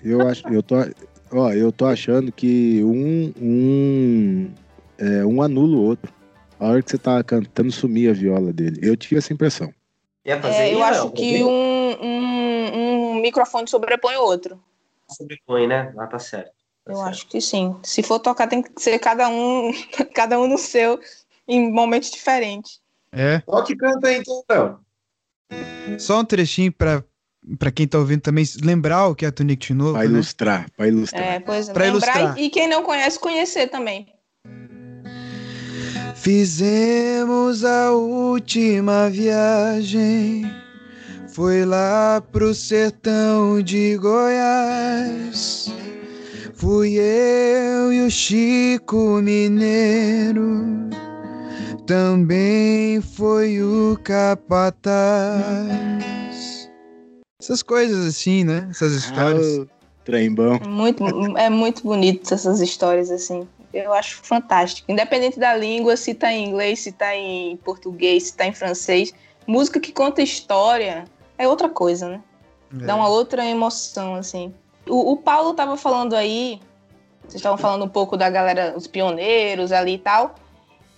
Eu 0.04 0.28
acho, 0.28 0.48
eu 0.48 0.62
tô, 0.62 0.76
Ó, 1.32 1.52
eu 1.52 1.72
tô 1.72 1.86
achando 1.86 2.32
que 2.32 2.84
um, 2.84 3.34
um, 3.42 4.54
é, 4.98 5.26
um 5.26 5.42
anula 5.42 5.76
o 5.76 5.84
outro. 5.84 6.14
A 6.60 6.68
hora 6.68 6.82
que 6.82 6.90
você 6.90 6.98
tá 6.98 7.22
cantando, 7.24 7.72
sumir 7.72 8.10
a 8.10 8.14
viola 8.14 8.54
dele. 8.54 8.80
Eu 8.82 8.96
tive 8.96 9.18
essa 9.18 9.34
impressão. 9.34 9.74
É, 10.24 10.74
eu 10.74 10.84
acho 10.84 11.12
que 11.12 11.44
um, 11.44 12.04
um, 12.04 12.76
um, 12.76 13.22
microfone 13.22 13.68
sobrepõe 13.68 14.16
o 14.16 14.24
outro. 14.24 14.60
Sobrepõe, 15.10 15.68
né? 15.68 15.94
Ah, 15.98 16.08
tá 16.08 16.18
certo. 16.18 16.52
Tá 16.84 16.92
eu 16.92 16.96
certo. 16.96 17.10
acho 17.10 17.28
que 17.28 17.42
sim. 17.42 17.76
Se 17.84 18.02
for 18.02 18.20
tocar, 18.20 18.48
tem 18.48 18.64
que 18.64 18.72
ser 18.82 18.98
cada 19.00 19.28
um, 19.30 19.72
cada 20.16 20.40
um 20.40 20.48
no 20.48 20.58
seu. 20.58 21.00
em 21.48 21.72
momentos 21.72 22.10
diferentes. 22.10 22.80
É. 23.12 23.42
Ó 23.46 23.62
que 23.62 23.76
canta 23.76 24.08
aí, 24.08 24.18
então, 24.18 24.44
Léo. 24.50 24.80
Só 26.00 26.20
um 26.20 26.26
trechinho 26.26 26.72
pra, 26.72 27.04
pra 27.60 27.72
quem 27.72 27.88
tá 27.88 27.98
ouvindo 28.00 28.22
também 28.22 28.46
lembrar 28.64 29.08
o 29.08 29.16
que 29.16 29.26
é 29.26 29.32
Tunic 29.32 29.68
de 29.68 29.74
novo. 29.74 29.94
Pra 29.94 30.02
né? 30.04 30.08
ilustrar, 30.08 30.66
pra 30.76 30.88
ilustrar. 30.88 31.24
É, 31.24 31.40
pois 31.40 31.70
é, 31.70 31.74
Pra 31.74 31.84
lembrar 31.86 32.16
ilustrar. 32.18 32.40
e, 32.40 32.46
e 32.46 32.50
quem 32.50 32.68
não 32.68 32.84
conhece, 32.84 33.20
conhecer 33.20 33.68
também. 33.68 34.08
Fizemos 36.16 37.64
a 37.64 37.92
última 37.92 39.10
viagem. 39.10 40.44
Foi 41.28 41.66
lá 41.66 42.22
pro 42.32 42.54
sertão 42.54 43.62
de 43.62 43.98
Goiás. 43.98 45.72
Fui 46.54 46.96
eu 46.98 47.94
e 47.94 48.02
o 48.08 48.10
Chico 48.10 49.22
Mineiro. 49.22 50.64
Também 51.86 53.02
foi 53.02 53.62
o 53.62 54.00
Capataz. 54.04 55.36
Essas 57.46 57.62
coisas 57.62 58.08
assim, 58.08 58.44
né? 58.44 58.68
Essas 58.72 58.94
histórias. 58.94 59.60
Ah, 59.60 59.66
trembão. 60.04 60.60
Muito, 60.68 61.04
é 61.38 61.48
muito 61.48 61.84
bonito 61.84 62.34
essas 62.34 62.60
histórias, 62.60 63.12
assim. 63.12 63.48
Eu 63.72 63.94
acho 63.94 64.20
fantástico. 64.24 64.92
Independente 64.92 65.40
da 65.40 65.56
língua, 65.56 65.96
se 65.96 66.16
tá 66.16 66.32
em 66.32 66.50
inglês, 66.50 66.80
se 66.80 66.92
tá 66.92 67.16
em 67.16 67.56
português, 67.58 68.24
se 68.24 68.34
tá 68.34 68.48
em 68.48 68.54
francês. 68.54 69.14
Música 69.46 69.80
que 69.80 69.92
conta 69.92 70.24
história 70.24 71.06
é 71.38 71.48
outra 71.48 71.70
coisa, 71.70 72.10
né? 72.10 72.22
É. 72.82 72.86
Dá 72.86 72.96
uma 72.96 73.10
outra 73.10 73.46
emoção, 73.46 74.16
assim. 74.16 74.52
O, 74.88 75.12
o 75.12 75.18
Paulo 75.18 75.54
tava 75.54 75.78
falando 75.78 76.16
aí, 76.16 76.60
vocês 77.22 77.36
estavam 77.36 77.60
falando 77.60 77.86
um 77.86 77.90
pouco 77.90 78.18
da 78.18 78.28
galera, 78.28 78.74
os 78.76 78.88
pioneiros 78.88 79.72
ali 79.72 79.94
e 79.94 80.00
tal. 80.00 80.34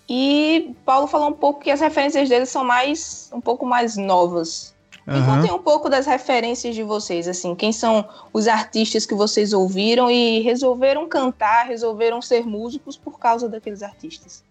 E 0.08 0.74
Paulo 0.86 1.08
falou 1.08 1.28
um 1.28 1.34
pouco 1.34 1.60
que 1.60 1.72
as 1.72 1.82
referências 1.82 2.30
dele 2.30 2.46
são 2.46 2.64
mais, 2.64 3.30
um 3.34 3.42
pouco 3.42 3.66
mais 3.66 3.98
novas. 3.98 4.77
Me 5.08 5.14
Aham. 5.20 5.38
contem 5.38 5.56
um 5.56 5.60
pouco 5.60 5.90
das 5.90 6.06
referências 6.06 6.76
de 6.76 6.84
vocês, 6.84 7.30
assim, 7.30 7.56
quem 7.56 7.72
são 7.72 8.06
os 8.34 8.46
artistas 8.46 9.06
que 9.06 9.16
vocês 9.16 9.54
ouviram 9.54 10.12
e 10.12 10.42
resolveram 10.42 11.08
cantar, 11.08 11.66
resolveram 11.66 12.22
ser 12.22 12.46
músicos 12.46 12.98
por 12.98 13.18
causa 13.18 13.48
daqueles 13.48 13.82
artistas. 13.82 14.44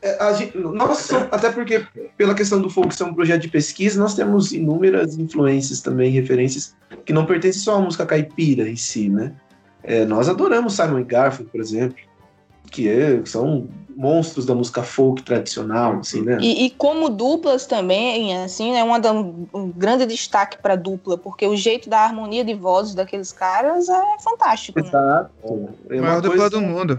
É, 0.00 0.22
a 0.22 0.32
gente- 0.34 0.56
nós 0.56 0.98
somos- 0.98 1.28
até 1.32 1.50
porque, 1.50 1.84
pela 2.16 2.32
questão 2.32 2.60
do 2.62 2.70
folk 2.70 2.94
ser 2.94 3.02
um 3.04 3.14
projeto 3.14 3.42
de 3.42 3.48
pesquisa, 3.48 3.98
nós 3.98 4.14
temos 4.14 4.52
inúmeras 4.52 5.18
influências 5.18 5.80
também, 5.80 6.12
referências, 6.12 6.76
que 7.04 7.12
não 7.12 7.26
pertencem 7.26 7.60
só 7.62 7.76
à 7.76 7.80
música 7.80 8.06
caipira 8.06 8.68
em 8.68 8.76
si, 8.76 9.08
né? 9.08 9.32
É, 9.82 10.04
nós 10.04 10.28
adoramos 10.28 10.74
Simon 10.74 11.02
Garfunkel, 11.04 11.50
por 11.50 11.60
exemplo, 11.60 11.96
que 12.70 12.88
é- 12.88 13.20
são 13.24 13.66
monstros 13.96 14.44
da 14.46 14.54
música 14.54 14.82
folk 14.82 15.22
tradicional, 15.22 15.98
assim, 15.98 16.22
né? 16.22 16.38
E, 16.40 16.66
e 16.66 16.70
como 16.70 17.08
duplas 17.08 17.66
também, 17.66 18.36
assim, 18.42 18.76
é 18.76 18.82
uma 18.84 18.98
da- 18.98 19.12
um 19.12 19.72
grande 19.74 20.06
destaque 20.06 20.58
para 20.60 20.76
dupla, 20.76 21.16
porque 21.16 21.46
o 21.46 21.56
jeito 21.56 21.88
da 21.88 22.00
harmonia 22.00 22.44
de 22.44 22.54
vozes 22.54 22.94
daqueles 22.94 23.32
caras 23.32 23.88
é 23.88 24.02
fantástico, 24.22 24.80
né? 24.80 24.88
Exato. 24.88 25.30
É 25.90 26.00
Maior 26.00 26.14
uma 26.14 26.20
dupla 26.20 26.36
coisa 26.38 26.50
do 26.50 26.60
mundo. 26.60 26.98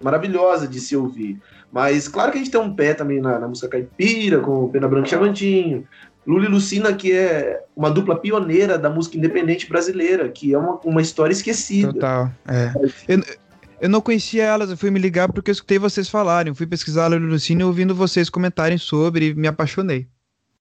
maravilhosa 0.00 0.66
de 0.68 0.80
se 0.80 0.96
ouvir. 0.96 1.40
Mas 1.72 2.06
claro 2.08 2.30
que 2.30 2.38
a 2.38 2.40
gente 2.40 2.50
tem 2.50 2.60
um 2.60 2.74
pé 2.74 2.94
também 2.94 3.20
na, 3.20 3.38
na 3.38 3.48
música 3.48 3.68
caipira, 3.68 4.40
com 4.40 4.64
o 4.64 4.68
Pena 4.68 4.86
Branca 4.88 5.06
e 5.06 5.10
Chavantinho. 5.10 5.86
Lula 6.26 6.44
e 6.46 6.48
Lucina, 6.48 6.92
que 6.92 7.12
é 7.12 7.62
uma 7.76 7.88
dupla 7.90 8.16
pioneira 8.16 8.76
da 8.76 8.90
música 8.90 9.16
independente 9.16 9.68
brasileira, 9.68 10.28
que 10.28 10.52
é 10.52 10.58
uma, 10.58 10.74
uma 10.84 11.00
história 11.00 11.32
esquecida. 11.32 11.92
Total. 11.92 12.30
É. 12.48 12.72
Eu, 13.06 13.22
eu 13.80 13.88
não 13.88 14.00
conhecia 14.00 14.44
elas, 14.44 14.70
eu 14.70 14.76
fui 14.76 14.90
me 14.90 14.98
ligar 14.98 15.30
porque 15.32 15.50
eu 15.50 15.52
escutei 15.52 15.78
vocês 15.78 16.08
falarem. 16.08 16.54
Fui 16.54 16.66
pesquisar 16.66 17.04
a 17.12 17.16
Lucine 17.16 17.64
ouvindo 17.64 17.94
vocês 17.94 18.28
comentarem 18.30 18.78
sobre 18.78 19.28
e 19.30 19.34
me 19.34 19.48
apaixonei. 19.48 20.06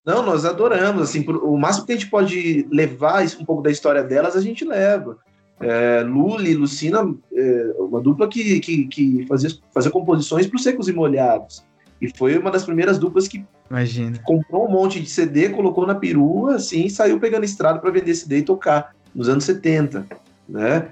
Não, 0.05 0.23
nós 0.23 0.45
adoramos, 0.45 1.01
assim, 1.01 1.23
por- 1.23 1.37
o 1.37 1.57
máximo 1.57 1.85
que 1.85 1.91
a 1.93 1.95
gente 1.95 2.09
pode 2.09 2.67
levar 2.71 3.23
um 3.39 3.45
pouco 3.45 3.63
da 3.63 3.71
história 3.71 4.03
delas, 4.03 4.35
a 4.35 4.41
gente 4.41 4.63
leva. 4.63 5.17
É, 5.59 6.01
Lula 6.01 6.47
e 6.47 6.53
Lucina, 6.53 6.99
é, 7.33 7.73
uma 7.79 8.01
dupla 8.01 8.27
que, 8.27 8.59
que, 8.59 8.87
que 8.87 9.25
fazia, 9.27 9.49
fazia 9.73 9.89
composições 9.89 10.45
para 10.45 10.57
os 10.57 10.63
Secos 10.63 10.87
e 10.89 10.93
Molhados. 10.93 11.63
E 12.01 12.09
foi 12.15 12.37
uma 12.37 12.51
das 12.51 12.65
primeiras 12.65 12.99
duplas 12.99 13.27
que 13.27 13.43
Imagina. 13.71 14.19
comprou 14.25 14.67
um 14.67 14.71
monte 14.71 14.99
de 14.99 15.09
CD, 15.09 15.49
colocou 15.49 15.87
na 15.87 15.95
perua, 15.95 16.55
assim, 16.55 16.85
e 16.85 16.89
saiu 16.89 17.19
pegando 17.19 17.45
estrada 17.45 17.79
para 17.79 17.89
vender 17.89 18.13
CD 18.13 18.39
e 18.39 18.43
tocar, 18.43 18.93
nos 19.15 19.29
anos 19.29 19.45
70, 19.45 20.05
né? 20.47 20.89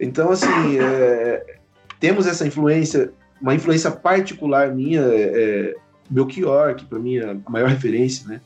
Então, 0.00 0.30
assim, 0.30 0.78
é, 0.80 1.56
temos 2.04 2.26
essa 2.26 2.46
influência, 2.46 3.10
uma 3.40 3.54
influência 3.54 3.90
particular 3.90 4.74
minha, 4.74 5.00
é, 5.00 5.74
Belchior, 6.10 6.74
que 6.74 6.84
para 6.84 6.98
mim 6.98 7.16
é 7.16 7.30
a 7.30 7.50
maior 7.50 7.70
referência, 7.72 8.28
né? 8.28 8.42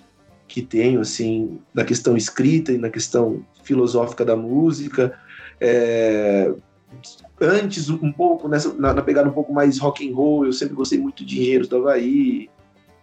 Que 0.46 0.62
tenho, 0.62 1.00
assim, 1.00 1.58
na 1.74 1.82
questão 1.82 2.16
escrita 2.16 2.70
e 2.70 2.78
na 2.78 2.88
questão 2.88 3.44
filosófica 3.64 4.24
da 4.24 4.36
música. 4.36 5.12
É, 5.60 6.52
antes, 7.40 7.90
um 7.90 8.12
pouco, 8.12 8.46
nessa, 8.46 8.72
na, 8.74 8.94
na 8.94 9.02
pegada 9.02 9.28
um 9.28 9.32
pouco 9.32 9.52
mais 9.52 9.76
rock 9.78 10.08
and 10.08 10.14
roll, 10.14 10.46
eu 10.46 10.52
sempre 10.52 10.76
gostei 10.76 11.00
muito 11.00 11.26
de 11.26 11.40
Engenheiros 11.40 11.66
do 11.66 11.78
Havaí, 11.78 12.48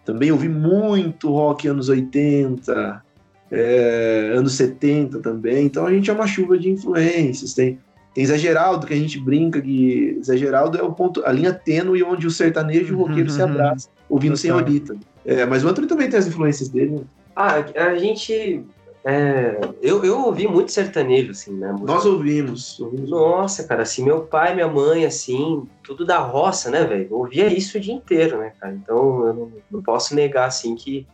também 0.06 0.32
ouvi 0.32 0.48
muito 0.48 1.30
rock 1.30 1.68
anos 1.68 1.90
80, 1.90 3.04
é, 3.50 4.32
anos 4.34 4.54
70 4.54 5.20
também. 5.20 5.66
Então 5.66 5.84
a 5.84 5.92
gente 5.92 6.08
é 6.08 6.14
uma 6.14 6.26
chuva 6.26 6.58
de 6.58 6.70
influências. 6.70 7.52
Tem, 7.52 7.78
tem 8.16 8.24
Zé 8.24 8.38
Geraldo, 8.38 8.86
que 8.86 8.94
a 8.94 8.96
gente 8.96 9.20
brinca 9.20 9.60
que 9.60 10.18
Zé 10.24 10.38
Geraldo 10.38 10.78
é 10.78 10.82
o 10.82 10.90
ponto, 10.90 11.22
a 11.26 11.30
linha 11.30 11.52
tênue 11.52 12.02
onde 12.02 12.26
o 12.26 12.30
sertanejo 12.30 12.94
e 12.94 12.96
o 12.96 12.98
roqueiro 12.98 13.28
se 13.28 13.42
abraçam, 13.42 13.90
ouvindo 14.08 14.32
Total. 14.32 14.40
Senhorita. 14.40 14.96
É, 15.22 15.44
mas 15.44 15.62
o 15.62 15.68
Antônio 15.68 15.86
também 15.86 16.08
tem 16.08 16.18
as 16.18 16.26
influências 16.26 16.70
dele. 16.70 16.92
né? 16.92 17.00
Ah, 17.36 17.56
a 17.74 17.94
gente. 17.98 18.64
é, 19.04 19.60
eu, 19.82 20.02
eu 20.02 20.18
ouvi 20.24 20.48
muito 20.48 20.72
sertanejo, 20.72 21.32
assim, 21.32 21.52
né? 21.52 21.70
música- 21.72 21.92
Nós 21.92 22.06
ouvimos. 22.06 22.80
ouvimos 22.80 23.10
Nossa, 23.10 23.64
cara, 23.64 23.82
assim, 23.82 24.02
meu 24.02 24.22
pai, 24.22 24.54
minha 24.54 24.66
mãe, 24.68 25.04
assim, 25.04 25.68
tudo 25.84 26.06
da 26.06 26.16
roça, 26.16 26.70
né, 26.70 26.84
velho? 26.84 27.08
Eu 27.10 27.18
Ouvia 27.18 27.46
isso 27.52 27.76
o 27.76 27.80
dia 27.82 27.92
inteiro, 27.92 28.38
né, 28.38 28.50
cara? 28.58 28.72
Então 28.72 29.26
eu 29.26 29.34
não, 29.34 29.52
não 29.70 29.82
posso 29.82 30.14
negar, 30.14 30.46
assim, 30.46 30.74
que 30.74 31.06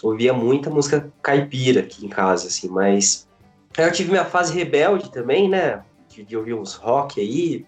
ouvia 0.00 0.32
muita 0.32 0.70
música 0.70 1.12
caipira 1.20 1.80
aqui 1.80 2.06
em 2.06 2.08
casa, 2.08 2.46
assim, 2.46 2.68
mas. 2.68 3.28
Aí 3.76 3.84
eu 3.84 3.92
tive 3.92 4.10
minha 4.12 4.24
fase 4.24 4.54
rebelde 4.54 5.10
também, 5.10 5.48
né? 5.48 5.80
De, 6.20 6.24
de 6.24 6.36
ouvir 6.36 6.54
uns 6.54 6.74
rock 6.74 7.20
aí, 7.20 7.64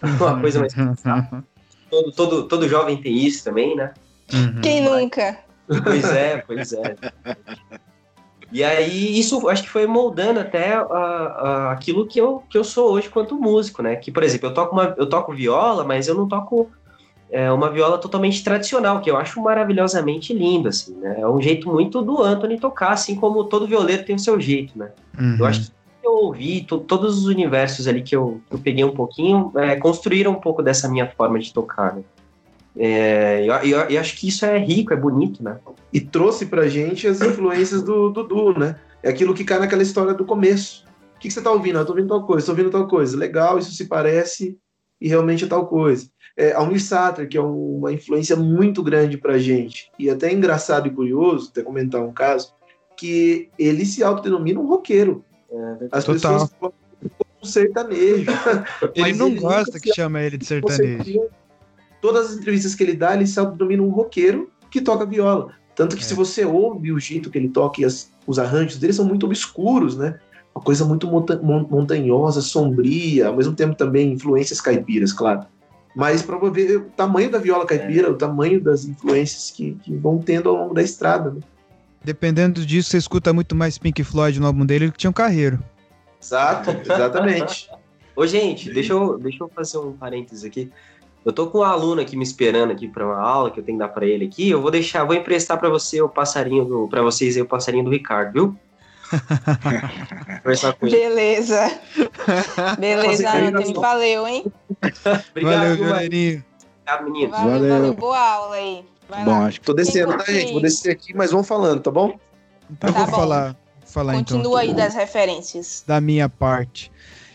uma 0.20 0.40
coisa 0.40 0.60
mais. 0.60 0.74
Todo, 1.88 2.10
todo, 2.10 2.48
todo 2.48 2.68
jovem 2.68 2.96
tem 2.96 3.14
isso 3.16 3.44
também, 3.44 3.76
né? 3.76 3.94
Uhum. 4.34 4.60
Quem 4.60 4.82
nunca? 4.82 5.38
Pois 5.84 6.04
é, 6.04 6.38
pois 6.38 6.72
é. 6.72 6.96
E 8.50 8.64
aí, 8.64 9.16
isso 9.16 9.48
acho 9.48 9.62
que 9.62 9.68
foi 9.68 9.86
moldando 9.86 10.40
até 10.40 10.74
a- 10.74 10.80
a- 10.82 11.72
aquilo 11.72 12.04
que 12.04 12.20
eu, 12.20 12.42
que 12.50 12.58
eu 12.58 12.64
sou 12.64 12.90
hoje 12.90 13.08
quanto 13.08 13.36
músico, 13.40 13.82
né? 13.82 13.94
Que, 13.94 14.10
por 14.10 14.24
exemplo, 14.24 14.48
eu 14.48 14.54
toco, 14.54 14.72
uma, 14.74 14.96
eu 14.98 15.08
toco 15.08 15.32
viola, 15.32 15.84
mas 15.84 16.08
eu 16.08 16.14
não 16.16 16.26
toco 16.26 16.70
é, 17.30 17.52
uma 17.52 17.70
viola 17.70 17.98
totalmente 17.98 18.42
tradicional, 18.42 19.00
que 19.00 19.08
eu 19.08 19.16
acho 19.16 19.40
maravilhosamente 19.40 20.34
lindo, 20.34 20.68
assim, 20.68 20.96
né? 20.96 21.20
É 21.20 21.28
um 21.28 21.40
jeito 21.40 21.68
muito 21.68 22.02
do 22.02 22.20
Anthony 22.20 22.58
tocar, 22.58 22.92
assim 22.92 23.14
como 23.14 23.44
todo 23.44 23.66
violeiro 23.68 24.04
tem 24.04 24.16
o 24.16 24.18
seu 24.18 24.40
jeito, 24.40 24.76
né? 24.76 24.90
Uhum. 25.16 25.36
Eu 25.38 25.46
acho 25.46 25.66
que 25.66 25.75
eu 26.06 26.12
ouvi, 26.12 26.62
to- 26.62 26.78
todos 26.80 27.18
os 27.18 27.26
universos 27.26 27.86
ali 27.88 28.02
que 28.02 28.14
eu, 28.16 28.40
eu 28.50 28.58
peguei 28.58 28.84
um 28.84 28.94
pouquinho, 28.94 29.52
é, 29.56 29.76
construíram 29.76 30.32
um 30.32 30.40
pouco 30.40 30.62
dessa 30.62 30.88
minha 30.88 31.10
forma 31.10 31.38
de 31.38 31.52
tocar, 31.52 31.94
né? 31.94 32.02
É, 32.78 33.42
eu, 33.48 33.54
eu, 33.54 33.78
eu 33.88 34.00
acho 34.00 34.16
que 34.18 34.28
isso 34.28 34.44
é 34.44 34.58
rico, 34.58 34.92
é 34.92 34.96
bonito, 34.96 35.42
né? 35.42 35.58
e 35.92 36.00
trouxe 36.00 36.44
pra 36.46 36.68
gente 36.68 37.06
as 37.06 37.20
influências 37.22 37.82
do 37.82 38.10
Dudu, 38.10 38.58
né? 38.58 38.76
É 39.02 39.08
aquilo 39.08 39.32
que 39.32 39.44
cai 39.44 39.58
naquela 39.58 39.82
história 39.82 40.12
do 40.12 40.26
começo. 40.26 40.84
O 41.16 41.18
que, 41.18 41.28
que 41.28 41.34
você 41.34 41.40
tá 41.40 41.50
ouvindo? 41.50 41.78
Ah, 41.78 41.80
Eu 41.82 41.86
tô 41.86 41.92
ouvindo 41.92 42.08
tal 42.08 42.26
coisa, 42.26 42.44
tô 42.46 42.52
ouvindo 42.52 42.70
tal 42.70 42.86
coisa. 42.86 43.16
Legal, 43.16 43.58
isso 43.58 43.70
se 43.72 43.86
parece 43.86 44.58
e 45.00 45.08
realmente 45.08 45.44
é 45.44 45.48
tal 45.48 45.66
coisa. 45.66 46.10
É, 46.36 46.52
Almir 46.52 46.82
Sater, 46.82 47.26
que 47.26 47.38
é 47.38 47.42
um- 47.42 47.78
uma 47.78 47.92
influência 47.92 48.36
muito 48.36 48.82
grande 48.82 49.16
pra 49.16 49.38
gente, 49.38 49.90
e 49.98 50.10
até 50.10 50.30
engraçado 50.30 50.86
e 50.86 50.90
curioso, 50.90 51.48
até 51.50 51.62
comentar 51.62 52.02
um 52.02 52.12
caso, 52.12 52.52
que 52.94 53.48
ele 53.58 53.86
se 53.86 54.04
autodenomina 54.04 54.60
um 54.60 54.66
roqueiro. 54.66 55.24
As 55.92 56.04
Total. 56.04 56.32
pessoas 56.32 56.50
falam 56.60 56.74
um 57.42 57.46
sertanejo. 57.46 58.30
Ele 58.94 59.12
não 59.14 59.28
ele 59.28 59.40
gosta 59.40 59.78
que 59.80 59.92
chama 59.94 60.20
ele 60.22 60.36
de 60.38 60.46
sertanejo. 60.46 61.22
Todas 62.00 62.30
as 62.30 62.36
entrevistas 62.38 62.74
que 62.74 62.82
ele 62.82 62.94
dá, 62.94 63.14
ele 63.14 63.26
se 63.26 63.38
autodenomina 63.38 63.82
um 63.82 63.90
roqueiro 63.90 64.50
que 64.70 64.80
toca 64.80 65.04
viola. 65.06 65.52
Tanto 65.74 65.96
que 65.96 66.02
É. 66.02 66.06
se 66.06 66.14
você 66.14 66.44
ouve 66.44 66.92
o 66.92 66.98
jeito 66.98 67.30
que 67.30 67.38
ele 67.38 67.48
toca 67.48 67.80
e 67.80 67.84
as- 67.84 68.10
os 68.26 68.38
arranjos 68.38 68.78
dele 68.78 68.92
são 68.92 69.04
muito 69.04 69.26
obscuros, 69.26 69.96
né? 69.96 70.18
Uma 70.54 70.62
coisa 70.64 70.84
muito 70.84 71.06
monta- 71.06 71.38
mon- 71.42 71.66
montanhosa, 71.68 72.40
sombria, 72.40 73.28
ao 73.28 73.36
mesmo 73.36 73.54
tempo 73.54 73.74
também 73.74 74.12
influências 74.12 74.60
caipiras, 74.60 75.12
claro. 75.12 75.42
Mas 75.94 76.22
para 76.22 76.38
ver 76.50 76.76
o 76.78 76.84
tamanho 76.96 77.30
da 77.30 77.38
viola 77.38 77.66
caipira, 77.66 78.10
o 78.10 78.14
tamanho 78.16 78.60
das 78.60 78.84
influências 78.84 79.50
que, 79.50 79.72
que 79.82 79.94
vão 79.94 80.18
tendo 80.18 80.48
ao 80.48 80.56
longo 80.56 80.74
da 80.74 80.82
estrada. 80.82 81.30
Né? 81.30 81.40
Dependendo 82.06 82.64
disso, 82.64 82.90
você 82.90 82.98
escuta 82.98 83.32
muito 83.32 83.56
mais 83.56 83.78
Pink 83.78 84.04
Floyd 84.04 84.38
no 84.38 84.46
álbum 84.46 84.64
dele 84.64 84.92
que 84.92 84.96
tinha 84.96 85.10
um 85.10 85.12
carreiro. 85.12 85.58
Exato, 86.22 86.70
exatamente. 86.70 87.68
Ô, 88.14 88.24
gente, 88.24 88.70
deixa 88.70 88.92
eu, 88.92 89.18
deixa 89.18 89.42
eu 89.42 89.48
fazer 89.48 89.78
um 89.78 89.92
parênteses 89.92 90.44
aqui. 90.44 90.70
Eu 91.24 91.32
tô 91.32 91.48
com 91.48 91.58
um 91.58 91.62
aluno 91.64 92.00
aqui 92.00 92.16
me 92.16 92.22
esperando 92.22 92.70
aqui 92.70 92.86
para 92.86 93.04
uma 93.04 93.18
aula 93.18 93.50
que 93.50 93.58
eu 93.58 93.64
tenho 93.64 93.76
que 93.76 93.84
dar 93.84 93.88
para 93.88 94.06
ele 94.06 94.24
aqui. 94.24 94.48
Eu 94.48 94.62
vou 94.62 94.70
deixar, 94.70 95.02
vou 95.02 95.16
emprestar 95.16 95.58
para 95.58 95.68
você 95.68 96.00
o 96.00 96.08
passarinho 96.08 96.64
do, 96.64 96.86
para 96.86 97.02
vocês 97.02 97.34
aí 97.34 97.42
o 97.42 97.46
passarinho 97.46 97.82
do 97.82 97.90
Ricardo, 97.90 98.32
viu? 98.32 98.56
Conversar 100.44 100.74
com 100.74 100.86
ele. 100.86 100.96
Beleza. 100.96 101.80
Beleza, 102.78 103.32
Anthony. 103.32 103.74
Valeu, 103.74 104.28
hein? 104.28 104.44
Obrigado, 105.30 105.76
Valeu, 105.76 105.76
galerinha. 105.78 106.46
Obrigado, 106.82 107.04
menino. 107.04 107.30
Valeu, 107.32 107.50
valeu, 107.50 107.68
valeu. 107.68 107.94
Boa 107.94 108.20
aula 108.20 108.54
aí. 108.54 108.84
Vai 109.08 109.24
bom, 109.24 109.30
lá. 109.32 109.46
acho 109.46 109.60
que 109.60 109.66
tô 109.66 109.74
descendo, 109.74 110.16
tá, 110.16 110.24
gente? 110.24 110.52
Vou 110.52 110.60
descer 110.60 110.90
aqui, 110.90 111.14
mas 111.14 111.30
vamos 111.30 111.46
falando, 111.46 111.80
tá 111.80 111.90
bom? 111.90 112.18
Então 112.70 112.92
tá 112.92 112.98
vou 112.98 113.06
bom. 113.06 113.12
falar, 113.12 113.56
falar 113.84 114.14
Continua 114.14 114.40
então. 114.40 114.58
aí 114.58 114.74
das 114.74 114.94
referências. 114.94 115.84
Da 115.86 116.00
minha 116.00 116.28
parte. 116.28 116.90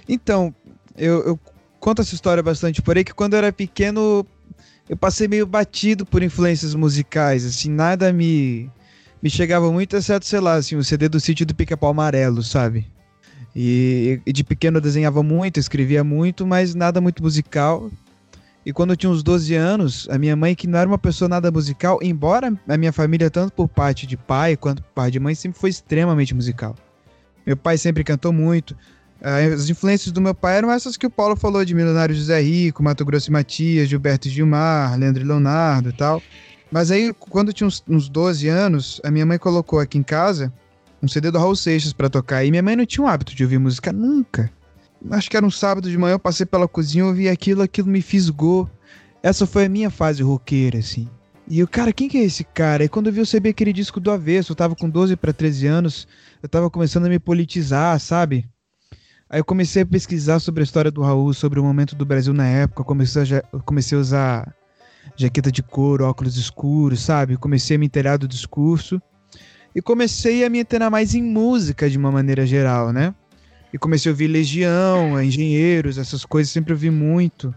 Então, 0.08 0.54
eu, 0.98 1.24
eu 1.26 1.40
conto 1.80 2.02
essa 2.02 2.14
história 2.14 2.44
bastante 2.44 2.82
por 2.82 2.98
aí, 2.98 3.04
que 3.04 3.14
quando 3.14 3.34
eu 3.34 3.38
era 3.38 3.52
pequeno, 3.52 4.26
eu 4.90 4.98
passei 4.98 5.28
meio 5.28 5.46
batido 5.46 6.06
por 6.06 6.22
influências 6.22 6.76
musicais, 6.76 7.46
assim, 7.46 7.70
nada 7.70 8.12
me 8.12 8.70
me 9.22 9.30
chegava 9.30 9.72
muito, 9.72 9.96
exceto, 9.96 10.26
sei 10.26 10.40
lá, 10.40 10.56
assim, 10.56 10.76
o 10.76 10.84
CD 10.84 11.08
do 11.08 11.20
sítio 11.20 11.46
do 11.46 11.54
Pica-Pau 11.54 11.92
Amarelo, 11.92 12.42
sabe? 12.42 12.88
E, 13.56 14.20
e, 14.26 14.34
de 14.34 14.44
pequeno 14.44 14.78
eu 14.78 14.82
desenhava 14.82 15.22
muito, 15.22 15.60
escrevia 15.60 16.04
muito, 16.04 16.48
mas 16.48 16.74
nada 16.74 17.00
muito 17.00 17.22
musical. 17.22 17.92
E 18.66 18.72
quando 18.72 18.92
eu 18.92 18.98
tinha 18.98 19.10
uns 19.10 19.24
12 19.24 19.56
anos, 19.56 20.08
a 20.10 20.18
minha 20.18 20.36
mãe, 20.36 20.54
que 20.54 20.68
não 20.68 20.78
era 20.78 20.88
uma 20.88 20.98
pessoa 20.98 21.28
nada 21.28 21.52
musical, 21.52 22.00
embora 22.02 22.54
a 22.68 22.78
minha 22.78 22.94
família, 22.94 23.30
tanto 23.30 23.54
por 23.54 23.68
parte 23.68 24.06
de 24.06 24.16
pai 24.16 24.56
quanto 24.56 24.84
por 24.84 24.92
parte 24.92 25.14
de 25.14 25.20
mãe, 25.20 25.34
sempre 25.34 25.60
foi 25.60 25.72
extremamente 25.72 26.36
musical. 26.36 26.76
Meu 27.46 27.58
pai 27.58 27.78
sempre 27.78 28.04
cantou 28.04 28.32
muito. 28.32 28.76
As 29.20 29.70
influências 29.70 30.12
do 30.12 30.22
meu 30.22 30.34
pai 30.34 30.58
eram 30.58 30.72
essas 30.72 30.98
que 30.98 31.06
o 31.06 31.10
Paulo 31.10 31.36
falou, 31.36 31.66
de 31.66 31.74
Milionário 31.74 32.14
José 32.14 32.40
Rico, 32.42 32.84
Mato 32.84 33.04
Grosso 33.04 33.30
e 33.30 33.34
Matias, 33.34 33.88
Gilberto 33.88 34.30
Gilmar, 34.30 34.98
Leandro 34.98 35.24
e 35.24 35.26
Leonardo 35.26 35.90
e 35.90 35.94
tal. 35.94 36.22
Mas 36.72 36.90
aí, 36.92 37.14
quando 37.14 37.50
eu 37.50 37.54
tinha 37.54 37.68
uns, 37.68 37.84
uns 37.88 38.10
12 38.10 38.48
anos, 38.48 39.02
a 39.04 39.12
minha 39.12 39.26
mãe 39.26 39.38
colocou 39.38 39.80
aqui 39.80 39.98
em 39.98 40.04
casa 40.04 40.54
um 41.02 41.08
CD 41.08 41.32
do 41.32 41.40
Raul 41.40 41.56
Seixas 41.56 41.94
para 41.94 42.10
tocar. 42.10 42.46
E 42.46 42.52
minha 42.52 42.64
mãe 42.64 42.76
não 42.76 42.86
tinha 42.86 43.04
o 43.04 43.08
hábito 43.08 43.36
de 43.36 43.44
ouvir 43.44 43.58
música 43.58 43.92
nunca. 43.92 44.52
Acho 45.10 45.30
que 45.30 45.38
era 45.38 45.46
um 45.46 45.52
sábado 45.52 45.90
de 45.90 45.98
manhã, 45.98 46.14
eu 46.14 46.20
passei 46.20 46.46
pela 46.46 46.68
cozinha, 46.68 47.06
ouvi 47.06 47.28
aquilo, 47.28 47.62
aquilo 47.62 47.88
me 47.88 48.02
fisgou. 48.02 48.70
Essa 49.24 49.46
foi 49.46 49.66
a 49.66 49.70
minha 49.70 49.90
fase 49.90 50.22
roqueira, 50.22 50.80
assim. 50.80 51.10
E 51.48 51.60
eu, 51.60 51.68
cara, 51.68 51.92
quem 51.92 52.08
que 52.08 52.18
é 52.18 52.24
esse 52.24 52.44
cara? 52.44 52.84
E 52.84 52.90
quando 52.90 53.08
eu 53.08 53.14
vi, 53.14 53.20
eu 53.20 53.26
sabia 53.26 53.52
aquele 53.52 53.74
disco 53.74 54.00
do 54.00 54.12
avesso, 54.12 54.52
eu 54.52 54.56
tava 54.56 54.76
com 54.76 54.90
12 54.90 55.16
para 55.16 55.34
13 55.34 55.68
anos, 55.68 56.08
eu 56.42 56.48
tava 56.48 56.70
começando 56.70 57.06
a 57.06 57.10
me 57.10 57.20
politizar, 57.20 58.00
sabe? 58.00 58.48
Aí 59.30 59.40
eu 59.40 59.46
comecei 59.46 59.82
a 59.82 59.86
pesquisar 59.86 60.40
sobre 60.40 60.62
a 60.62 60.64
história 60.64 60.92
do 60.92 61.02
Raul, 61.02 61.34
sobre 61.34 61.60
o 61.60 61.64
momento 61.64 61.96
do 61.96 62.06
Brasil 62.06 62.34
na 62.34 62.48
época, 62.48 62.84
comecei 62.84 63.22
a, 63.38 63.42
comecei 63.62 63.98
a 63.98 64.02
usar 64.02 64.56
jaqueta 65.16 65.52
de 65.52 65.64
couro, 65.64 66.06
óculos 66.06 66.38
escuros, 66.38 67.02
sabe? 67.02 67.38
Comecei 67.38 67.76
a 67.76 67.80
me 67.80 67.86
inteirar 67.86 68.18
do 68.18 68.28
discurso 68.28 69.02
e 69.74 69.82
comecei 69.82 70.46
a 70.46 70.50
me 70.50 70.60
inteirar 70.60 70.90
mais 70.90 71.16
em 71.16 71.24
música 71.24 71.90
de 71.90 71.98
uma 71.98 72.12
maneira 72.12 72.46
geral, 72.46 72.92
né? 72.92 73.14
E 73.74 73.78
comecei 73.78 74.10
a 74.10 74.14
ouvir 74.14 74.28
Legião, 74.28 75.22
Engenheiros, 75.22 75.98
essas 75.98 76.26
coisas, 76.26 76.52
sempre 76.52 76.74
ouvi 76.74 76.90
muito. 76.90 77.54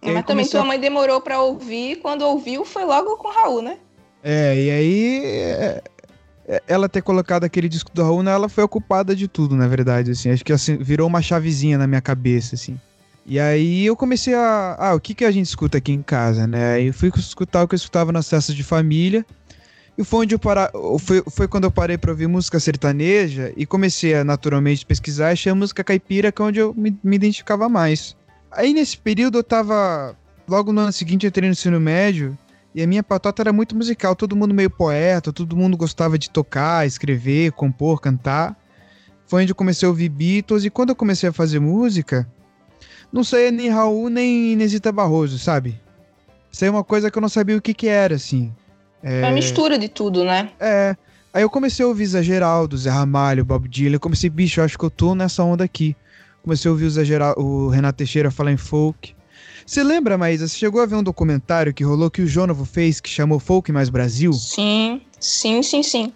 É, 0.00 0.12
mas 0.12 0.24
também 0.24 0.46
tua 0.46 0.64
mãe 0.64 0.78
demorou 0.78 1.20
para 1.20 1.40
ouvir, 1.42 1.96
quando 1.96 2.22
ouviu 2.22 2.64
foi 2.64 2.84
logo 2.84 3.16
com 3.16 3.28
o 3.28 3.32
Raul, 3.32 3.62
né? 3.62 3.78
É, 4.22 4.54
e 4.56 4.70
aí 4.70 5.20
é, 5.24 5.82
é, 6.46 6.62
ela 6.66 6.88
ter 6.88 7.02
colocado 7.02 7.44
aquele 7.44 7.68
disco 7.68 7.90
do 7.92 8.02
Raul, 8.02 8.22
né, 8.22 8.32
ela 8.32 8.48
foi 8.48 8.64
ocupada 8.64 9.14
de 9.14 9.28
tudo, 9.28 9.54
na 9.56 9.66
verdade, 9.66 10.12
assim. 10.12 10.30
Acho 10.30 10.44
que 10.44 10.52
assim, 10.52 10.76
virou 10.76 11.06
uma 11.06 11.20
chavezinha 11.20 11.76
na 11.76 11.86
minha 11.86 12.00
cabeça, 12.00 12.54
assim. 12.54 12.78
E 13.26 13.38
aí 13.38 13.84
eu 13.84 13.94
comecei 13.94 14.32
a. 14.34 14.76
Ah, 14.78 14.94
o 14.94 15.00
que, 15.00 15.14
que 15.14 15.24
a 15.24 15.30
gente 15.30 15.44
escuta 15.44 15.76
aqui 15.76 15.92
em 15.92 16.00
casa, 16.00 16.46
né? 16.46 16.74
Aí 16.74 16.86
eu 16.86 16.94
fui 16.94 17.12
escutar 17.14 17.62
o 17.62 17.68
que 17.68 17.74
eu 17.74 17.76
escutava 17.76 18.10
nas 18.10 18.28
festas 18.30 18.56
de 18.56 18.64
família. 18.64 19.26
E 19.98 20.04
foi 20.04 20.20
onde 20.20 20.34
eu 20.36 20.38
parar. 20.38 20.70
Foi, 21.00 21.24
foi 21.28 21.48
quando 21.48 21.64
eu 21.64 21.72
parei 21.72 21.98
pra 21.98 22.12
ouvir 22.12 22.28
música 22.28 22.60
sertaneja 22.60 23.52
e 23.56 23.66
comecei 23.66 24.14
a 24.14 24.22
naturalmente 24.22 24.86
pesquisar. 24.86 25.30
Achei 25.30 25.50
a 25.50 25.56
música 25.56 25.82
caipira, 25.82 26.30
que 26.30 26.40
é 26.40 26.44
onde 26.44 26.60
eu 26.60 26.72
me, 26.72 26.96
me 27.02 27.16
identificava 27.16 27.68
mais. 27.68 28.16
Aí 28.52 28.72
nesse 28.72 28.96
período 28.96 29.38
eu 29.38 29.42
tava. 29.42 30.16
Logo 30.48 30.72
no 30.72 30.82
ano 30.82 30.92
seguinte 30.92 31.26
eu 31.26 31.28
entrei 31.28 31.48
no 31.48 31.52
ensino 31.52 31.80
médio. 31.80 32.38
E 32.72 32.80
a 32.80 32.86
minha 32.86 33.02
patota 33.02 33.42
era 33.42 33.52
muito 33.52 33.74
musical, 33.74 34.14
todo 34.14 34.36
mundo 34.36 34.54
meio 34.54 34.70
poeta, 34.70 35.32
todo 35.32 35.56
mundo 35.56 35.76
gostava 35.76 36.16
de 36.16 36.30
tocar, 36.30 36.86
escrever, 36.86 37.50
compor, 37.52 38.00
cantar. 38.00 38.56
Foi 39.26 39.42
onde 39.42 39.50
eu 39.50 39.56
comecei 39.56 39.84
a 39.84 39.90
ouvir 39.90 40.08
Beatles, 40.10 40.64
e 40.64 40.70
quando 40.70 40.90
eu 40.90 40.94
comecei 40.94 41.28
a 41.28 41.32
fazer 41.32 41.58
música, 41.58 42.30
não 43.12 43.24
saía 43.24 43.50
nem 43.50 43.68
Raul 43.68 44.08
nem 44.08 44.52
Inesita 44.52 44.92
Barroso, 44.92 45.38
sabe? 45.38 45.80
Isso 46.52 46.64
é 46.64 46.70
uma 46.70 46.84
coisa 46.84 47.10
que 47.10 47.18
eu 47.18 47.22
não 47.22 47.28
sabia 47.28 47.56
o 47.56 47.60
que 47.60 47.74
que 47.74 47.88
era, 47.88 48.14
assim. 48.14 48.54
É 49.02 49.22
uma 49.22 49.32
mistura 49.32 49.78
de 49.78 49.88
tudo, 49.88 50.24
né? 50.24 50.50
É. 50.58 50.96
Aí 51.32 51.42
eu 51.42 51.50
comecei 51.50 51.84
a 51.84 51.88
ouvir 51.88 52.06
Zé 52.06 52.22
Geraldo, 52.22 52.76
Zé 52.76 52.90
Ramalho, 52.90 53.44
Bob 53.44 53.68
Dylan. 53.68 53.96
Eu 53.96 54.00
comecei, 54.00 54.28
bicho, 54.28 54.60
eu 54.60 54.64
acho 54.64 54.78
que 54.78 54.84
eu 54.84 54.90
tô 54.90 55.14
nessa 55.14 55.42
onda 55.44 55.62
aqui. 55.62 55.96
Comecei 56.42 56.68
a 56.68 56.72
ouvir 56.72 56.86
o, 56.86 56.90
Zé 56.90 57.04
Geraldo, 57.04 57.40
o 57.40 57.68
Renato 57.68 57.98
Teixeira 57.98 58.30
falar 58.30 58.52
em 58.52 58.56
folk. 58.56 59.14
Você 59.64 59.84
lembra, 59.84 60.16
Maísa, 60.16 60.48
você 60.48 60.56
chegou 60.56 60.80
a 60.80 60.86
ver 60.86 60.96
um 60.96 61.02
documentário 61.02 61.74
que 61.74 61.84
rolou 61.84 62.10
que 62.10 62.22
o 62.22 62.26
Jonovo 62.26 62.64
fez, 62.64 63.00
que 63.00 63.08
chamou 63.08 63.38
Folk 63.38 63.70
Mais 63.70 63.90
Brasil? 63.90 64.32
Sim, 64.32 65.02
sim, 65.20 65.62
sim, 65.62 65.82
sim. 65.82 66.12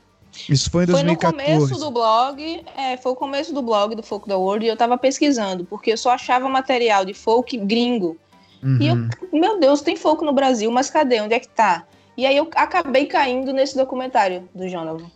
Isso 0.48 0.70
foi 0.70 0.84
em 0.84 0.86
2014. 0.86 1.36
Foi 1.36 1.54
no 1.54 1.60
começo 1.60 1.80
do 1.84 1.90
blog, 1.90 2.64
é, 2.76 2.96
foi 2.96 3.12
o 3.12 3.14
começo 3.14 3.52
do 3.52 3.60
blog 3.60 3.94
do 3.94 4.02
Folk 4.02 4.26
da 4.26 4.36
World 4.36 4.64
e 4.64 4.68
eu 4.68 4.76
tava 4.76 4.96
pesquisando, 4.96 5.64
porque 5.66 5.92
eu 5.92 5.98
só 5.98 6.12
achava 6.12 6.48
material 6.48 7.04
de 7.04 7.12
folk 7.12 7.56
gringo. 7.58 8.16
Uhum. 8.62 8.78
E 8.80 8.88
eu, 8.88 8.94
uhum. 8.94 9.08
meu 9.32 9.60
Deus, 9.60 9.82
tem 9.82 9.96
folk 9.96 10.24
no 10.24 10.32
Brasil, 10.32 10.70
mas 10.70 10.88
cadê? 10.88 11.20
Onde 11.20 11.34
é 11.34 11.38
que 11.38 11.48
tá? 11.48 11.84
E 12.16 12.26
aí 12.26 12.36
eu 12.36 12.50
acabei 12.54 13.06
caindo 13.06 13.52
nesse 13.52 13.76
documentário 13.76 14.48
do 14.54 14.68
Jonathan. 14.68 15.10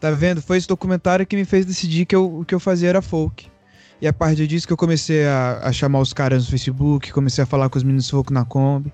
Tá 0.00 0.10
vendo? 0.10 0.42
Foi 0.42 0.58
esse 0.58 0.68
documentário 0.68 1.26
que 1.26 1.36
me 1.36 1.44
fez 1.44 1.64
decidir 1.64 2.04
que 2.04 2.14
eu, 2.14 2.40
o 2.40 2.44
que 2.44 2.54
eu 2.54 2.60
fazia 2.60 2.90
era 2.90 3.00
folk. 3.00 3.50
E 4.00 4.06
a 4.06 4.12
partir 4.12 4.46
disso 4.46 4.66
que 4.66 4.72
eu 4.72 4.76
comecei 4.76 5.24
a, 5.24 5.60
a 5.62 5.72
chamar 5.72 6.00
os 6.00 6.12
caras 6.12 6.44
no 6.44 6.50
Facebook, 6.50 7.12
comecei 7.12 7.42
a 7.42 7.46
falar 7.46 7.70
com 7.70 7.78
os 7.78 7.84
meninos 7.84 8.10
folk 8.10 8.32
na 8.32 8.44
Kombi. 8.44 8.92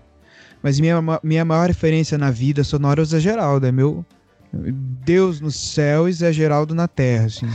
Mas 0.63 0.79
minha, 0.79 0.97
minha 1.23 1.45
maior 1.45 1.67
referência 1.69 2.17
na 2.17 2.31
vida 2.31 2.63
sonora 2.63 3.01
é 3.01 3.03
o 3.03 3.07
Zé 3.07 3.19
Geraldo, 3.19 3.67
é 3.67 3.73
meu, 3.73 4.05
Deus 4.53 5.41
no 5.41 5.51
céu 5.51 6.09
e 6.09 6.13
Zé 6.13 6.33
Geraldo 6.33 6.75
na 6.75 6.87
terra. 6.87 7.27
Assim, 7.27 7.47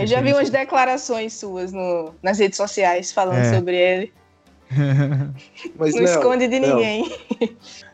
é, 0.00 0.06
já 0.06 0.20
vi 0.20 0.32
umas 0.32 0.50
declarações 0.50 1.34
suas 1.34 1.72
no, 1.72 2.14
nas 2.22 2.38
redes 2.38 2.56
sociais 2.56 3.12
falando 3.12 3.38
é. 3.38 3.54
sobre 3.54 3.76
ele. 3.76 4.12
Mas, 5.78 5.94
não 5.94 6.02
esconde 6.02 6.48
de 6.48 6.58
ninguém. 6.58 7.10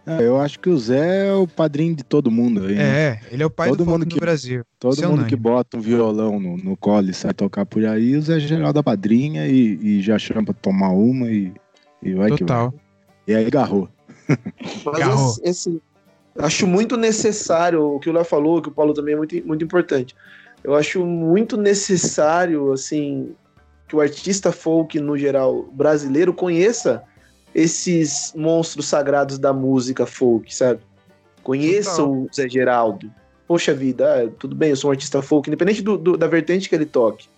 É, 0.06 0.22
eu 0.22 0.40
acho 0.40 0.58
que 0.58 0.68
o 0.68 0.78
Zé 0.78 1.28
é 1.28 1.32
o 1.32 1.46
padrinho 1.46 1.94
de 1.94 2.02
todo 2.02 2.30
mundo 2.30 2.64
aí. 2.64 2.74
Né? 2.74 2.82
É, 2.82 3.20
ele 3.30 3.42
é 3.42 3.46
o 3.46 3.50
pai 3.50 3.68
todo 3.68 3.84
do 3.84 3.90
mundo 3.90 4.06
que, 4.06 4.18
Brasil. 4.18 4.64
Todo 4.78 4.96
Seu 4.96 5.10
mundo 5.10 5.26
que 5.26 5.36
bota 5.36 5.76
um 5.76 5.80
violão 5.80 6.40
no, 6.40 6.56
no 6.56 6.76
colo 6.76 7.10
e 7.10 7.14
sai 7.14 7.32
tocar 7.34 7.66
por 7.66 7.84
aí, 7.84 8.16
o 8.16 8.22
Zé 8.22 8.40
Geraldo 8.40 8.80
é 8.80 8.82
padrinha 8.82 9.46
e, 9.46 9.78
e 9.80 10.02
já 10.02 10.18
chama 10.18 10.44
pra 10.44 10.54
tomar 10.54 10.90
uma 10.90 11.30
e, 11.30 11.52
e 12.02 12.14
vai 12.14 12.30
Total. 12.30 12.70
que 12.70 12.76
vai. 12.76 12.82
E 13.28 13.34
aí 13.34 13.50
garrou. 13.50 13.88
Mas 14.84 14.98
garrou. 14.98 15.30
Esse, 15.30 15.68
esse, 15.68 15.82
Acho 16.38 16.66
muito 16.66 16.96
necessário, 16.96 17.82
o 17.82 18.00
que 18.00 18.08
o 18.08 18.12
Léo 18.12 18.24
falou, 18.24 18.62
que 18.62 18.68
o 18.68 18.72
Paulo 18.72 18.94
também 18.94 19.14
é 19.14 19.16
muito, 19.16 19.46
muito 19.46 19.64
importante. 19.64 20.16
Eu 20.64 20.74
acho 20.74 21.04
muito 21.04 21.56
necessário, 21.56 22.72
assim, 22.72 23.34
que 23.92 23.96
o 23.96 24.00
artista 24.00 24.50
folk, 24.50 24.98
no 24.98 25.18
geral, 25.18 25.64
brasileiro, 25.70 26.32
conheça 26.32 27.02
esses 27.54 28.32
monstros 28.34 28.86
sagrados 28.86 29.38
da 29.38 29.52
música 29.52 30.06
folk, 30.06 30.54
sabe? 30.54 30.80
Conheça 31.42 31.96
Total. 31.96 32.10
o 32.10 32.28
Zé 32.34 32.48
Geraldo. 32.48 33.12
Poxa 33.46 33.74
vida, 33.74 34.06
é, 34.22 34.28
tudo 34.38 34.56
bem, 34.56 34.70
eu 34.70 34.76
sou 34.76 34.88
um 34.88 34.92
artista 34.92 35.20
folk, 35.20 35.46
independente 35.50 35.82
do, 35.82 35.98
do, 35.98 36.16
da 36.16 36.26
vertente 36.26 36.70
que 36.70 36.74
ele 36.74 36.86
toque. 36.86 37.28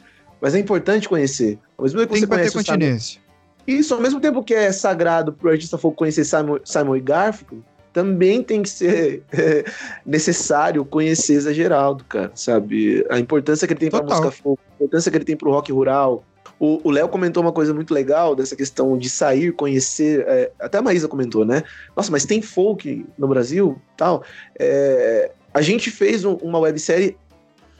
Mas 0.41 0.55
é 0.55 0.61
importante 0.61 1.09
conhecer. 1.09 1.59
Ao 1.77 1.83
mesmo 1.83 1.99
tempo 1.99 2.15
que 2.15 2.21
Tem 2.21 2.21
você 2.21 2.27
que 2.27 2.37
conhece 2.37 2.55
continência. 2.55 3.21
Simon... 3.21 3.81
Isso, 3.81 3.95
ao 3.95 4.01
mesmo 4.01 4.21
tempo 4.21 4.45
que 4.45 4.55
é 4.55 4.71
sagrado 4.71 5.33
pro 5.33 5.51
artista 5.51 5.77
folk 5.77 5.97
conhecer 5.97 6.25
Simon, 6.25 6.59
Simon 6.65 6.95
e 6.95 7.01
Garfunkel, 7.01 7.65
também 7.93 8.45
tem 8.45 8.63
que 8.63 8.69
ser 8.69 9.25
é, 9.33 9.65
necessário 10.07 10.85
conhecer 10.85 11.41
Zé 11.41 11.53
Geraldo, 11.53 12.05
cara, 12.05 12.31
sabe? 12.37 13.05
A 13.11 13.19
importância 13.19 13.67
que 13.67 13.73
ele 13.73 13.81
tem 13.81 13.91
para 13.91 14.05
música 14.05 14.31
folk, 14.31 14.63
a 14.71 14.75
importância 14.77 15.11
que 15.11 15.17
ele 15.17 15.25
tem 15.25 15.37
para 15.37 15.49
o 15.49 15.53
rock 15.53 15.73
rural. 15.73 16.25
O 16.59 16.91
Léo 16.91 17.09
comentou 17.09 17.43
uma 17.43 17.53
coisa 17.53 17.75
muito 17.75 17.93
legal 17.93 18.35
dessa 18.35 18.57
questão 18.57 18.97
de 18.97 19.11
sair, 19.11 19.53
conhecer. 19.53 20.25
É, 20.27 20.51
até 20.59 20.79
a 20.79 20.83
Maísa 20.83 21.09
comentou, 21.09 21.45
né? 21.45 21.63
Nossa, 21.97 22.11
mas 22.11 22.25
tem 22.25 22.41
folk 22.41 23.05
no 23.19 23.29
Brasil, 23.29 23.79
tal. 23.97 24.23
É, 24.59 25.33
a 25.53 25.61
gente 25.61 25.91
fez 25.91 26.25
um, 26.25 26.35
uma 26.35 26.59
websérie 26.59 27.17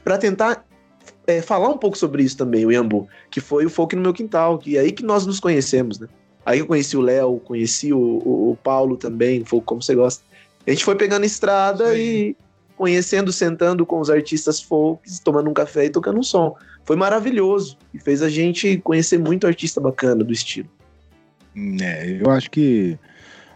para 0.03 0.17
tentar 0.17 0.65
é, 1.25 1.41
falar 1.41 1.69
um 1.69 1.77
pouco 1.77 1.97
sobre 1.97 2.23
isso 2.23 2.37
também, 2.37 2.65
o 2.65 2.71
Iambu, 2.71 3.07
que 3.31 3.41
foi 3.41 3.65
o 3.65 3.69
folk 3.69 3.95
no 3.95 4.01
meu 4.01 4.13
quintal, 4.13 4.57
que 4.57 4.77
é 4.77 4.81
aí 4.81 4.91
que 4.91 5.03
nós 5.03 5.25
nos 5.25 5.39
conhecemos, 5.39 5.99
né? 5.99 6.07
Aí 6.45 6.59
eu 6.59 6.67
conheci 6.67 6.95
o 6.95 7.01
Léo, 7.01 7.39
conheci 7.39 7.91
o, 7.91 7.97
o, 7.99 8.51
o, 8.51 8.57
Paulo 8.57 8.97
também, 8.97 9.43
foi 9.43 9.59
como 9.61 9.81
você 9.81 9.95
gosta. 9.95 10.23
A 10.65 10.69
gente 10.69 10.85
foi 10.85 10.95
pegando 10.95 11.25
estrada 11.25 11.91
Sim. 11.91 11.97
e 11.97 12.37
conhecendo, 12.77 13.31
sentando 13.31 13.85
com 13.85 13.99
os 13.99 14.09
artistas 14.11 14.61
folks, 14.61 15.19
tomando 15.19 15.49
um 15.49 15.53
café 15.53 15.85
e 15.85 15.89
tocando 15.89 16.19
um 16.19 16.23
som. 16.23 16.55
Foi 16.85 16.95
maravilhoso 16.95 17.77
e 17.93 17.99
fez 17.99 18.21
a 18.21 18.29
gente 18.29 18.77
conhecer 18.77 19.17
muito 19.17 19.47
artista 19.47 19.81
bacana 19.81 20.23
do 20.23 20.31
estilo. 20.31 20.69
É, 21.81 22.19
eu 22.21 22.29
acho 22.29 22.51
que 22.51 22.97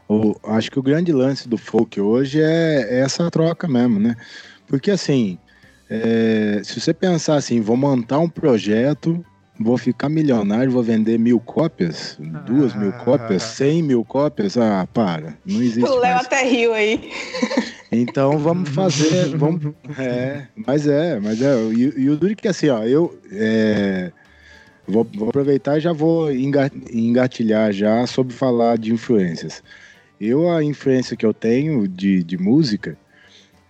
o, 0.07 0.35
acho 0.43 0.71
que 0.71 0.79
o 0.79 0.83
grande 0.83 1.11
lance 1.11 1.47
do 1.47 1.57
folk 1.57 2.01
hoje 2.01 2.41
é, 2.41 2.87
é 2.89 2.99
essa 3.01 3.29
troca 3.29 3.67
mesmo, 3.67 3.99
né? 3.99 4.15
Porque 4.65 4.89
assim, 4.89 5.37
é, 5.89 6.61
se 6.63 6.79
você 6.79 6.93
pensar 6.93 7.35
assim, 7.35 7.61
vou 7.61 7.77
montar 7.77 8.19
um 8.19 8.29
projeto, 8.29 9.23
vou 9.59 9.77
ficar 9.77 10.09
milionário, 10.09 10.71
vou 10.71 10.81
vender 10.81 11.19
mil 11.19 11.39
cópias, 11.39 12.17
duas 12.45 12.73
mil 12.73 12.91
cópias, 12.93 13.43
cem 13.43 13.83
mil 13.83 14.03
cópias, 14.05 14.57
ah, 14.57 14.87
para, 14.93 15.37
não 15.45 15.61
existe 15.61 15.83
O 15.83 15.99
Léo 15.99 16.15
mais. 16.15 16.25
até 16.25 16.43
riu 16.43 16.73
aí. 16.73 17.11
Então 17.91 18.37
vamos 18.37 18.69
fazer, 18.75 19.29
vamos, 19.37 19.73
é, 19.97 20.47
mas 20.67 20.87
é, 20.87 21.19
mas 21.19 21.41
é, 21.41 21.55
e, 21.73 22.03
e 22.03 22.09
o 22.09 22.17
duro 22.17 22.35
que 22.35 22.47
assim, 22.47 22.69
ó, 22.69 22.83
eu 22.83 23.19
é, 23.31 24.11
vou, 24.87 25.07
vou 25.15 25.29
aproveitar 25.29 25.77
e 25.77 25.81
já 25.81 25.93
vou 25.93 26.31
enga- 26.31 26.71
engatilhar 26.91 27.71
já 27.71 28.05
sobre 28.05 28.33
falar 28.33 28.77
de 28.77 28.93
influências. 28.93 29.63
Eu, 30.19 30.51
a 30.51 30.63
influência 30.63 31.15
que 31.15 31.25
eu 31.25 31.33
tenho 31.33 31.87
de, 31.87 32.23
de 32.23 32.37
música 32.37 32.97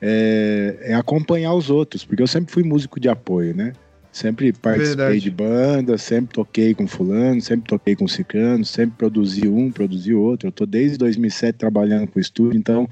é, 0.01 0.77
é 0.81 0.93
acompanhar 0.95 1.53
os 1.53 1.69
outros, 1.69 2.03
porque 2.03 2.23
eu 2.23 2.27
sempre 2.27 2.51
fui 2.51 2.63
músico 2.63 2.99
de 2.99 3.07
apoio, 3.09 3.55
né? 3.55 3.73
Sempre 4.11 4.51
participei 4.51 4.95
Verdade. 4.95 5.19
de 5.19 5.29
banda, 5.29 5.97
sempre 5.97 6.33
toquei 6.33 6.73
com 6.73 6.87
fulano, 6.87 7.39
sempre 7.39 7.67
toquei 7.67 7.95
com 7.95 8.07
ciclano, 8.07 8.65
sempre 8.65 8.97
produzi 8.97 9.47
um, 9.47 9.71
produzi 9.71 10.13
outro. 10.15 10.47
Eu 10.47 10.51
tô 10.51 10.65
desde 10.65 10.97
2007 10.97 11.57
trabalhando 11.57 12.07
com 12.07 12.19
estúdio, 12.19 12.57
então, 12.57 12.89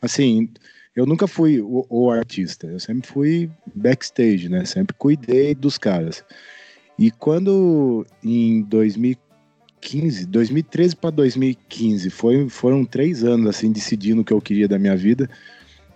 assim, 0.00 0.48
eu 0.94 1.06
nunca 1.06 1.26
fui 1.26 1.60
o, 1.60 1.86
o 1.88 2.10
artista, 2.10 2.66
eu 2.66 2.80
sempre 2.80 3.08
fui 3.08 3.50
backstage, 3.74 4.48
né? 4.48 4.64
Sempre 4.64 4.94
cuidei 4.96 5.54
dos 5.54 5.78
caras. 5.78 6.24
E 6.98 7.10
quando 7.10 8.06
em 8.22 8.62
2015, 8.62 10.26
2013 10.26 10.96
para 10.96 11.10
2015, 11.10 12.10
foi, 12.10 12.48
foram 12.48 12.84
três 12.84 13.24
anos 13.24 13.46
assim 13.46 13.72
decidindo 13.72 14.20
o 14.20 14.24
que 14.24 14.32
eu 14.32 14.40
queria 14.40 14.68
da 14.68 14.78
minha 14.78 14.96
vida. 14.96 15.30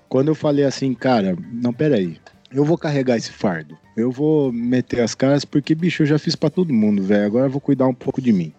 Quando 0.08 0.28
eu 0.28 0.34
falei 0.34 0.64
assim, 0.64 0.94
cara, 0.94 1.36
não, 1.52 1.72
peraí, 1.72 2.18
eu 2.52 2.64
vou 2.64 2.78
carregar 2.78 3.16
esse 3.16 3.32
fardo, 3.32 3.76
eu 3.96 4.10
vou 4.10 4.52
meter 4.52 5.00
as 5.00 5.14
caras 5.14 5.44
porque 5.44 5.74
bicho 5.74 6.04
eu 6.04 6.06
já 6.06 6.18
fiz 6.18 6.36
para 6.36 6.50
todo 6.50 6.72
mundo, 6.72 7.02
velho. 7.02 7.26
Agora 7.26 7.46
eu 7.46 7.50
vou 7.50 7.60
cuidar 7.60 7.86
um 7.86 7.94
pouco 7.94 8.22
de 8.22 8.32
mim. 8.32 8.52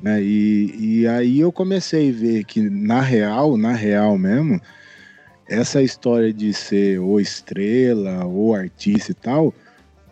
Né? 0.00 0.22
E, 0.22 0.74
e 0.78 1.06
aí 1.08 1.40
eu 1.40 1.50
comecei 1.50 2.10
a 2.10 2.12
ver 2.12 2.44
que 2.44 2.60
na 2.60 3.00
real, 3.00 3.56
na 3.56 3.72
real 3.72 4.16
mesmo, 4.16 4.60
essa 5.48 5.82
história 5.82 6.32
de 6.32 6.52
ser 6.52 7.00
ou 7.00 7.20
estrela 7.20 8.24
ou 8.26 8.54
artista 8.54 9.12
e 9.12 9.14
tal, 9.14 9.54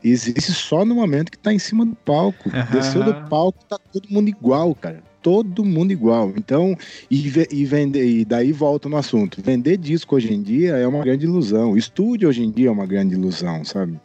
existe 0.03 0.53
só 0.53 0.85
no 0.85 0.95
momento 0.95 1.31
que 1.31 1.39
tá 1.39 1.53
em 1.53 1.59
cima 1.59 1.85
do 1.85 1.95
palco. 1.95 2.49
Aham. 2.49 2.71
Desceu 2.73 3.05
do 3.05 3.15
palco, 3.29 3.65
tá 3.69 3.79
todo 3.93 4.09
mundo 4.09 4.29
igual, 4.29 4.75
cara. 4.75 5.03
Todo 5.23 5.65
mundo 5.65 5.91
igual. 5.91 6.33
Então, 6.37 6.77
e, 7.11 7.33
e 7.51 7.65
vender, 7.65 8.07
e 8.07 8.25
daí 8.25 8.53
volta 8.53 8.89
no 8.89 8.97
assunto. 8.97 9.43
Vender 9.43 9.77
disco 9.77 10.15
hoje 10.15 10.33
em 10.33 10.41
dia 10.41 10.77
é 10.77 10.87
uma 10.87 11.03
grande 11.03 11.27
ilusão. 11.27 11.73
O 11.73 11.77
estúdio 11.77 12.29
hoje 12.29 12.45
em 12.45 12.51
dia 12.51 12.69
é 12.69 12.71
uma 12.71 12.87
grande 12.87 13.15
ilusão, 13.15 13.65
sabe? 13.65 14.01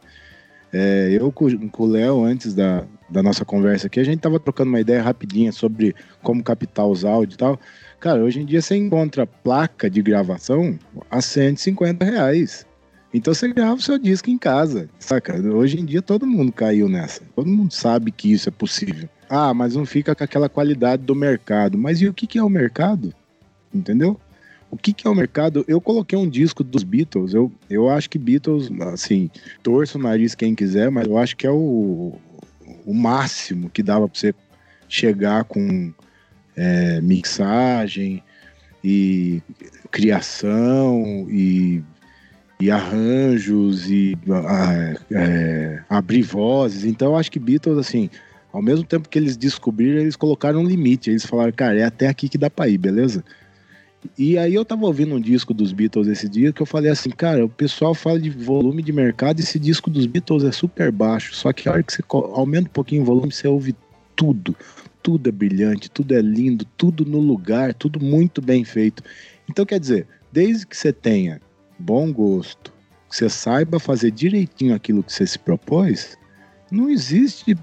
É, 0.72 1.10
eu 1.12 1.30
com, 1.30 1.68
com 1.68 1.82
o 1.84 1.86
Léo, 1.86 2.24
antes 2.24 2.54
da, 2.54 2.84
da 3.08 3.22
nossa 3.22 3.44
conversa 3.44 3.86
aqui, 3.86 4.00
a 4.00 4.04
gente 4.04 4.20
tava 4.20 4.40
trocando 4.40 4.70
uma 4.70 4.80
ideia 4.80 5.02
rapidinha 5.02 5.52
sobre 5.52 5.94
como 6.22 6.42
captar 6.42 6.86
os 6.86 7.04
áudios 7.04 7.34
e 7.34 7.38
tal. 7.38 7.60
Cara, 8.02 8.20
hoje 8.20 8.40
em 8.40 8.44
dia 8.44 8.60
você 8.60 8.74
encontra 8.74 9.24
placa 9.24 9.88
de 9.88 10.02
gravação 10.02 10.76
a 11.08 11.22
150 11.22 12.04
reais. 12.04 12.66
Então 13.14 13.32
você 13.32 13.46
grava 13.52 13.74
o 13.74 13.80
seu 13.80 13.96
disco 13.96 14.28
em 14.28 14.36
casa, 14.36 14.90
saca? 14.98 15.40
Hoje 15.40 15.78
em 15.78 15.84
dia 15.84 16.02
todo 16.02 16.26
mundo 16.26 16.50
caiu 16.50 16.88
nessa. 16.88 17.22
Todo 17.36 17.46
mundo 17.46 17.72
sabe 17.72 18.10
que 18.10 18.32
isso 18.32 18.48
é 18.48 18.52
possível. 18.52 19.08
Ah, 19.30 19.54
mas 19.54 19.76
não 19.76 19.86
fica 19.86 20.16
com 20.16 20.24
aquela 20.24 20.48
qualidade 20.48 21.04
do 21.04 21.14
mercado. 21.14 21.78
Mas 21.78 22.00
e 22.00 22.08
o 22.08 22.12
que, 22.12 22.26
que 22.26 22.38
é 22.38 22.42
o 22.42 22.48
mercado? 22.48 23.14
Entendeu? 23.72 24.20
O 24.68 24.76
que, 24.76 24.92
que 24.92 25.06
é 25.06 25.10
o 25.10 25.14
mercado? 25.14 25.64
Eu 25.68 25.80
coloquei 25.80 26.18
um 26.18 26.28
disco 26.28 26.64
dos 26.64 26.82
Beatles. 26.82 27.34
Eu, 27.34 27.52
eu 27.70 27.88
acho 27.88 28.10
que 28.10 28.18
Beatles, 28.18 28.68
assim, 28.92 29.30
torço 29.62 29.96
o 29.96 30.02
nariz 30.02 30.34
quem 30.34 30.56
quiser, 30.56 30.90
mas 30.90 31.06
eu 31.06 31.16
acho 31.18 31.36
que 31.36 31.46
é 31.46 31.52
o, 31.52 32.18
o 32.84 32.92
máximo 32.92 33.70
que 33.70 33.80
dava 33.80 34.08
pra 34.08 34.18
você 34.18 34.34
chegar 34.88 35.44
com 35.44 35.94
é, 36.56 37.00
mixagem 37.00 38.22
e 38.84 39.42
criação 39.90 41.26
e, 41.28 41.82
e 42.60 42.70
arranjos 42.70 43.90
e 43.90 44.16
é, 45.10 45.82
abrir 45.88 46.22
vozes. 46.22 46.84
Então 46.84 47.16
acho 47.16 47.30
que 47.30 47.38
Beatles, 47.38 47.78
assim, 47.78 48.10
ao 48.52 48.62
mesmo 48.62 48.84
tempo 48.84 49.08
que 49.08 49.18
eles 49.18 49.36
descobriram, 49.36 50.00
eles 50.00 50.16
colocaram 50.16 50.60
um 50.60 50.66
limite. 50.66 51.10
Eles 51.10 51.24
falaram, 51.24 51.52
cara, 51.52 51.78
é 51.78 51.84
até 51.84 52.08
aqui 52.08 52.28
que 52.28 52.38
dá 52.38 52.50
pra 52.50 52.68
ir, 52.68 52.78
beleza? 52.78 53.24
E 54.18 54.36
aí 54.36 54.54
eu 54.54 54.64
tava 54.64 54.84
ouvindo 54.84 55.14
um 55.14 55.20
disco 55.20 55.54
dos 55.54 55.72
Beatles 55.72 56.08
esse 56.08 56.28
dia 56.28 56.52
que 56.52 56.60
eu 56.60 56.66
falei 56.66 56.90
assim, 56.90 57.10
cara, 57.10 57.44
o 57.44 57.48
pessoal 57.48 57.94
fala 57.94 58.18
de 58.18 58.30
volume 58.30 58.82
de 58.82 58.92
mercado 58.92 59.38
e 59.38 59.42
esse 59.42 59.60
disco 59.60 59.88
dos 59.88 60.06
Beatles 60.06 60.42
é 60.42 60.50
super 60.50 60.90
baixo. 60.90 61.34
Só 61.34 61.52
que 61.52 61.68
a 61.68 61.72
hora 61.72 61.82
que 61.82 61.92
você 61.92 62.02
aumenta 62.10 62.68
um 62.68 62.72
pouquinho 62.72 63.02
o 63.02 63.04
volume, 63.04 63.32
você 63.32 63.46
ouve 63.46 63.76
tudo. 64.16 64.56
Tudo 65.02 65.28
é 65.28 65.32
brilhante, 65.32 65.90
tudo 65.90 66.14
é 66.14 66.20
lindo, 66.20 66.64
tudo 66.76 67.04
no 67.04 67.18
lugar, 67.18 67.74
tudo 67.74 68.00
muito 68.00 68.40
bem 68.40 68.64
feito. 68.64 69.02
Então 69.48 69.66
quer 69.66 69.80
dizer, 69.80 70.06
desde 70.30 70.66
que 70.66 70.76
você 70.76 70.92
tenha 70.92 71.40
bom 71.78 72.12
gosto, 72.12 72.72
que 73.10 73.16
você 73.16 73.28
saiba 73.28 73.78
fazer 73.78 74.10
direitinho 74.10 74.74
aquilo 74.74 75.02
que 75.02 75.12
você 75.12 75.26
se 75.26 75.38
propôs, 75.38 76.16
não 76.70 76.88
existe 76.88 77.54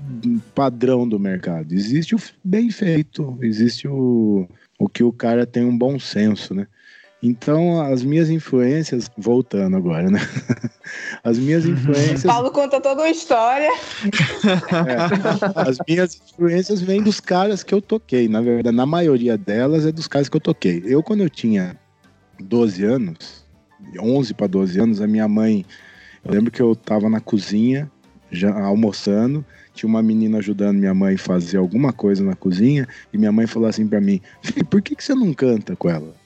padrão 0.53 1.09
do 1.09 1.19
mercado. 1.19 1.73
Existe 1.73 2.15
o 2.15 2.19
bem 2.43 2.69
feito, 2.69 3.37
existe 3.41 3.87
o, 3.87 4.47
o 4.77 4.87
que 4.87 5.03
o 5.03 5.11
cara 5.11 5.47
tem 5.47 5.65
um 5.65 5.75
bom 5.75 5.97
senso, 5.97 6.53
né? 6.53 6.67
Então, 7.21 7.81
as 7.81 8.01
minhas 8.01 8.29
influências, 8.29 9.11
voltando 9.17 9.75
agora, 9.75 10.09
né? 10.09 10.19
As 11.23 11.37
minhas 11.37 11.65
influências, 11.65 12.23
Paulo 12.23 12.49
conta 12.49 12.79
toda 12.81 13.01
uma 13.01 13.09
história. 13.09 13.69
é, 13.69 15.59
as 15.69 15.77
minhas 15.87 16.15
influências 16.15 16.81
vêm 16.81 17.03
dos 17.03 17.19
caras 17.19 17.61
que 17.61 17.73
eu 17.73 17.81
toquei. 17.81 18.27
Na 18.27 18.41
verdade, 18.41 18.75
na 18.75 18.85
maioria 18.85 19.37
delas 19.37 19.85
é 19.85 19.91
dos 19.91 20.07
caras 20.07 20.29
que 20.29 20.37
eu 20.37 20.41
toquei. 20.41 20.81
Eu, 20.85 21.03
quando 21.03 21.21
eu 21.21 21.29
tinha 21.29 21.77
12 22.39 22.83
anos, 22.85 23.45
11 23.99 24.33
para 24.33 24.47
12 24.47 24.79
anos, 24.79 25.01
a 25.01 25.05
minha 25.05 25.27
mãe, 25.27 25.65
eu 26.23 26.33
lembro 26.33 26.49
que 26.49 26.61
eu 26.61 26.75
tava 26.75 27.09
na 27.09 27.19
cozinha, 27.19 27.91
já 28.31 28.51
almoçando, 28.51 29.45
tinha 29.73 29.89
uma 29.89 30.01
menina 30.01 30.39
ajudando 30.39 30.77
minha 30.77 30.93
mãe 30.93 31.15
a 31.15 31.19
fazer 31.19 31.57
alguma 31.57 31.93
coisa 31.93 32.23
na 32.23 32.35
cozinha, 32.35 32.87
e 33.13 33.17
minha 33.17 33.31
mãe 33.31 33.45
falou 33.45 33.67
assim 33.69 33.87
para 33.87 34.01
mim: 34.01 34.21
Filho, 34.41 34.65
por 34.65 34.81
que, 34.81 34.95
que 34.95 35.03
você 35.03 35.13
não 35.13 35.33
canta 35.33 35.75
com 35.75 35.89
ela? 35.89 36.18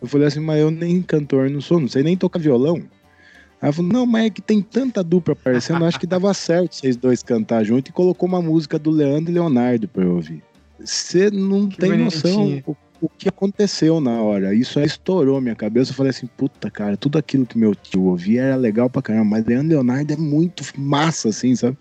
Eu 0.00 0.08
falei 0.08 0.26
assim, 0.26 0.40
mas 0.40 0.60
eu 0.60 0.70
nem 0.70 1.02
cantor 1.02 1.50
não 1.50 1.60
sou, 1.60 1.78
não 1.78 1.88
sei 1.88 2.02
nem 2.02 2.16
tocar 2.16 2.38
violão. 2.38 2.76
Aí 2.76 3.66
ela 3.68 3.72
falou, 3.72 3.92
não, 3.92 4.06
mas 4.06 4.26
é 4.26 4.30
que 4.30 4.40
tem 4.40 4.62
tanta 4.62 5.04
dupla 5.04 5.32
aparecendo, 5.32 5.84
acho 5.84 6.00
que 6.00 6.06
dava 6.06 6.32
certo 6.32 6.74
vocês 6.74 6.96
dois 6.96 7.22
cantar 7.22 7.62
junto 7.62 7.88
e 7.88 7.92
colocou 7.92 8.28
uma 8.28 8.40
música 8.40 8.78
do 8.78 8.90
Leandro 8.90 9.30
e 9.30 9.34
Leonardo 9.34 9.86
pra 9.86 10.02
eu 10.02 10.14
ouvir. 10.14 10.42
Você 10.78 11.30
não 11.30 11.68
Que 11.68 11.76
tem 11.76 11.96
noção 11.98 12.62
o, 12.66 12.74
o 13.02 13.08
que 13.08 13.28
aconteceu 13.28 14.00
na 14.00 14.22
hora. 14.22 14.54
Isso 14.54 14.78
aí 14.78 14.86
estourou 14.86 15.38
minha 15.40 15.54
cabeça. 15.54 15.90
Eu 15.90 15.94
falei 15.94 16.10
assim, 16.10 16.26
puta, 16.26 16.70
cara, 16.70 16.96
tudo 16.96 17.18
aquilo 17.18 17.44
que 17.44 17.58
meu 17.58 17.74
tio 17.74 18.04
ouvia 18.04 18.44
era 18.44 18.56
legal 18.56 18.88
pra 18.88 19.02
caramba, 19.02 19.26
mas 19.26 19.44
Leandro 19.44 19.66
e 19.66 19.74
Leonardo 19.74 20.12
é 20.12 20.16
muito 20.16 20.64
massa, 20.78 21.28
assim, 21.28 21.54
sabe? 21.54 21.76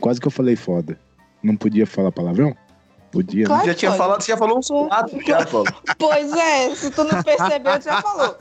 Quase 0.00 0.20
que 0.20 0.28
eu 0.28 0.32
falei 0.32 0.54
foda. 0.54 0.96
Não 1.42 1.56
podia 1.56 1.84
falar 1.84 2.12
palavrão? 2.12 2.56
Podia, 3.14 3.42
né? 3.42 3.46
Claro. 3.46 3.66
Já 3.66 3.74
tinha 3.74 3.90
pode. 3.92 3.98
falado, 4.02 4.20
você 4.22 4.32
já 4.32 4.36
falou 4.36 4.58
uns 4.58 4.68
quatro 4.68 5.18
já, 5.26 5.46
Paulo. 5.46 5.68
Pois 5.98 6.32
é, 6.32 6.74
se 6.74 6.90
tu 6.90 7.04
não 7.04 7.22
percebeu, 7.22 7.78
tu 7.78 7.84
já 7.84 8.02
falou. 8.02 8.36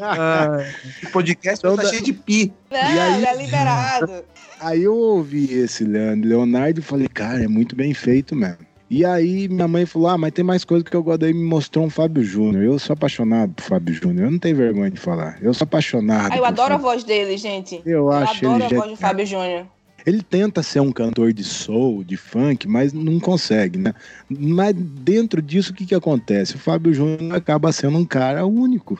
Ah, 0.00 0.58
O 1.06 1.10
podcast 1.10 1.58
Então 1.60 1.76
tá 1.76 1.82
dá- 1.82 1.88
cheio 1.90 2.02
de 2.02 2.12
pi. 2.12 2.52
Não, 2.70 2.78
aí? 2.78 3.24
é 3.24 3.36
liberado. 3.36 4.24
Aí 4.60 4.82
eu 4.84 4.94
ouvi 4.94 5.52
esse 5.52 5.84
Leandro 5.84 6.28
Leonardo 6.28 6.78
e 6.80 6.82
falei, 6.82 7.08
cara, 7.08 7.42
é 7.42 7.48
muito 7.48 7.74
bem 7.74 7.92
feito 7.92 8.34
mesmo. 8.36 8.58
E 8.88 9.04
aí 9.06 9.48
minha 9.48 9.66
mãe 9.66 9.86
falou, 9.86 10.08
ah, 10.08 10.18
mas 10.18 10.32
tem 10.32 10.44
mais 10.44 10.64
coisa 10.64 10.84
que 10.84 10.94
eu 10.94 11.02
gosto. 11.02 11.24
Aí 11.24 11.32
me 11.32 11.42
mostrou 11.42 11.84
um 11.84 11.90
Fábio 11.90 12.22
Júnior. 12.22 12.62
Eu 12.62 12.78
sou 12.78 12.92
apaixonado 12.94 13.52
por 13.54 13.62
Fábio 13.64 13.94
Júnior. 13.94 14.26
Eu 14.26 14.30
não 14.30 14.38
tenho 14.38 14.54
vergonha 14.54 14.90
de 14.90 15.00
falar. 15.00 15.38
Eu 15.40 15.52
sou 15.54 15.64
apaixonado. 15.64 16.30
Ah, 16.32 16.36
eu 16.36 16.44
adoro 16.44 16.68
a 16.74 16.78
Fábio. 16.78 16.82
voz 16.86 17.02
dele, 17.04 17.36
gente. 17.38 17.80
Eu 17.86 17.92
Eu 18.02 18.12
acho 18.12 18.46
adoro 18.46 18.62
ele 18.64 18.76
a 18.76 18.78
voz 18.80 18.90
de 18.92 18.96
Fábio 18.98 19.26
Júnior. 19.26 19.66
Ele 20.04 20.22
tenta 20.22 20.62
ser 20.62 20.80
um 20.80 20.92
cantor 20.92 21.32
de 21.32 21.44
soul, 21.44 22.02
de 22.02 22.16
funk, 22.16 22.66
mas 22.66 22.92
não 22.92 23.20
consegue, 23.20 23.78
né? 23.78 23.94
Mas 24.28 24.74
dentro 24.74 25.40
disso, 25.40 25.72
o 25.72 25.74
que, 25.74 25.86
que 25.86 25.94
acontece? 25.94 26.56
O 26.56 26.58
Fábio 26.58 26.92
Júnior 26.92 27.36
acaba 27.36 27.70
sendo 27.72 27.98
um 27.98 28.04
cara 28.04 28.44
único. 28.44 28.98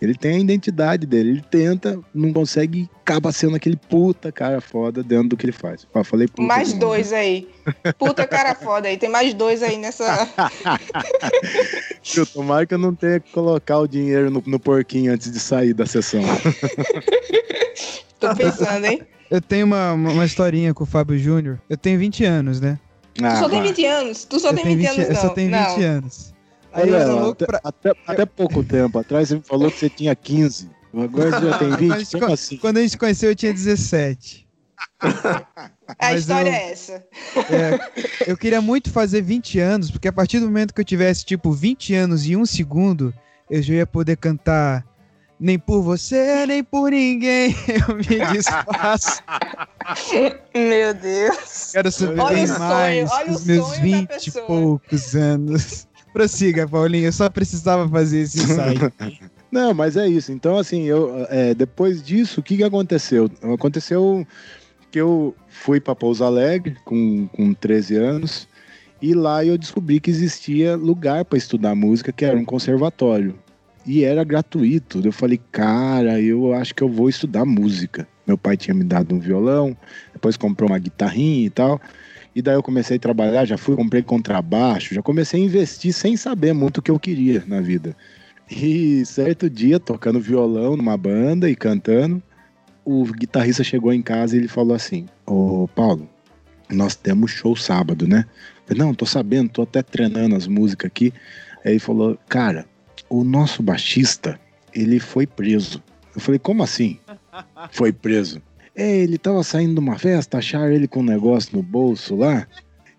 Ele 0.00 0.14
tem 0.14 0.36
a 0.36 0.38
identidade 0.38 1.06
dele, 1.06 1.30
ele 1.30 1.44
tenta, 1.50 1.98
não 2.14 2.32
consegue, 2.32 2.82
e 2.82 2.90
acaba 3.00 3.32
sendo 3.32 3.56
aquele 3.56 3.76
puta 3.76 4.30
cara 4.30 4.60
foda 4.60 5.02
dentro 5.02 5.30
do 5.30 5.36
que 5.36 5.44
ele 5.44 5.52
faz. 5.52 5.88
Ó, 5.92 6.04
falei 6.04 6.28
puta 6.28 6.42
Mais 6.42 6.72
dois 6.72 7.12
aí. 7.12 7.48
Puta 7.98 8.24
cara 8.24 8.54
foda 8.54 8.86
aí. 8.86 8.96
Tem 8.96 9.08
mais 9.08 9.34
dois 9.34 9.60
aí 9.60 9.76
nessa. 9.76 10.06
Eu 12.16 12.24
tomara 12.24 12.64
que 12.64 12.72
eu 12.72 12.78
não 12.78 12.94
tenha 12.94 13.20
que 13.20 13.30
colocar 13.32 13.80
o 13.80 13.86
dinheiro 13.86 14.30
no, 14.30 14.42
no 14.46 14.58
porquinho 14.58 15.12
antes 15.12 15.30
de 15.30 15.38
sair 15.38 15.74
da 15.74 15.84
sessão. 15.84 16.22
Tô 18.18 18.34
pensando, 18.34 18.86
hein? 18.86 19.02
Eu 19.30 19.40
tenho 19.40 19.66
uma, 19.66 19.92
uma 19.92 20.24
historinha 20.26 20.72
com 20.74 20.84
o 20.84 20.86
Fábio 20.86 21.18
Júnior. 21.18 21.60
Eu 21.68 21.76
tenho 21.76 21.98
20 21.98 22.24
anos, 22.24 22.60
né? 22.60 22.78
Tu 23.14 23.24
Ah, 23.24 23.36
só 23.36 23.48
tem 23.48 23.58
vai. 23.60 23.68
20 23.68 23.84
anos. 23.86 24.24
Tu 24.24 24.40
só 24.40 24.50
eu 24.50 24.54
tem 24.54 24.64
tenho 24.64 24.76
20 24.78 24.86
anos, 24.88 25.08
eu 25.08 25.14
não. 25.14 25.20
só 25.20 25.28
tenho 25.30 25.50
20 25.50 25.58
não. 25.58 25.82
anos. 25.82 26.34
Aí 26.72 26.88
eu 26.88 26.94
Olha, 26.94 27.02
era 27.02 27.12
louco 27.14 27.30
até, 27.44 27.46
pra... 27.46 27.60
até, 27.64 27.92
até 28.06 28.26
pouco 28.26 28.62
tempo 28.62 28.98
atrás 28.98 29.28
você 29.28 29.36
me 29.36 29.42
falou 29.42 29.70
que 29.70 29.78
você 29.78 29.88
tinha 29.90 30.14
15. 30.14 30.70
Agora 30.94 31.30
você 31.30 31.46
já 31.50 31.58
tem 31.58 31.68
Quando 31.76 31.92
a 31.92 31.96
20? 31.96 31.98
gente 31.98 32.12
Como 32.12 32.26
co- 32.26 32.32
assim? 32.32 32.56
Quando 32.58 32.76
a 32.76 32.80
gente 32.82 32.90
se 32.90 32.98
conheceu, 32.98 33.30
eu 33.30 33.36
tinha 33.36 33.52
17. 33.52 34.46
A 35.02 36.12
Mas 36.12 36.20
história 36.20 36.50
eu- 36.50 36.54
é 36.54 36.70
essa. 36.70 37.04
É, 37.50 37.78
eu 38.30 38.36
queria 38.36 38.60
muito 38.60 38.90
fazer 38.90 39.20
20 39.22 39.58
anos, 39.58 39.90
porque 39.90 40.08
a 40.08 40.12
partir 40.12 40.38
do 40.40 40.46
momento 40.46 40.74
que 40.74 40.80
eu 40.80 40.84
tivesse, 40.84 41.24
tipo, 41.24 41.50
20 41.52 41.94
anos 41.94 42.26
e 42.26 42.36
um 42.36 42.44
segundo, 42.44 43.12
eu 43.50 43.62
já 43.62 43.74
ia 43.74 43.86
poder 43.86 44.16
cantar 44.16 44.84
Nem 45.40 45.58
por 45.58 45.82
você, 45.82 46.46
nem 46.46 46.64
por 46.64 46.90
ninguém 46.90 47.54
eu 47.68 47.94
me 47.94 48.04
desfaço. 48.32 49.22
Meu 50.54 50.94
Deus. 50.94 51.70
Quero 51.72 51.92
saber 51.92 52.20
Olha 52.20 52.32
o 52.32 52.34
bem 52.34 52.46
sonho, 52.46 52.58
mais 52.58 53.10
olha 53.12 53.30
o 53.30 53.32
dos 53.32 53.44
meus 53.44 53.78
20 53.78 54.26
e 54.26 54.30
poucos 54.32 55.14
anos. 55.14 55.86
Prossiga, 56.12 56.66
Paulinho, 56.66 57.06
eu 57.06 57.12
só 57.12 57.28
precisava 57.28 57.88
fazer 57.88 58.20
esse 58.20 58.40
ensaio. 58.42 58.92
Não, 59.52 59.72
mas 59.72 59.96
é 59.96 60.08
isso. 60.08 60.32
Então, 60.32 60.56
assim, 60.56 60.84
eu, 60.84 61.26
é, 61.28 61.54
depois 61.54 62.02
disso, 62.02 62.40
o 62.40 62.42
que, 62.42 62.56
que 62.56 62.64
aconteceu? 62.64 63.30
Aconteceu 63.54 64.26
que 64.90 65.00
eu 65.00 65.34
fui 65.48 65.80
para 65.80 65.94
Pouso 65.94 66.24
Alegre 66.24 66.76
com, 66.84 67.28
com 67.28 67.54
13 67.54 67.96
anos 67.96 68.48
e 69.00 69.14
lá 69.14 69.44
eu 69.44 69.56
descobri 69.56 70.00
que 70.00 70.10
existia 70.10 70.76
lugar 70.76 71.24
para 71.24 71.38
estudar 71.38 71.74
música, 71.74 72.12
que 72.12 72.24
era 72.24 72.36
um 72.36 72.44
conservatório. 72.44 73.38
E 73.88 74.04
era 74.04 74.22
gratuito. 74.22 75.00
Eu 75.02 75.10
falei, 75.10 75.40
cara, 75.50 76.20
eu 76.20 76.52
acho 76.52 76.74
que 76.74 76.82
eu 76.82 76.90
vou 76.90 77.08
estudar 77.08 77.46
música. 77.46 78.06
Meu 78.26 78.36
pai 78.36 78.54
tinha 78.54 78.74
me 78.74 78.84
dado 78.84 79.14
um 79.14 79.18
violão, 79.18 79.74
depois 80.12 80.36
comprou 80.36 80.68
uma 80.68 80.78
guitarrinha 80.78 81.46
e 81.46 81.48
tal. 81.48 81.80
E 82.36 82.42
daí 82.42 82.54
eu 82.54 82.62
comecei 82.62 82.98
a 82.98 83.00
trabalhar, 83.00 83.46
já 83.46 83.56
fui, 83.56 83.74
comprei 83.74 84.02
contrabaixo, 84.02 84.94
já 84.94 85.00
comecei 85.00 85.40
a 85.40 85.44
investir 85.44 85.94
sem 85.94 86.18
saber 86.18 86.52
muito 86.52 86.78
o 86.78 86.82
que 86.82 86.90
eu 86.90 86.98
queria 86.98 87.42
na 87.46 87.62
vida. 87.62 87.96
E 88.50 89.06
certo 89.06 89.48
dia, 89.48 89.80
tocando 89.80 90.20
violão 90.20 90.76
numa 90.76 90.98
banda 90.98 91.48
e 91.48 91.56
cantando, 91.56 92.22
o 92.84 93.04
guitarrista 93.06 93.64
chegou 93.64 93.90
em 93.90 94.02
casa 94.02 94.36
e 94.36 94.38
ele 94.38 94.48
falou 94.48 94.76
assim: 94.76 95.06
Ô 95.24 95.66
Paulo, 95.74 96.06
nós 96.68 96.94
temos 96.94 97.30
show 97.30 97.56
sábado, 97.56 98.06
né? 98.06 98.26
Eu 98.26 98.76
falei, 98.76 98.82
não, 98.82 98.92
tô 98.92 99.06
sabendo, 99.06 99.48
tô 99.48 99.62
até 99.62 99.82
treinando 99.82 100.36
as 100.36 100.46
músicas 100.46 100.88
aqui. 100.88 101.10
Aí 101.64 101.72
ele 101.72 101.78
falou: 101.78 102.18
Cara, 102.28 102.66
o 103.08 103.24
nosso 103.24 103.62
baixista, 103.62 104.38
ele 104.74 104.98
foi 105.00 105.26
preso. 105.26 105.82
Eu 106.14 106.20
falei: 106.20 106.38
Como 106.38 106.62
assim? 106.62 106.98
Foi 107.70 107.92
preso. 107.92 108.42
É, 108.74 108.96
ele 108.98 109.18
tava 109.18 109.42
saindo 109.42 109.74
de 109.74 109.80
uma 109.80 109.98
festa, 109.98 110.38
acharam 110.38 110.72
ele 110.72 110.86
com 110.88 111.00
um 111.00 111.04
negócio 111.04 111.56
no 111.56 111.62
bolso 111.62 112.16
lá. 112.16 112.46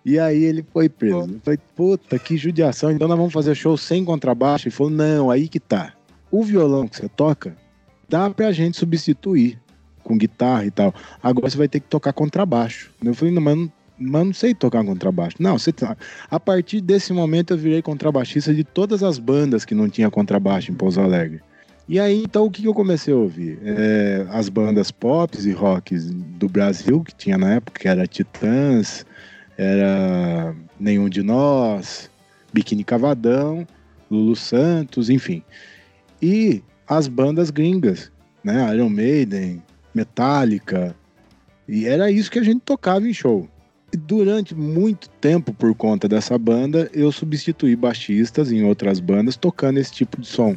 E 0.05 0.17
aí 0.17 0.43
ele 0.43 0.65
foi 0.73 0.89
preso. 0.89 1.33
Eu 1.33 1.39
falei, 1.43 1.59
puta, 1.75 2.17
que 2.17 2.37
judiação. 2.37 2.91
Então 2.91 3.07
nós 3.07 3.17
vamos 3.17 3.33
fazer 3.33 3.53
show 3.55 3.77
sem 3.77 4.03
contrabaixo. 4.03 4.67
Ele 4.67 4.75
falou, 4.75 4.91
não, 4.91 5.29
aí 5.29 5.47
que 5.47 5.59
tá. 5.59 5.93
O 6.31 6.43
violão 6.43 6.87
que 6.87 6.97
você 6.97 7.07
toca, 7.09 7.55
dá 8.07 8.29
pra 8.29 8.51
gente 8.51 8.77
substituir 8.77 9.59
com 10.03 10.17
guitarra 10.17 10.65
e 10.65 10.71
tal. 10.71 10.93
Agora 11.21 11.49
você 11.49 11.57
vai 11.57 11.67
ter 11.67 11.79
que 11.79 11.87
tocar 11.87 12.11
contrabaixo. 12.13 12.91
Eu 13.03 13.13
falei, 13.13 13.33
não, 13.33 13.41
mas, 13.41 13.57
não- 13.57 13.71
mas 13.99 14.25
não 14.25 14.33
sei 14.33 14.53
tocar 14.53 14.83
contrabaixo. 14.83 15.37
Não, 15.39 15.57
você 15.57 15.71
tá. 15.71 15.97
A 16.29 16.39
partir 16.39 16.81
desse 16.81 17.11
momento 17.11 17.53
eu 17.53 17.57
virei 17.57 17.81
contrabaixista 17.81 18.53
de 18.53 18.63
todas 18.63 19.03
as 19.03 19.19
bandas 19.19 19.65
que 19.65 19.75
não 19.75 19.89
tinha 19.89 20.09
contrabaixo 20.09 20.71
em 20.71 20.75
Pouso 20.75 21.01
Alegre. 21.01 21.41
E 21.87 21.99
aí, 21.99 22.21
então, 22.23 22.45
o 22.45 22.51
que 22.51 22.63
eu 22.63 22.73
comecei 22.73 23.11
a 23.11 23.17
ouvir? 23.17 23.57
É, 23.63 24.27
as 24.29 24.47
bandas 24.47 24.91
pop 24.91 25.35
e 25.43 25.51
rocks 25.51 26.05
do 26.11 26.47
Brasil, 26.47 27.03
que 27.03 27.15
tinha 27.15 27.35
na 27.35 27.55
época, 27.55 27.79
que 27.79 27.87
era 27.87 28.05
Titãs, 28.05 29.03
era 29.57 30.55
Nenhum 30.79 31.09
de 31.09 31.23
Nós, 31.23 32.09
Biquíni 32.53 32.83
Cavadão, 32.83 33.67
Lulu 34.09 34.35
Santos, 34.35 35.09
enfim. 35.09 35.43
E 36.21 36.63
as 36.87 37.07
bandas 37.07 37.49
gringas, 37.49 38.11
né? 38.43 38.71
Iron 38.75 38.89
Maiden, 38.89 39.63
Metallica. 39.93 40.95
E 41.67 41.87
era 41.87 42.11
isso 42.11 42.29
que 42.29 42.39
a 42.39 42.43
gente 42.43 42.61
tocava 42.61 43.07
em 43.07 43.13
show. 43.13 43.49
Durante 43.97 44.53
muito 44.53 45.09
tempo, 45.09 45.53
por 45.53 45.73
conta 45.73 46.07
dessa 46.07 46.37
banda, 46.37 46.89
eu 46.93 47.11
substituí 47.11 47.75
baixistas 47.75 48.51
em 48.51 48.63
outras 48.63 48.99
bandas 48.99 49.35
tocando 49.35 49.79
esse 49.79 49.91
tipo 49.91 50.21
de 50.21 50.27
som. 50.27 50.55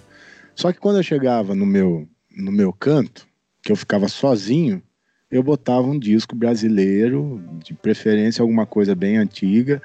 Só 0.55 0.73
que 0.73 0.79
quando 0.79 0.97
eu 0.97 1.03
chegava 1.03 1.55
no 1.55 1.65
meu, 1.65 2.07
no 2.37 2.53
meu 2.53 2.73
canto, 2.73 3.27
que 3.63 3.73
eu 3.73 3.77
ficava 3.77 4.09
sozinho, 4.09 4.83
eu 5.31 5.43
botava 5.43 5.87
um 5.87 5.99
disco 5.99 6.37
brasileiro, 6.37 7.43
de 7.65 7.73
preferência 7.73 8.43
alguma 8.43 8.67
coisa 8.67 8.95
bem 8.95 9.17
antiga, 9.17 9.81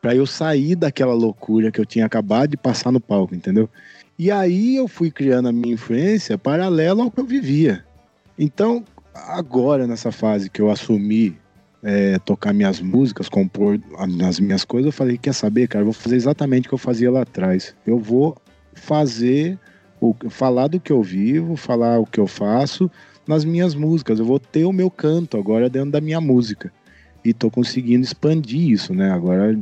para 0.00 0.14
eu 0.14 0.26
sair 0.26 0.76
daquela 0.76 1.14
loucura 1.14 1.72
que 1.72 1.80
eu 1.80 1.86
tinha 1.86 2.06
acabado 2.06 2.50
de 2.50 2.56
passar 2.56 2.92
no 2.92 3.00
palco, 3.00 3.34
entendeu? 3.34 3.68
E 4.16 4.30
aí 4.30 4.76
eu 4.76 4.86
fui 4.86 5.10
criando 5.10 5.48
a 5.48 5.52
minha 5.52 5.74
influência 5.74 6.38
paralela 6.38 7.02
ao 7.02 7.10
que 7.10 7.18
eu 7.18 7.24
vivia. 7.24 7.84
Então, 8.38 8.84
agora 9.12 9.86
nessa 9.86 10.12
fase 10.12 10.48
que 10.48 10.60
eu 10.60 10.70
assumi 10.70 11.36
é, 11.82 12.18
tocar 12.20 12.52
minhas 12.52 12.80
músicas, 12.80 13.28
compor 13.28 13.78
as 14.28 14.38
minhas 14.38 14.64
coisas, 14.64 14.86
eu 14.86 14.92
falei, 14.92 15.18
quer 15.18 15.34
saber, 15.34 15.66
cara, 15.66 15.82
eu 15.82 15.86
vou 15.86 15.92
fazer 15.92 16.16
exatamente 16.16 16.66
o 16.66 16.68
que 16.68 16.74
eu 16.74 16.78
fazia 16.78 17.10
lá 17.10 17.22
atrás. 17.22 17.74
Eu 17.84 17.98
vou 17.98 18.36
fazer, 18.72 19.58
o, 20.00 20.14
falar 20.30 20.68
do 20.68 20.78
que 20.78 20.92
eu 20.92 21.02
vivo, 21.02 21.56
falar 21.56 21.98
o 21.98 22.06
que 22.06 22.20
eu 22.20 22.26
faço 22.26 22.90
nas 23.26 23.44
minhas 23.44 23.74
músicas. 23.74 24.18
Eu 24.18 24.24
vou 24.24 24.38
ter 24.38 24.64
o 24.64 24.72
meu 24.72 24.90
canto 24.90 25.36
agora 25.36 25.68
dentro 25.68 25.90
da 25.90 26.00
minha 26.00 26.20
música. 26.20 26.72
E 27.24 27.32
tô 27.32 27.50
conseguindo 27.50 28.04
expandir 28.04 28.70
isso, 28.70 28.94
né? 28.94 29.10
Agora, 29.10 29.58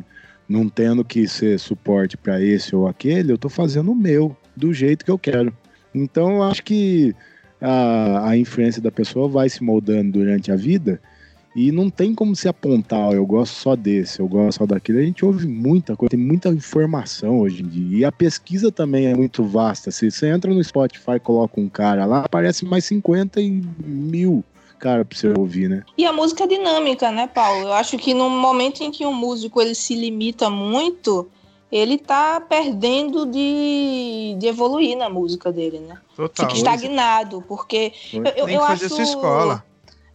não 0.48 0.68
tendo 0.68 1.04
que 1.04 1.26
ser 1.26 1.58
suporte 1.58 2.16
para 2.16 2.40
esse 2.42 2.74
ou 2.76 2.86
aquele, 2.86 3.32
eu 3.32 3.38
tô 3.38 3.48
fazendo 3.48 3.92
o 3.92 3.94
meu, 3.94 4.36
do 4.56 4.72
jeito 4.74 5.04
que 5.04 5.10
eu 5.10 5.18
quero. 5.18 5.56
Então, 5.94 6.36
eu 6.36 6.42
acho 6.42 6.62
que 6.62 7.14
a, 7.60 8.30
a 8.30 8.36
influência 8.36 8.80
da 8.80 8.90
pessoa 8.90 9.28
vai 9.28 9.48
se 9.48 9.62
moldando 9.62 10.12
durante 10.12 10.50
a 10.50 10.56
vida 10.56 11.00
e 11.54 11.72
não 11.72 11.90
tem 11.90 12.14
como 12.14 12.36
se 12.36 12.48
apontar, 12.48 13.08
ó, 13.08 13.12
eu 13.12 13.26
gosto 13.26 13.54
só 13.54 13.74
desse, 13.74 14.20
eu 14.20 14.28
gosto 14.28 14.58
só 14.58 14.66
daquele. 14.66 15.00
A 15.00 15.02
gente 15.02 15.24
ouve 15.24 15.48
muita 15.48 15.96
coisa, 15.96 16.10
tem 16.10 16.20
muita 16.20 16.48
informação 16.50 17.40
hoje 17.40 17.62
em 17.62 17.66
dia. 17.66 17.98
E 17.98 18.04
a 18.04 18.12
pesquisa 18.12 18.70
também 18.70 19.06
é 19.06 19.14
muito 19.14 19.42
vasta. 19.42 19.90
Se 19.90 20.10
você 20.10 20.28
entra 20.28 20.52
no 20.52 20.62
Spotify 20.62 21.12
e 21.16 21.20
coloca 21.20 21.60
um 21.60 21.68
cara 21.68 22.06
lá, 22.06 22.20
aparece 22.20 22.64
mais 22.64 22.84
50 22.84 23.40
e 23.40 23.62
mil 23.84 24.44
cara 24.78 25.04
pra 25.04 25.16
você 25.16 25.28
ouvir, 25.36 25.68
né? 25.68 25.82
E 25.98 26.06
a 26.06 26.12
música 26.12 26.44
é 26.44 26.46
dinâmica, 26.46 27.10
né, 27.10 27.26
Paulo? 27.26 27.64
Eu 27.64 27.72
acho 27.74 27.98
que 27.98 28.14
no 28.14 28.30
momento 28.30 28.82
em 28.82 28.90
que 28.90 29.04
um 29.04 29.12
músico 29.12 29.60
ele 29.60 29.74
se 29.74 29.94
limita 29.94 30.48
muito, 30.48 31.28
ele 31.70 31.98
tá 31.98 32.40
perdendo 32.40 33.26
de, 33.26 34.36
de 34.38 34.46
evoluir 34.46 34.96
na 34.96 35.10
música 35.10 35.52
dele, 35.52 35.80
né? 35.80 35.98
Total. 36.16 36.46
Fica 36.46 36.56
estagnado, 36.56 37.44
porque 37.46 37.92
eu, 38.12 38.24
eu, 38.24 38.46
Tem 38.46 38.54
eu 38.54 38.60
que 38.60 38.66
fazer 38.66 38.86
acho... 38.86 38.94
sua 38.94 39.04
escola. 39.04 39.64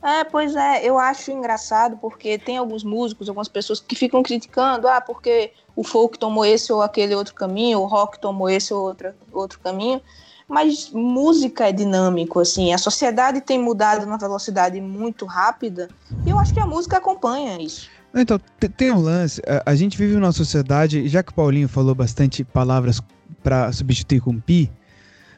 É, 0.05 0.23
pois 0.23 0.55
é, 0.55 0.87
eu 0.87 0.99
acho 0.99 1.31
engraçado 1.31 1.97
porque 1.97 2.37
tem 2.37 2.57
alguns 2.57 2.83
músicos, 2.83 3.27
algumas 3.27 3.47
pessoas 3.47 3.79
que 3.79 3.95
ficam 3.95 4.21
criticando, 4.21 4.87
ah, 4.87 5.01
porque 5.01 5.51
o 5.75 5.83
folk 5.83 6.19
tomou 6.19 6.45
esse 6.45 6.71
ou 6.71 6.83
aquele 6.83 7.15
outro 7.15 7.33
caminho, 7.33 7.79
o 7.79 7.87
rock 7.87 8.19
tomou 8.19 8.47
esse 8.47 8.71
ou 8.71 8.83
outro, 8.83 9.15
outro 9.31 9.59
caminho. 9.59 9.99
Mas 10.47 10.91
música 10.91 11.69
é 11.69 11.71
dinâmico, 11.71 12.39
assim, 12.39 12.71
a 12.71 12.77
sociedade 12.77 13.41
tem 13.41 13.57
mudado 13.57 14.05
numa 14.05 14.19
velocidade 14.19 14.79
muito 14.79 15.25
rápida 15.25 15.89
e 16.23 16.29
eu 16.29 16.37
acho 16.37 16.53
que 16.53 16.59
a 16.59 16.67
música 16.67 16.97
acompanha 16.97 17.59
isso. 17.59 17.89
Então, 18.13 18.39
te- 18.59 18.69
tem 18.69 18.91
um 18.91 19.01
lance. 19.01 19.41
A, 19.65 19.73
gente 19.73 19.97
vive 19.97 20.13
numa 20.13 20.31
sociedade, 20.31 21.07
já 21.07 21.23
que 21.23 21.31
o 21.31 21.35
Paulinho 21.35 21.67
falou 21.67 21.95
bastante 21.95 22.43
palavras 22.43 23.01
pra 23.41 23.71
substituir 23.73 24.21
com 24.21 24.39
pi, 24.39 24.71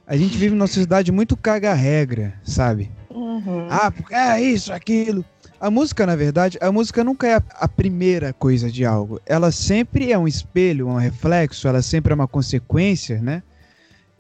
a 0.06 0.18
gente 0.18 0.38
vive 0.38 0.54
numa 0.54 0.68
sociedade 0.68 1.10
muito 1.10 1.38
caga-regra, 1.38 2.34
sabe? 2.44 2.92
Uhum. 3.18 3.68
Ah, 3.70 3.92
é 4.12 4.42
isso, 4.42 4.72
aquilo. 4.72 5.26
A 5.60 5.72
música, 5.72 6.06
na 6.06 6.16
verdade, 6.16 6.58
a 6.62 6.72
música 6.72 7.04
nunca 7.04 7.28
é 7.28 7.36
a, 7.36 7.44
a 7.62 7.68
primeira 7.68 8.32
coisa 8.32 8.70
de 8.72 8.86
algo. 8.86 9.20
Ela 9.26 9.52
sempre 9.52 10.12
é 10.12 10.18
um 10.18 10.28
espelho, 10.28 10.88
um 10.88 10.98
reflexo, 10.98 11.68
ela 11.68 11.82
sempre 11.82 12.12
é 12.14 12.16
uma 12.16 12.28
consequência, 12.28 13.20
né? 13.20 13.42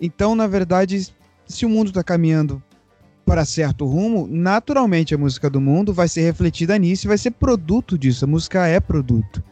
Então, 0.01 0.33
na 0.33 0.47
verdade, 0.47 1.13
se 1.45 1.65
o 1.65 1.69
mundo 1.69 1.89
está 1.89 2.03
caminhando 2.03 2.61
para 3.23 3.45
certo 3.45 3.85
rumo, 3.85 4.27
naturalmente 4.27 5.13
a 5.13 5.17
música 5.17 5.49
do 5.49 5.61
mundo 5.61 5.93
vai 5.93 6.07
ser 6.07 6.21
refletida 6.21 6.77
nisso 6.77 7.05
e 7.05 7.09
vai 7.09 7.17
ser 7.17 7.31
produto 7.31 7.97
disso. 7.97 8.25
A 8.25 8.27
música 8.27 8.65
é 8.65 8.79
produto. 8.79 9.43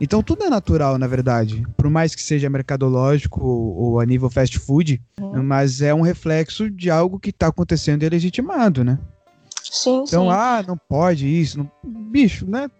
Então 0.00 0.22
tudo 0.22 0.44
é 0.44 0.50
natural, 0.50 0.98
na 0.98 1.06
verdade. 1.06 1.66
Por 1.76 1.88
mais 1.88 2.14
que 2.14 2.22
seja 2.22 2.50
mercadológico 2.50 3.40
ou, 3.42 3.98
a 4.00 4.06
nível 4.06 4.28
fast 4.28 4.58
food, 4.58 5.00
mas 5.42 5.80
é 5.80 5.94
um 5.94 6.02
reflexo 6.02 6.70
de 6.70 6.90
algo 6.90 7.18
que 7.18 7.30
está 7.30 7.46
acontecendo 7.46 8.02
e 8.02 8.06
é 8.06 8.10
legitimado, 8.10 8.84
né? 8.84 8.98
Sim, 9.62 10.04
Então, 10.06 10.24
sim. 10.24 10.30
ah, 10.30 10.64
não 10.66 10.76
pode 10.76 11.26
isso. 11.26 11.58
Não... 11.58 11.70
Bicho, 11.84 12.46
né? 12.48 12.70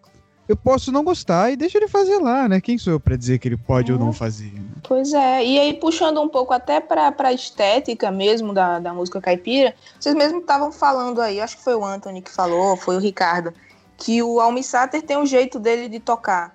Eu 0.49 0.57
posso 0.57 0.93
não 0.93 1.03
gostar 1.03 1.51
e 1.51 1.57
deixa 1.57 1.77
ele 1.77 1.89
fazer 1.89 2.19
lá, 2.19 2.49
né? 2.49 2.61
Quem 2.61 2.79
sou 2.79 2.93
eu 2.93 3.01
pra 3.01 3.17
dizer 3.17 3.39
que 3.39 3.49
ele 3.49 3.57
pode 3.57 3.93
ou 3.93 3.99
não 3.99 4.13
fazer? 4.13 4.53
né? 4.53 4.63
Pois 4.85 5.13
é, 5.13 5.45
e 5.45 5.59
aí 5.59 5.75
puxando 5.75 6.21
um 6.21 6.29
pouco 6.29 6.53
até 6.53 6.79
pra, 6.81 7.11
pra 7.11 7.33
estética 7.33 8.13
mesmo 8.13 8.55
da, 8.55 8.79
da 8.79 8.95
música 8.95 9.21
caipira, 9.21 9.75
vocês 9.99 10.15
mesmo 10.15 10.39
estavam 10.39 10.71
falando 10.71 11.21
aí, 11.21 11.41
acho 11.41 11.57
que 11.57 11.65
foi 11.65 11.75
o 11.75 11.85
Anthony 11.85 12.23
que 12.23 12.31
falou, 12.31 12.77
foi 12.77 12.95
o 12.95 13.01
Ricardo, 13.01 13.53
que 13.97 14.23
o 14.23 14.41
Almi 14.41 14.63
Sater 14.63 15.03
tem 15.03 15.17
um 15.17 15.27
jeito 15.27 15.59
dele 15.59 15.89
de 15.89 15.99
tocar. 15.99 16.55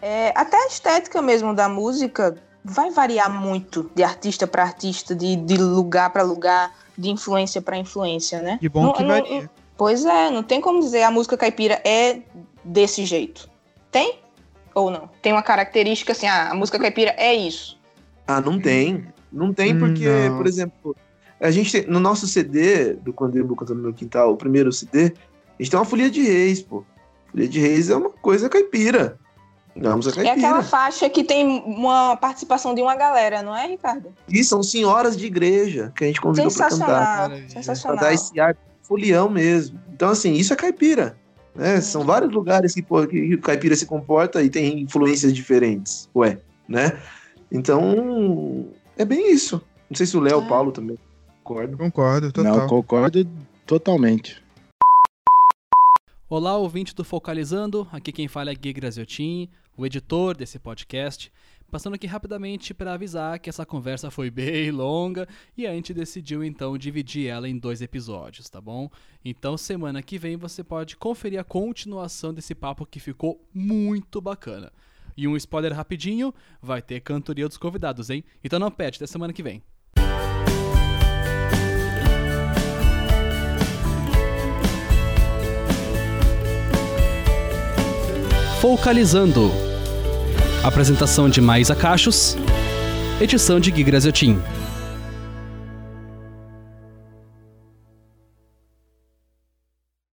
É, 0.00 0.32
até 0.34 0.56
a 0.56 0.66
estética 0.66 1.20
mesmo 1.20 1.54
da 1.54 1.68
música 1.68 2.36
vai 2.64 2.90
variar 2.90 3.30
muito 3.30 3.90
de 3.94 4.02
artista 4.02 4.46
para 4.46 4.62
artista, 4.62 5.14
de, 5.14 5.36
de 5.36 5.56
lugar 5.56 6.10
para 6.10 6.22
lugar, 6.22 6.72
de 6.96 7.10
influência 7.10 7.60
para 7.62 7.76
influência, 7.76 8.40
né? 8.42 8.58
Que 8.60 8.68
bom 8.68 8.82
Não- 8.82 8.92
que 8.92 9.02
não- 9.02 9.08
varia. 9.08 9.50
Pois 9.76 10.04
é, 10.04 10.28
não 10.30 10.42
tem 10.42 10.60
como 10.60 10.80
dizer 10.80 11.02
a 11.04 11.10
música 11.10 11.36
caipira 11.36 11.80
é 11.84 12.20
desse 12.64 13.04
jeito. 13.04 13.48
Tem? 13.92 14.18
Ou 14.74 14.90
não? 14.90 15.08
Tem 15.22 15.32
uma 15.32 15.42
característica 15.42 16.12
assim, 16.12 16.26
ah, 16.26 16.50
a 16.50 16.54
música 16.54 16.78
caipira 16.78 17.14
é 17.16 17.32
isso. 17.34 17.78
Ah, 18.26 18.40
não 18.40 18.60
tem. 18.60 19.06
Não 19.32 19.52
tem 19.52 19.74
Hum, 19.74 19.78
porque, 19.78 20.08
não. 20.28 20.36
por 20.36 20.46
exemplo, 20.48 20.96
a 21.40 21.50
gente 21.50 21.70
tem, 21.70 21.86
no 21.90 22.00
nosso 22.00 22.26
CD 22.26 22.94
do 22.94 23.12
Quando 23.12 23.36
eu 23.36 23.46
cantando 23.54 23.76
no 23.76 23.84
meu 23.84 23.94
quintal, 23.94 24.32
o 24.32 24.36
primeiro 24.36 24.72
CD, 24.72 25.12
a 25.58 25.62
gente 25.62 25.70
tem 25.70 25.78
uma 25.78 25.84
folia 25.86 26.10
de 26.10 26.22
reis, 26.22 26.60
pô. 26.60 26.84
Folia 27.30 27.48
de 27.48 27.60
reis 27.60 27.88
é 27.88 27.96
uma 27.96 28.10
coisa 28.10 28.48
caipira. 28.48 29.18
É 29.80 30.26
É 30.26 30.30
aquela 30.30 30.62
faixa 30.62 31.08
que 31.08 31.22
tem 31.22 31.46
uma 31.46 32.16
participação 32.16 32.74
de 32.74 32.82
uma 32.82 32.96
galera, 32.96 33.42
não 33.42 33.56
é, 33.56 33.66
Ricardo? 33.66 34.12
E 34.28 34.42
são 34.42 34.62
senhoras 34.62 35.16
de 35.16 35.26
igreja 35.26 35.92
que 35.94 36.04
a 36.04 36.06
gente 36.06 36.20
convidou 36.20 36.52
pra 36.52 36.68
cantar. 36.68 37.30
Sensacional. 37.48 37.98
Pra 37.98 38.08
dar 38.08 38.14
esse 38.14 38.38
ar 38.40 38.56
folião 38.82 39.28
mesmo. 39.28 39.78
Então, 39.92 40.10
assim, 40.10 40.32
isso 40.32 40.52
é 40.52 40.56
caipira. 40.56 41.16
Né? 41.54 41.80
São 41.80 42.04
vários 42.04 42.32
lugares 42.32 42.74
que, 42.74 42.82
pô, 42.82 43.06
que 43.06 43.34
o 43.34 43.40
caipira 43.40 43.76
se 43.76 43.86
comporta 43.86 44.42
e 44.42 44.50
tem 44.50 44.80
influências 44.80 45.32
diferentes. 45.34 46.08
Ué, 46.14 46.38
né? 46.68 46.98
Então, 47.50 48.68
é 48.96 49.04
bem 49.04 49.32
isso. 49.32 49.62
Não 49.88 49.96
sei 49.96 50.06
se 50.06 50.16
o 50.16 50.20
Léo 50.20 50.42
É. 50.42 50.48
Paulo 50.48 50.72
também 50.72 50.98
concordo. 51.42 51.78
Concordo, 51.78 52.32
total. 52.32 52.56
Não, 52.58 52.66
concordo 52.66 53.26
totalmente. 53.66 54.42
Olá, 56.28 56.56
ouvinte 56.58 56.94
do 56.94 57.04
Focalizando. 57.04 57.88
Aqui 57.90 58.12
quem 58.12 58.28
fala 58.28 58.50
é 58.50 58.54
Gui 58.54 58.72
Graziotin, 58.74 59.48
o 59.78 59.86
editor 59.86 60.36
desse 60.36 60.58
podcast. 60.58 61.32
Passando 61.70 61.94
aqui 61.94 62.06
rapidamente 62.06 62.74
para 62.74 62.94
avisar 62.94 63.38
que 63.38 63.48
essa 63.48 63.64
conversa 63.64 64.10
foi 64.10 64.28
bem 64.32 64.70
longa 64.70 65.26
e 65.56 65.66
a 65.66 65.72
gente 65.72 65.94
decidiu 65.94 66.42
então 66.42 66.76
dividir 66.76 67.28
ela 67.28 67.48
em 67.48 67.56
dois 67.56 67.80
episódios, 67.80 68.50
tá 68.50 68.60
bom? 68.60 68.90
Então 69.24 69.56
semana 69.56 70.02
que 70.02 70.18
vem 70.18 70.36
você 70.36 70.64
pode 70.64 70.96
conferir 70.96 71.38
a 71.38 71.44
continuação 71.44 72.34
desse 72.34 72.54
papo 72.54 72.84
que 72.84 72.98
ficou 72.98 73.40
muito 73.54 74.20
bacana. 74.20 74.72
E 75.16 75.28
um 75.28 75.36
spoiler 75.36 75.72
rapidinho, 75.72 76.34
vai 76.60 76.82
ter 76.82 77.00
cantoria 77.00 77.48
dos 77.48 77.58
convidados, 77.58 78.10
hein? 78.10 78.24
Então 78.42 78.58
não 78.58 78.70
perde, 78.70 78.96
até 78.96 79.06
semana 79.06 79.32
que 79.32 79.42
vem. 79.42 79.62
Focalizando. 88.60 89.67
Apresentação 90.62 91.28
de 91.30 91.40
Maísa 91.40 91.74
Cachos. 91.74 92.36
Edição 93.20 93.60
de 93.60 93.70
Gui 93.70 93.84
Graziotin. 93.84 94.40